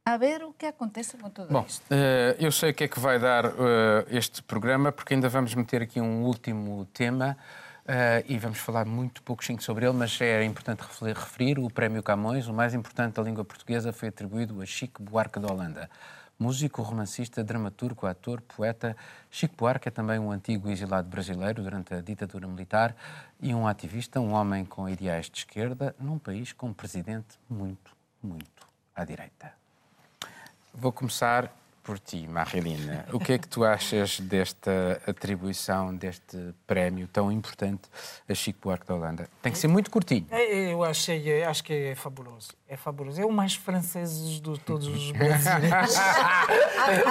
a 0.09 0.17
ver 0.17 0.43
o 0.43 0.51
que 0.53 0.65
acontece 0.65 1.15
com 1.17 1.29
tudo 1.29 1.53
Bom, 1.53 1.63
isto. 1.67 1.83
Uh, 1.83 2.35
eu 2.39 2.51
sei 2.51 2.71
o 2.71 2.73
que 2.73 2.85
é 2.85 2.87
que 2.87 2.99
vai 2.99 3.19
dar 3.19 3.45
uh, 3.45 3.51
este 4.09 4.41
programa, 4.41 4.91
porque 4.91 5.13
ainda 5.13 5.29
vamos 5.29 5.53
meter 5.53 5.83
aqui 5.83 6.01
um 6.01 6.23
último 6.23 6.85
tema 6.85 7.37
uh, 7.85 8.25
e 8.27 8.37
vamos 8.39 8.57
falar 8.57 8.85
muito 8.85 9.21
pouquinho 9.21 9.61
sobre 9.61 9.85
ele, 9.85 9.95
mas 9.95 10.19
é 10.19 10.43
importante 10.43 10.81
referir 11.13 11.59
o 11.59 11.69
Prémio 11.69 12.01
Camões, 12.01 12.47
o 12.47 12.53
mais 12.53 12.73
importante 12.73 13.15
da 13.15 13.21
língua 13.21 13.45
portuguesa, 13.45 13.93
foi 13.93 14.09
atribuído 14.09 14.59
a 14.61 14.65
Chico 14.65 15.03
Buarque 15.03 15.39
da 15.39 15.47
Holanda. 15.47 15.87
Músico, 16.39 16.81
romancista, 16.81 17.43
dramaturgo, 17.43 18.07
ator, 18.07 18.41
poeta, 18.41 18.95
Chico 19.29 19.55
Buarque 19.57 19.89
é 19.89 19.91
também 19.91 20.17
um 20.17 20.31
antigo 20.31 20.71
exilado 20.71 21.07
brasileiro 21.07 21.61
durante 21.61 21.93
a 21.93 22.01
ditadura 22.01 22.47
militar 22.47 22.95
e 23.39 23.53
um 23.53 23.67
ativista, 23.67 24.19
um 24.19 24.31
homem 24.31 24.65
com 24.65 24.89
ideais 24.89 25.29
de 25.29 25.39
esquerda, 25.39 25.93
num 25.99 26.17
país 26.17 26.51
com 26.53 26.67
um 26.67 26.73
presidente 26.73 27.37
muito, 27.47 27.91
muito 28.23 28.67
à 28.95 29.03
direita. 29.03 29.58
Vou 30.73 30.91
começar 30.91 31.53
por 31.83 31.97
ti, 31.97 32.27
Marilina. 32.27 33.05
O 33.11 33.19
que 33.19 33.33
é 33.33 33.37
que 33.37 33.47
tu 33.47 33.63
achas 33.63 34.19
desta 34.19 35.01
atribuição, 35.07 35.95
deste 35.95 36.53
prémio 36.67 37.07
tão 37.07 37.31
importante 37.31 37.83
a 38.27 38.33
Chico 38.33 38.59
Buarque 38.61 38.85
da 38.85 38.95
Holanda? 38.95 39.27
Tem 39.41 39.51
que 39.51 39.57
ser 39.57 39.67
muito 39.67 39.89
curtinho. 39.89 40.27
É, 40.29 40.71
eu 40.71 40.83
achei, 40.83 41.43
acho 41.43 41.63
que 41.63 41.73
é 41.73 41.95
fabuloso. 41.95 42.49
É 42.71 42.77
fabuloso. 42.77 43.19
É 43.19 43.25
o 43.25 43.31
mais 43.31 43.55
franceses 43.55 44.39
de 44.39 44.59
todos 44.59 44.85
os 44.85 45.09
brasileiros. 45.17 45.95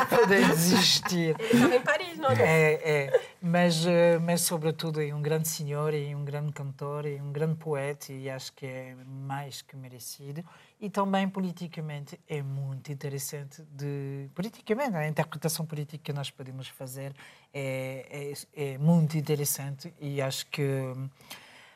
Podem 0.08 0.46
desistir. 0.46 1.34
Estava 1.40 1.74
em 1.74 1.80
Paris, 1.80 2.16
não 2.16 2.30
é? 2.30 2.42
É, 2.42 2.90
é. 2.90 3.20
Mas, 3.42 3.84
eh, 3.84 4.20
mas, 4.20 4.42
sobretudo, 4.42 5.02
é 5.02 5.12
um 5.12 5.20
grande 5.20 5.48
senhor, 5.48 5.92
e 5.94 6.14
um 6.14 6.24
grande 6.24 6.52
cantor, 6.52 7.06
e 7.06 7.20
um 7.20 7.32
grande 7.32 7.56
poeta, 7.56 8.12
e 8.12 8.30
acho 8.30 8.52
que 8.52 8.66
é 8.66 8.94
mais 9.04 9.60
que 9.60 9.74
merecido. 9.74 10.44
E 10.80 10.88
também, 10.88 11.28
politicamente, 11.28 12.20
é 12.28 12.40
muito 12.40 12.92
interessante. 12.92 13.60
De, 13.62 14.30
politicamente, 14.36 14.94
a 14.94 15.08
interpretação 15.08 15.66
política 15.66 15.98
que 16.04 16.12
nós 16.12 16.30
podemos 16.30 16.68
fazer 16.68 17.12
é, 17.52 18.32
é, 18.54 18.72
é 18.74 18.78
muito 18.78 19.18
interessante 19.18 19.92
e 20.00 20.22
acho 20.22 20.46
que, 20.46 20.92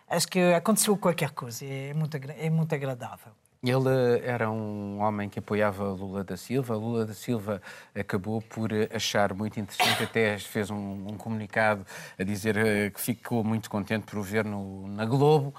acho 0.09 0.29
que 0.29 0.39
aconteceu 0.53 0.97
qualquer 0.97 1.33
coisa. 1.33 1.65
É 1.65 1.93
muito, 1.93 2.17
é 2.17 2.49
muito 2.49 2.73
agradável. 2.73 3.33
Ele 3.65 4.19
era 4.25 4.51
um 4.51 4.99
homem 4.99 5.29
que 5.29 5.39
apoiava 5.39 5.85
Lula 5.85 6.25
da 6.25 6.37
Silva. 6.37 6.75
Lula 6.75 7.07
da 7.07 7.15
Silva 7.15 7.63
acabou 7.95 8.43
por 8.43 8.71
achar 8.93 9.33
muito 9.35 9.61
interessante, 9.61 10.03
até 10.03 10.37
fez 10.37 10.69
um, 10.69 11.07
um 11.07 11.17
comunicado 11.17 11.87
a 12.19 12.25
dizer 12.25 12.57
eh, 12.57 12.91
que 12.91 13.01
ficou 13.01 13.45
muito 13.45 13.71
contente 13.71 14.05
por 14.05 14.19
o 14.19 14.23
ver 14.23 14.45
no, 14.45 14.89
na 14.89 15.05
Globo. 15.05 15.55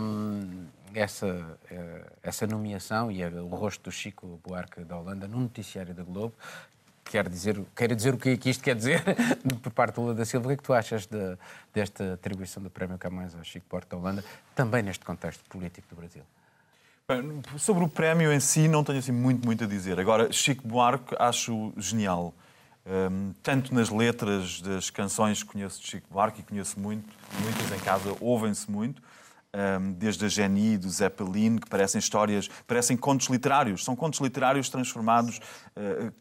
Um, 0.00 0.66
essa, 0.94 1.58
eh, 1.68 2.04
essa 2.22 2.46
nomeação 2.46 3.10
e 3.10 3.24
o 3.24 3.48
rosto 3.48 3.90
do 3.90 3.90
Chico 3.90 4.40
Buarque 4.46 4.84
da 4.84 4.96
Holanda 4.96 5.26
no 5.26 5.40
noticiário 5.40 5.92
da 5.92 6.04
Globo 6.04 6.34
quer 7.04 7.28
dizer, 7.28 7.60
quer 7.74 7.92
dizer 7.96 8.14
o 8.14 8.18
que, 8.18 8.36
que 8.36 8.50
isto 8.50 8.62
quer 8.62 8.76
dizer 8.76 9.02
por 9.60 9.72
parte 9.72 9.96
do 9.96 10.02
Lula 10.02 10.14
da 10.14 10.24
Silva. 10.24 10.46
O 10.46 10.48
que 10.50 10.54
é 10.54 10.56
que 10.56 10.62
tu 10.62 10.72
achas 10.72 11.04
de, 11.06 11.36
desta 11.74 12.14
atribuição 12.14 12.62
do 12.62 12.70
Prémio 12.70 12.96
Camões 12.96 13.34
ao 13.34 13.42
Chico 13.42 13.66
Buarque 13.68 13.90
da 13.90 13.96
Holanda, 13.96 14.24
também 14.54 14.84
neste 14.84 15.04
contexto 15.04 15.42
político 15.48 15.88
do 15.88 15.96
Brasil? 15.96 16.22
Sobre 17.56 17.82
o 17.82 17.88
prémio 17.88 18.30
em 18.30 18.38
si, 18.38 18.68
não 18.68 18.84
tenho 18.84 18.98
assim 18.98 19.12
muito, 19.12 19.42
muito 19.42 19.64
a 19.64 19.66
dizer. 19.66 19.98
Agora, 19.98 20.30
Chico 20.30 20.68
Buarque 20.68 21.16
acho 21.18 21.72
genial. 21.74 22.34
Um, 22.86 23.32
tanto 23.42 23.74
nas 23.74 23.88
letras 23.88 24.60
das 24.60 24.90
canções 24.90 25.42
que 25.42 25.48
conheço 25.48 25.80
de 25.80 25.86
Chico 25.86 26.06
Buarque, 26.10 26.40
e 26.40 26.42
conheço 26.42 26.78
muito, 26.78 27.08
muitas 27.40 27.72
em 27.72 27.82
casa 27.82 28.14
ouvem-se 28.20 28.70
muito, 28.70 29.00
um, 29.80 29.92
desde 29.92 30.26
a 30.26 30.28
Geni, 30.28 30.76
do 30.76 30.90
Zeppelin, 30.90 31.56
que 31.56 31.70
parecem 31.70 31.98
histórias, 31.98 32.46
parecem 32.66 32.94
contos 32.94 33.28
literários. 33.28 33.86
São 33.86 33.96
contos 33.96 34.20
literários 34.20 34.68
transformados 34.68 35.40
uh, 35.78 36.12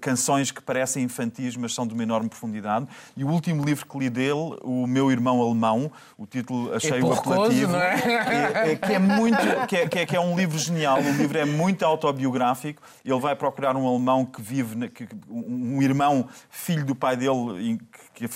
canções 0.00 0.50
que 0.50 0.60
parecem 0.60 1.04
infantis, 1.04 1.56
mas 1.56 1.74
são 1.74 1.86
de 1.86 1.94
uma 1.94 2.02
enorme 2.02 2.28
profundidade. 2.28 2.86
E 3.16 3.24
o 3.24 3.28
último 3.28 3.64
livro 3.64 3.86
que 3.86 3.98
li 3.98 4.10
dele, 4.10 4.58
O 4.62 4.86
Meu 4.86 5.10
Irmão 5.10 5.40
Alemão, 5.40 5.90
o 6.18 6.26
título 6.26 6.74
achei-o 6.74 7.12
é 7.12 7.16
apelativo, 7.16 7.76
é? 7.76 7.94
É, 7.94 8.72
é, 8.72 8.76
que 8.76 8.92
é 8.92 8.98
muito, 8.98 9.38
que 9.68 9.76
é, 9.76 9.88
que, 9.88 9.98
é, 9.98 10.06
que 10.06 10.16
é, 10.16 10.20
um 10.20 10.36
livro 10.36 10.58
genial. 10.58 10.98
O 10.98 11.12
livro 11.12 11.38
é 11.38 11.44
muito 11.44 11.84
autobiográfico. 11.84 12.82
Ele 13.04 13.20
vai 13.20 13.34
procurar 13.34 13.76
um 13.76 13.86
alemão 13.86 14.24
que 14.24 14.42
vive, 14.42 14.88
que, 14.88 15.08
um 15.28 15.80
irmão 15.80 16.28
filho 16.50 16.84
do 16.84 16.94
pai 16.94 17.16
dele, 17.16 17.78
que, 18.16 18.26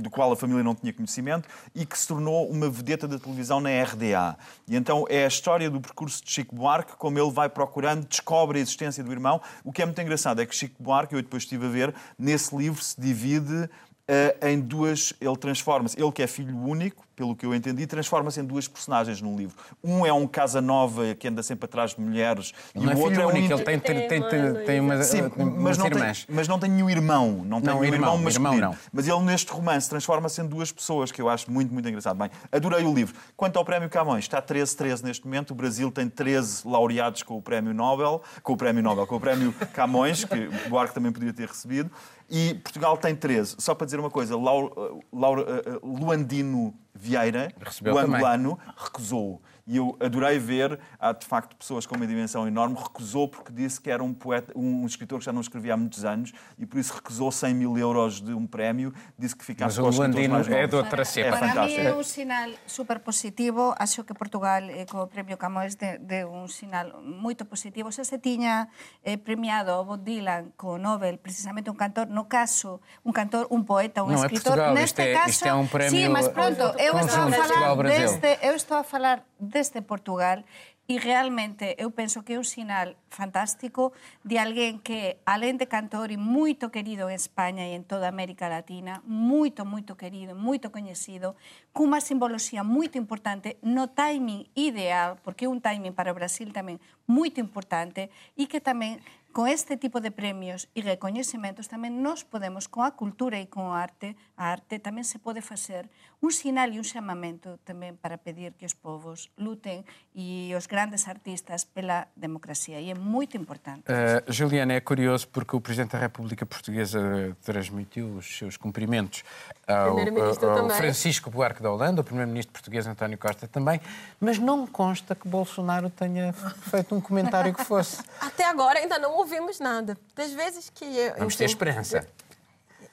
do 0.00 0.08
qual 0.08 0.30
a 0.30 0.36
família 0.36 0.62
não 0.62 0.76
tinha 0.76 0.92
conhecimento, 0.92 1.48
e 1.74 1.84
que 1.84 1.98
se 1.98 2.06
tornou 2.06 2.48
uma 2.48 2.70
vedeta 2.70 3.08
da 3.08 3.18
televisão 3.18 3.60
na 3.60 3.70
RDA. 3.82 4.38
E 4.68 4.76
então 4.76 5.04
é 5.10 5.24
a 5.24 5.28
história 5.28 5.68
do 5.68 5.80
percurso 5.80 6.24
de 6.24 6.30
Chico 6.30 6.54
Buarque, 6.54 6.96
como 6.96 7.18
ele 7.18 7.30
vai 7.30 7.48
procurando, 7.48 8.06
descobre 8.06 8.58
a 8.58 8.62
existência 8.62 9.02
do 9.02 9.10
irmão. 9.10 9.40
O 9.64 9.72
que 9.72 9.82
é 9.82 9.84
muito 9.84 10.00
engraçado 10.00 10.40
é 10.40 10.46
que 10.46 10.54
Chico 10.54 10.80
Buarque, 10.80 11.14
eu 11.14 11.20
depois 11.20 11.42
estive 11.42 11.66
a 11.66 11.68
ver, 11.68 11.94
nesse 12.16 12.56
livro 12.56 12.80
se 12.80 12.98
divide 13.00 13.64
uh, 13.64 14.46
em 14.46 14.60
duas. 14.60 15.12
Ele 15.20 15.36
transforma-se, 15.36 16.00
ele 16.00 16.12
que 16.12 16.22
é 16.22 16.26
filho 16.28 16.56
único, 16.56 17.04
pelo 17.18 17.34
que 17.34 17.44
eu 17.44 17.52
entendi, 17.52 17.84
transforma-se 17.84 18.40
em 18.40 18.44
duas 18.44 18.68
personagens 18.68 19.20
num 19.20 19.36
livro. 19.36 19.56
Um 19.82 20.06
é 20.06 20.12
um 20.12 20.24
Casanova 20.24 21.16
que 21.16 21.26
anda 21.26 21.42
sempre 21.42 21.64
atrás 21.64 21.96
de 21.96 22.00
mulheres 22.00 22.54
ele 22.72 22.84
e 22.84 22.88
o 22.88 22.92
é 22.92 22.94
outro 22.94 23.20
é 23.20 23.26
um 23.26 23.28
único. 23.30 23.52
Ele 23.54 23.64
tem, 23.64 23.80
tem, 23.80 24.08
tem, 24.08 24.22
tem, 24.22 24.54
tem 24.64 24.80
uma, 24.80 25.02
Sim, 25.02 25.22
mas, 25.58 25.76
não 25.76 25.90
tem, 25.90 26.12
mas 26.28 26.46
não 26.46 26.60
tem 26.60 26.70
nenhum 26.70 26.88
irmão. 26.88 27.42
Não 27.44 27.60
tem 27.60 27.74
não, 27.74 27.80
nenhum 27.80 27.94
irmão, 27.94 28.10
irmão 28.14 28.22
masculino. 28.22 28.54
Irmão, 28.54 28.70
não. 28.70 28.78
Mas 28.92 29.08
ele, 29.08 29.20
neste 29.22 29.50
romance, 29.50 29.90
transforma-se 29.90 30.40
em 30.40 30.46
duas 30.46 30.70
pessoas, 30.70 31.10
que 31.10 31.20
eu 31.20 31.28
acho 31.28 31.50
muito, 31.50 31.74
muito 31.74 31.88
engraçado. 31.88 32.16
Bem, 32.16 32.30
adorei 32.52 32.84
o 32.84 32.94
livro. 32.94 33.16
Quanto 33.36 33.58
ao 33.58 33.64
Prémio 33.64 33.88
Camões, 33.88 34.24
está 34.24 34.40
13-13 34.40 35.02
neste 35.02 35.24
momento. 35.24 35.50
O 35.50 35.54
Brasil 35.56 35.90
tem 35.90 36.08
13 36.08 36.68
laureados 36.68 37.24
com 37.24 37.36
o 37.36 37.42
Prémio 37.42 37.74
Nobel, 37.74 38.22
com 38.44 38.52
o 38.52 38.56
Prémio 38.56 38.80
Nobel, 38.80 39.08
com 39.08 39.16
o 39.16 39.20
Prémio 39.20 39.52
Camões, 39.72 40.24
que 40.24 40.48
o 40.66 40.68
Buarque 40.70 40.94
também 40.94 41.10
podia 41.10 41.32
ter 41.32 41.48
recebido. 41.48 41.90
E 42.30 42.54
Portugal 42.54 42.96
tem 42.96 43.16
13. 43.16 43.56
Só 43.58 43.74
para 43.74 43.86
dizer 43.86 43.98
uma 43.98 44.10
coisa, 44.10 44.36
Laura, 44.36 44.70
Laura, 45.12 45.62
Luandino 45.82 46.74
Vieira, 46.98 47.52
Recebeu 47.60 47.94
o 47.94 47.98
angolano, 47.98 48.58
recusou. 48.76 49.40
E 49.68 49.76
eu 49.76 49.94
adorei 50.00 50.38
ver, 50.38 50.80
há 50.98 51.12
de 51.12 51.26
facto 51.26 51.54
pessoas 51.54 51.84
com 51.84 51.94
uma 51.94 52.06
dimensão 52.06 52.48
enorme, 52.48 52.74
recusou 52.74 53.28
porque 53.28 53.52
disse 53.52 53.78
que 53.78 53.90
era 53.90 54.02
um 54.02 54.14
poeta, 54.14 54.50
um 54.56 54.86
escritor 54.86 55.18
que 55.18 55.26
já 55.26 55.32
não 55.32 55.42
escrevia 55.42 55.74
há 55.74 55.76
muitos 55.76 56.06
anos 56.06 56.32
e 56.58 56.64
por 56.64 56.78
isso 56.78 56.94
recusou 56.94 57.30
100 57.30 57.54
mil 57.54 57.76
euros 57.76 58.18
de 58.22 58.32
um 58.32 58.46
prémio, 58.46 58.94
disse 59.18 59.36
que 59.36 59.44
ficasse 59.44 59.76
Mas 59.76 59.78
o 59.78 59.82
com 59.82 59.88
os 59.90 59.94
escritores 59.96 60.26
Luandino 60.28 60.34
mais 60.34 60.48
é 60.48 60.50
novos. 60.62 60.70
de 60.70 60.76
outra 60.76 61.04
cepa. 61.04 61.28
É 61.28 61.30
Para 61.38 61.48
fantástico. 61.48 61.80
é 61.82 61.92
un 61.94 62.02
sinal 62.04 62.50
super 62.66 63.00
positivo. 63.00 63.74
Acho 63.78 64.04
que 64.04 64.14
Portugal, 64.14 64.62
eh, 64.70 64.86
co 64.86 65.06
premio 65.06 65.36
Camões, 65.36 65.76
de, 65.76 65.98
de 65.98 66.24
un 66.24 66.48
sinal 66.48 67.02
moito 67.04 67.44
positivo. 67.44 67.92
Se 67.92 68.04
se 68.08 68.16
tiña 68.18 68.70
eh, 69.04 69.18
premiado 69.18 69.80
o 69.80 69.84
Bob 69.84 70.00
Dylan 70.02 70.52
co 70.56 70.78
Nobel, 70.78 71.18
precisamente 71.18 71.68
un 71.68 71.76
cantor, 71.76 72.08
no 72.08 72.24
caso, 72.26 72.80
un 73.04 73.12
cantor, 73.12 73.46
un 73.50 73.66
poeta, 73.68 74.00
un 74.02 74.16
Non, 74.16 74.24
é 74.24 74.32
escritor, 74.32 74.56
Portugal, 74.56 74.72
neste 74.72 75.02
isto 75.04 75.12
é- 75.12 75.12
caso... 75.12 75.28
isto 75.28 75.44
é 75.44 75.52
un 75.52 75.68
premio, 75.68 75.92
Sí, 75.92 76.08
mas 76.08 76.26
pronto, 76.32 76.72
eu 76.80 76.96
estou 76.96 77.28
a 77.28 77.30
falar 77.36 77.76
desde, 77.84 78.30
eu 78.40 78.54
estou 78.56 78.76
a 78.80 78.84
falar 78.84 79.18
desde 79.58 79.82
Portugal 79.82 80.46
e 80.88 80.96
realmente 80.96 81.76
eu 81.76 81.92
penso 81.92 82.24
que 82.24 82.32
é 82.32 82.40
un 82.40 82.48
sinal 82.48 82.96
fantástico 83.12 83.92
de 84.24 84.40
alguén 84.40 84.80
que, 84.80 85.20
alén 85.28 85.60
de 85.60 85.68
cantor 85.68 86.08
e 86.08 86.16
moito 86.16 86.72
querido 86.72 87.12
en 87.12 87.18
España 87.18 87.68
e 87.68 87.76
en 87.76 87.84
toda 87.84 88.08
América 88.08 88.48
Latina, 88.48 89.04
moito, 89.04 89.68
moito 89.68 90.00
querido, 90.00 90.32
moito 90.32 90.72
coñecido, 90.72 91.36
cunha 91.76 92.00
simboloxía 92.00 92.64
moito 92.64 92.96
importante 92.96 93.60
no 93.60 93.92
timing 93.92 94.48
ideal, 94.56 95.20
porque 95.20 95.44
é 95.44 95.52
un 95.52 95.60
timing 95.60 95.92
para 95.92 96.08
o 96.08 96.16
Brasil 96.16 96.56
tamén 96.56 96.80
moito 97.04 97.36
importante 97.36 98.08
e 98.40 98.48
que 98.48 98.64
tamén 98.64 99.04
con 99.38 99.46
este 99.46 99.76
tipo 99.76 100.00
de 100.00 100.10
premios 100.10 100.66
e 100.74 100.82
recoñecementos 100.82 101.70
tamén 101.70 102.02
nos 102.02 102.26
podemos, 102.26 102.66
con 102.66 102.82
a 102.82 102.98
cultura 102.98 103.38
e 103.38 103.46
con 103.46 103.70
a 103.70 103.78
arte, 103.78 104.18
a 104.34 104.50
arte 104.50 104.82
tamén 104.82 105.06
se 105.06 105.22
pode 105.22 105.46
facer 105.46 105.86
un 106.18 106.34
sinal 106.34 106.74
e 106.74 106.82
un 106.82 106.82
chamamento 106.82 107.62
tamén 107.62 107.94
para 107.94 108.18
pedir 108.18 108.58
que 108.58 108.66
os 108.66 108.74
povos 108.74 109.30
luten 109.38 109.86
e 110.10 110.50
os 110.58 110.66
grandes 110.66 111.06
artistas 111.06 111.62
pela 111.62 112.10
democracia. 112.18 112.82
E 112.82 112.90
é 112.90 112.98
moito 112.98 113.38
importante. 113.38 113.86
Uh, 113.86 114.26
Juliana, 114.26 114.74
é 114.74 114.82
curioso 114.82 115.30
porque 115.30 115.54
o 115.54 115.62
Presidente 115.62 115.94
da 115.94 116.02
República 116.02 116.42
Portuguesa 116.42 116.98
transmitiu 117.46 118.18
os 118.18 118.26
seus 118.26 118.58
cumprimentos 118.58 119.22
ao, 119.70 119.94
ao. 119.94 120.70
Francisco 120.74 121.30
Buarque 121.30 121.62
da 121.62 121.70
Holanda, 121.70 122.00
o 122.00 122.04
Primeiro-Ministro 122.04 122.50
português 122.52 122.90
António 122.90 123.14
Costa 123.14 123.46
também, 123.46 123.80
mas 124.18 124.42
não 124.42 124.66
consta 124.66 125.14
que 125.14 125.28
Bolsonaro 125.28 125.90
tenha 125.90 126.32
feito 126.34 126.90
um 126.96 127.00
comentário 127.00 127.54
que 127.54 127.62
fosse. 127.62 128.02
Até 128.18 128.42
agora 128.42 128.80
ainda 128.80 128.98
não 128.98 129.27
ouvimos 129.28 129.60
nada. 129.60 129.96
Das 130.14 130.32
vezes 130.32 130.70
que 130.70 130.84
eu. 130.84 131.14
Vamos 131.18 131.36
ter 131.36 131.44
enfim, 131.44 131.52
esperança. 131.52 132.06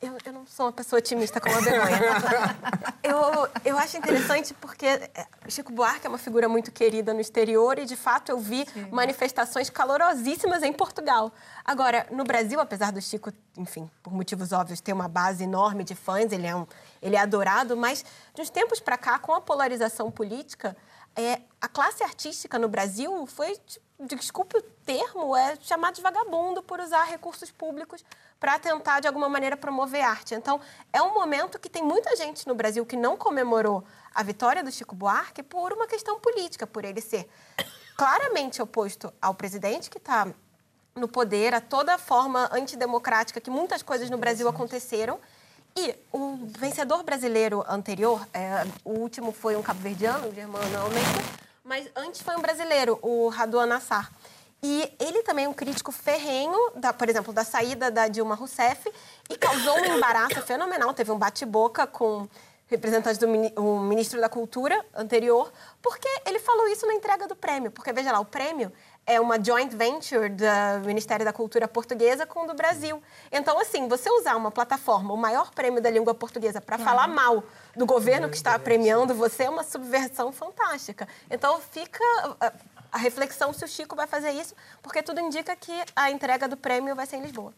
Eu, 0.02 0.18
eu 0.24 0.34
não 0.34 0.46
sou 0.46 0.66
uma 0.66 0.74
pessoa 0.74 1.00
otimista 1.00 1.40
como 1.40 1.56
a 1.56 1.62
vergonha. 1.62 2.00
eu, 3.02 3.50
eu 3.64 3.78
acho 3.78 3.98
interessante 3.98 4.54
porque 4.56 4.86
é, 4.86 5.10
Chico 5.48 5.72
Buarque 5.72 6.06
é 6.06 6.10
uma 6.10 6.18
figura 6.18 6.50
muito 6.50 6.72
querida 6.72 7.14
no 7.14 7.22
exterior 7.22 7.80
e, 7.80 7.86
de 7.86 7.96
fato, 7.96 8.30
eu 8.30 8.38
vi 8.38 8.68
manifestações 8.92 9.70
calorosíssimas 9.70 10.62
em 10.62 10.74
Portugal. 10.74 11.32
Agora, 11.64 12.06
no 12.12 12.24
Brasil, 12.26 12.60
apesar 12.60 12.92
do 12.92 13.02
Chico, 13.02 13.32
enfim, 13.58 13.90
por 14.04 14.14
motivos 14.14 14.52
óbvios, 14.52 14.82
ter 14.82 14.94
uma 14.94 15.08
base 15.08 15.46
enorme 15.46 15.84
de 15.84 15.96
fãs, 15.96 16.32
ele 16.32 16.46
é, 16.46 16.56
um, 16.56 16.68
ele 17.02 17.16
é 17.16 17.20
adorado, 17.20 17.76
mas 17.78 18.04
de 18.34 18.42
uns 18.42 18.50
tempos 18.50 18.82
para 18.82 18.98
cá, 18.98 19.18
com 19.18 19.34
a 19.34 19.42
polarização 19.42 20.12
política, 20.12 20.76
é, 21.16 21.40
a 21.62 21.68
classe 21.70 22.04
artística 22.04 22.60
no 22.60 22.68
Brasil 22.68 23.26
foi, 23.26 23.58
desculpe 24.00 24.58
o 24.58 24.62
termo, 24.62 25.36
é 25.36 25.56
chamado 25.62 25.96
de 25.96 26.02
vagabundo 26.02 26.62
por 26.62 26.80
usar 26.80 27.06
recursos 27.06 27.52
públicos 27.52 28.04
para 28.40 28.60
tentar, 28.60 29.00
de 29.00 29.08
alguma 29.08 29.30
maneira, 29.30 29.56
promover 29.56 30.02
arte. 30.04 30.36
Então, 30.36 30.60
é 30.92 31.02
um 31.02 31.14
momento 31.14 31.58
que 31.58 31.70
tem 31.70 31.82
muita 31.84 32.16
gente 32.16 32.48
no 32.48 32.54
Brasil 32.54 32.86
que 32.86 32.98
não 32.98 33.16
comemorou 33.16 33.84
a 34.14 34.22
vitória 34.22 34.64
do 34.64 34.72
Chico 34.72 34.96
Buarque 34.96 35.42
por 35.42 35.72
uma 35.74 35.88
questão 35.88 36.20
política, 36.20 36.68
por 36.68 36.84
ele 36.84 37.02
ser 37.02 37.30
claramente 37.96 38.62
oposto 38.62 39.14
ao 39.22 39.34
presidente 39.34 39.90
que 39.90 39.98
está 39.98 40.28
no 40.96 41.08
poder, 41.08 41.54
a 41.54 41.62
toda 41.62 41.98
forma 41.98 42.50
antidemocrática 42.52 43.42
que 43.42 43.50
muitas 43.50 43.82
coisas 43.82 44.10
no 44.10 44.18
Brasil 44.18 44.48
aconteceram. 44.48 45.20
E 45.78 45.94
o 46.12 46.38
vencedor 46.58 47.04
brasileiro 47.04 47.64
anterior, 47.68 48.26
é, 48.34 48.66
o 48.86 48.92
último 48.92 49.34
foi 49.34 49.58
um 49.58 49.62
cabo-verdiano, 49.62 50.34
Germano 50.34 50.78
Almeida, 50.78 51.45
mas 51.66 51.90
antes 51.96 52.22
foi 52.22 52.36
um 52.38 52.42
brasileiro, 52.42 53.00
o 53.02 53.28
Raduan 53.28 53.66
Nassar. 53.66 54.12
E 54.62 54.94
ele 55.00 55.24
também 55.24 55.46
é 55.46 55.50
um 55.50 55.54
crítico 55.54 55.92
ferrenho, 55.92 56.72
da, 56.76 56.94
por 56.94 57.10
exemplo, 57.10 57.34
da 57.34 57.44
saída 57.44 57.90
da 57.90 58.08
Dilma 58.08 58.36
Rousseff 58.36 58.92
e 59.30 59.36
causou 59.36 59.76
um 59.80 59.98
embaraço 59.98 60.42
fenomenal. 60.44 60.94
Teve 60.94 61.12
um 61.12 61.18
bate-boca 61.18 61.86
com 61.88 62.28
representantes 62.68 63.18
do 63.18 63.28
o 63.62 63.80
ministro 63.80 64.22
da 64.22 64.30
Cultura 64.30 64.84
anterior, 64.94 65.52
porque 65.82 66.08
ele 66.26 66.40
falou 66.40 66.68
isso 66.68 66.86
na 66.86 66.94
entrega 66.94 67.28
do 67.28 67.36
prêmio. 67.36 67.72
Porque, 67.72 67.92
veja 67.92 68.12
lá, 68.12 68.20
o 68.20 68.26
prêmio 68.26 68.72
é 69.08 69.20
uma 69.22 69.42
joint 69.44 69.76
venture 69.76 70.30
do 70.30 70.86
Ministério 70.86 71.24
da 71.24 71.32
Cultura 71.32 71.68
portuguesa 71.68 72.26
com 72.26 72.44
o 72.44 72.48
do 72.48 72.56
Brasil. 72.56 73.02
Então, 73.32 73.60
assim, 73.60 73.88
você 73.88 74.10
usar 74.10 74.36
uma 74.36 74.50
plataforma, 74.50 75.14
o 75.14 75.18
maior 75.18 75.52
prêmio 75.52 75.82
da 75.82 75.90
língua 75.90 76.16
portuguesa, 76.16 76.60
para 76.60 76.78
falar 76.78 77.08
mal 77.08 77.44
do 77.76 77.86
governo 77.86 78.30
que 78.30 78.36
está 78.36 78.58
premiando 78.58 79.14
você, 79.14 79.44
é 79.44 79.50
uma 79.50 79.64
subversão 79.64 80.32
fantástica. 80.32 81.08
Então, 81.30 81.60
fica 81.60 82.04
a- 82.42 82.52
a 82.92 82.98
reflexão 82.98 83.54
se 83.54 83.64
o 83.64 83.68
Chico 83.68 83.96
vai 83.96 84.08
fazer 84.08 84.32
isso, 84.32 84.56
porque 84.82 85.04
tudo 85.04 85.20
indica 85.20 85.56
que 85.56 85.74
a 85.96 86.10
entrega 86.10 86.48
do 86.48 86.58
prêmio 86.58 86.96
vai 86.96 87.06
ser 87.06 87.18
em 87.18 87.22
Lisboa. 87.22 87.54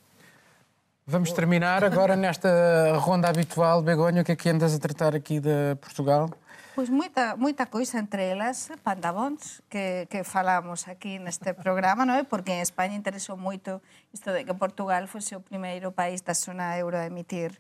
Vamos 1.10 1.32
terminar 1.32 1.86
agora 1.86 2.18
nesta 2.18 2.50
ronda 2.98 3.30
habitual. 3.30 3.82
Begonha, 3.82 4.22
o 4.22 4.26
que 4.26 4.34
é 4.34 4.36
que 4.36 4.50
andas 4.50 4.76
a 4.76 4.80
tratar 4.80 5.16
aqui 5.16 5.40
de 5.40 5.76
Portugal? 5.80 6.30
Pois 6.78 6.94
moita, 6.94 7.34
moita 7.36 7.66
coisa 7.66 7.98
entre 7.98 8.30
elas, 8.30 8.70
pandabóns, 8.86 9.66
que, 9.66 10.06
que 10.14 10.22
falamos 10.22 10.86
aquí 10.86 11.18
neste 11.18 11.58
programa, 11.58 12.06
non 12.06 12.14
é? 12.14 12.22
Porque 12.22 12.54
en 12.54 12.62
España 12.62 12.94
interesou 12.94 13.34
moito 13.34 13.82
isto 14.14 14.30
de 14.30 14.46
que 14.46 14.54
Portugal 14.54 15.10
fose 15.10 15.34
o 15.34 15.42
primeiro 15.42 15.90
país 15.90 16.22
da 16.22 16.38
zona 16.38 16.78
euro 16.78 17.02
a 17.02 17.10
emitir 17.10 17.58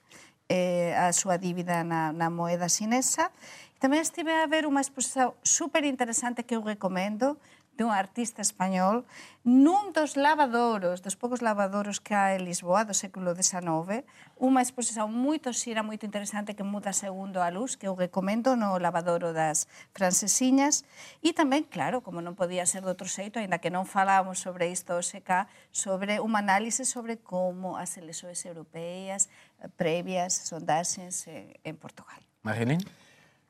eh, 0.53 0.93
a 0.93 1.09
súa 1.18 1.41
dívida 1.41 1.82
na, 1.82 2.13
na 2.13 2.30
moeda 2.30 2.70
sinesa. 2.70 3.34
E 3.74 3.82
tamén 3.82 4.05
estive 4.05 4.38
a 4.38 4.45
ver 4.45 4.70
unha 4.70 4.86
exposición 4.86 5.34
super 5.41 5.82
interesante 5.82 6.45
que 6.45 6.53
eu 6.53 6.61
recomendo, 6.61 7.41
dun 7.78 7.93
artista 7.93 8.41
español 8.41 9.05
nun 9.47 9.95
dos 9.95 10.19
lavadoros, 10.19 10.99
dos 10.99 11.15
poucos 11.15 11.39
lavadoros 11.39 12.03
que 12.03 12.11
hai 12.11 12.36
en 12.36 12.43
Lisboa 12.43 12.84
do 12.84 12.91
século 12.91 13.32
XIX, 13.32 14.03
unha 14.36 14.59
exposición 14.59 15.07
moito 15.13 15.55
xira, 15.55 15.86
moito 15.86 16.03
interesante 16.03 16.51
que 16.57 16.67
muda 16.67 16.91
segundo 16.91 17.39
a 17.39 17.47
luz, 17.47 17.80
que 17.80 17.88
eu 17.88 17.95
recomendo 17.95 18.59
no 18.59 18.75
lavadoro 18.75 19.32
das 19.32 19.71
francesiñas, 19.95 20.84
e 21.23 21.32
tamén, 21.32 21.63
claro, 21.63 22.03
como 22.03 22.19
non 22.19 22.36
podía 22.36 22.67
ser 22.67 22.84
de 22.84 22.91
outro 22.91 23.07
xeito, 23.07 23.39
aínda 23.39 23.63
que 23.63 23.71
non 23.71 23.88
falábamos 23.88 24.43
sobre 24.43 24.67
isto 24.67 24.99
hoxe 24.99 25.23
cá, 25.23 25.47
sobre 25.71 26.19
unha 26.19 26.43
análise 26.43 26.84
sobre 26.84 27.15
como 27.23 27.80
as 27.80 27.95
elexoes 27.95 28.43
europeas 28.43 29.32
eh, 29.63 29.71
previas 29.80 30.36
sondaxes 30.49 31.23
eh, 31.32 31.55
en 31.63 31.80
Portugal. 31.80 32.19
Marilene? 32.43 33.07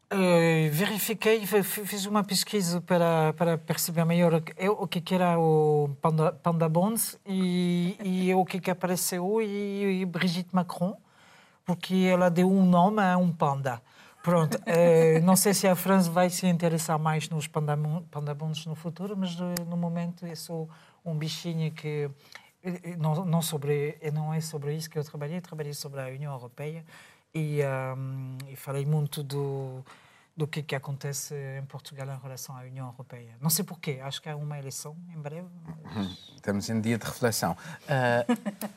Eh, 0.10 0.70
verifiquei, 0.72 1.46
fiz 1.46 2.06
uma 2.06 2.24
pesquisa 2.24 2.80
para, 2.80 3.34
para 3.34 3.58
perceber 3.58 4.06
melhor 4.06 4.42
eu, 4.56 4.72
o 4.72 4.88
que, 4.88 5.02
que 5.02 5.14
era 5.14 5.38
o 5.38 5.98
Panda, 6.02 6.32
Panda 6.32 6.70
Bonds 6.70 7.20
e, 7.26 7.98
e 8.02 8.34
o 8.36 8.46
que, 8.46 8.62
que 8.62 8.72
apareceu 8.72 9.42
e, 9.42 10.02
e 10.02 10.06
Brigitte 10.06 10.56
Macron, 10.56 10.96
porque 11.66 11.94
ela 12.10 12.30
deu 12.30 12.50
um 12.50 12.66
nome 12.66 13.02
a 13.02 13.18
um 13.18 13.34
panda. 13.34 13.82
Pronto, 14.24 14.58
eh, 14.66 15.20
não 15.22 15.36
sei 15.36 15.54
se 15.54 15.68
a 15.68 15.76
França 15.76 16.10
vai 16.10 16.30
se 16.30 16.48
interessar 16.48 16.98
mais 16.98 17.30
nos 17.30 17.48
panda, 17.48 17.78
panda 18.10 18.34
bonds 18.34 18.66
no 18.66 18.76
futuro, 18.76 19.16
mas 19.18 19.38
eh, 19.38 19.64
no 19.66 19.76
momento 19.76 20.26
é 20.26 20.36
só 20.36 20.68
um 21.04 21.18
bichinho 21.18 21.70
que 21.74 22.10
não, 22.98 23.26
não, 23.26 23.42
sobre, 23.42 23.98
não 24.14 24.34
é 24.34 24.40
sobre 24.42 24.76
isso 24.76 24.90
que 24.90 24.98
eu 24.98 25.04
trabalhei, 25.04 25.42
trabalhei 25.42 25.74
sobre 25.74 26.02
a 26.02 26.06
União 26.08 26.34
Europeia 26.34 26.86
e, 27.34 27.62
ahm, 27.62 28.38
e 28.48 28.56
falei 28.56 28.86
muito 28.86 29.22
do, 29.24 29.84
do 30.36 30.48
que, 30.48 30.62
que 30.64 30.76
acontece 30.76 31.36
em 31.60 31.66
Portugal 31.66 32.08
em 32.08 32.20
relação 32.22 32.56
à 32.58 32.62
União 32.62 32.88
Europeia. 32.88 33.36
Não 33.42 33.50
sei 33.50 33.64
porquê, 33.66 34.00
acho 34.04 34.22
que 34.22 34.30
há 34.30 34.36
uma 34.36 34.58
eleição 34.58 34.96
em 35.14 35.20
breve. 35.20 35.48
Estamos 36.36 36.70
em 36.70 36.80
dia 36.80 36.98
de 36.98 37.06
reflexão. 37.06 37.56
Ah, 37.88 38.26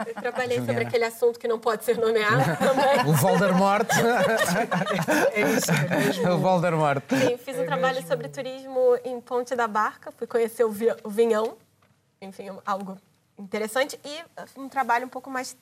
Eu 0.07 0.15
trabalhei 0.15 0.57
sobre 0.59 0.73
Juliana. 0.73 0.89
aquele 0.89 1.05
assunto 1.05 1.39
que 1.39 1.47
não 1.49 1.59
pode 1.59 1.85
ser 1.85 1.97
nomeado 1.99 2.43
também. 2.59 3.07
o 3.09 3.13
Voldemort. 3.15 3.89
É 5.33 5.41
isso, 5.53 5.71
é 5.71 5.97
mesmo. 5.97 6.31
o 6.35 6.39
Voldemort. 6.39 7.03
Sim, 7.09 7.37
fiz 7.39 7.59
um 7.59 7.65
trabalho 7.67 8.07
sobre 8.07 8.29
turismo 8.29 8.99
em 9.05 9.21
Ponte 9.21 9.55
da 9.55 9.67
Barca, 9.69 10.11
fui 10.13 10.27
conhecer 10.27 10.65
o, 10.65 10.71
vi- 10.71 10.95
o 11.05 11.09
Vinhão, 11.11 11.57
enfim, 12.21 12.49
algo 12.67 12.99
interessante, 13.39 13.99
e 14.05 14.23
um 14.61 14.69
trabalho 14.69 15.07
um 15.07 15.09
pouco 15.09 15.31
mais 15.31 15.57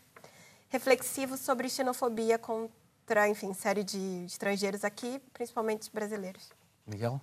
reflexivo 0.69 1.37
sobre 1.37 1.69
xenofobia 1.69 2.39
contra, 2.39 3.29
enfim, 3.29 3.53
série 3.55 3.85
de 3.85 4.25
estrangeiros 4.27 4.85
aqui, 4.85 5.21
principalmente 5.33 5.91
brasileiros. 5.93 6.51
Miguel? 6.87 7.21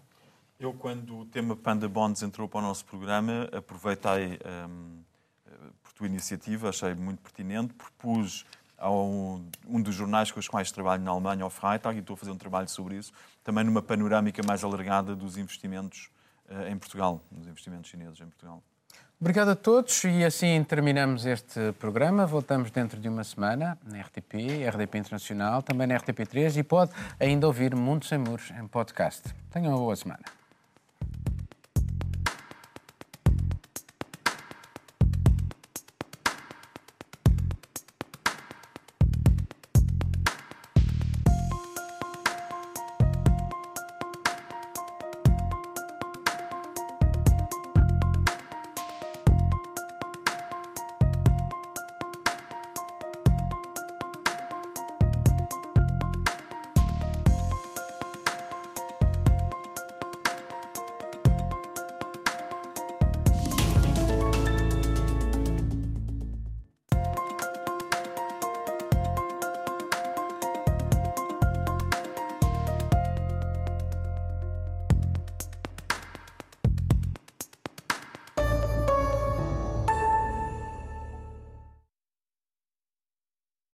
Eu, 0.60 0.74
quando 0.74 1.20
o 1.20 1.26
tema 1.26 1.56
Panda 1.56 1.88
Bonds 1.88 2.24
entrou 2.24 2.48
para 2.48 2.60
o 2.60 2.62
nosso 2.62 2.86
programa, 2.86 3.50
aproveitei 3.52 4.40
hum, 4.70 5.04
por 5.84 5.92
tua 5.94 6.08
iniciativa, 6.08 6.70
achei 6.70 6.94
muito 6.94 7.22
pertinente, 7.22 7.74
propus 7.74 8.46
ao 8.78 9.42
um 9.68 9.82
dos 9.82 9.96
jornais 9.96 10.32
com 10.32 10.40
os 10.40 10.48
quais 10.48 10.72
trabalho 10.72 11.04
na 11.04 11.12
Alemanha, 11.12 11.44
ao 11.44 11.50
Freitag, 11.50 11.98
e 11.98 12.00
estou 12.00 12.14
a 12.14 12.18
fazer 12.18 12.32
um 12.32 12.38
trabalho 12.38 12.70
sobre 12.70 12.98
isso, 12.98 13.12
também 13.44 13.64
numa 13.64 13.82
panorâmica 13.82 14.42
mais 14.46 14.64
alargada 14.64 15.16
dos 15.16 15.38
investimentos 15.38 16.10
uh, 16.50 16.68
em 16.68 16.78
Portugal, 16.78 17.22
dos 17.32 17.48
investimentos 17.48 17.90
chineses 17.90 18.20
em 18.20 18.26
Portugal. 18.26 18.62
Obrigado 19.26 19.50
a 19.50 19.56
todos 19.56 20.04
e 20.04 20.24
assim 20.24 20.64
terminamos 20.64 21.26
este 21.26 21.72
programa. 21.80 22.28
Voltamos 22.28 22.70
dentro 22.70 23.00
de 23.00 23.10
uma 23.10 23.24
semana 23.24 23.76
na 23.84 24.00
RTP, 24.02 24.64
RDP 24.72 25.00
Internacional, 25.00 25.64
também 25.64 25.88
na 25.88 25.98
RTP3 25.98 26.58
e 26.58 26.64
pode 26.64 26.92
ainda 27.20 27.48
ouvir 27.48 27.76
Mundo 27.76 28.06
Sem 28.06 28.20
Muros 28.20 28.52
em 28.52 28.68
podcast. 28.68 29.24
Tenham 29.50 29.72
uma 29.72 29.80
boa 29.80 29.96
semana. 29.96 30.45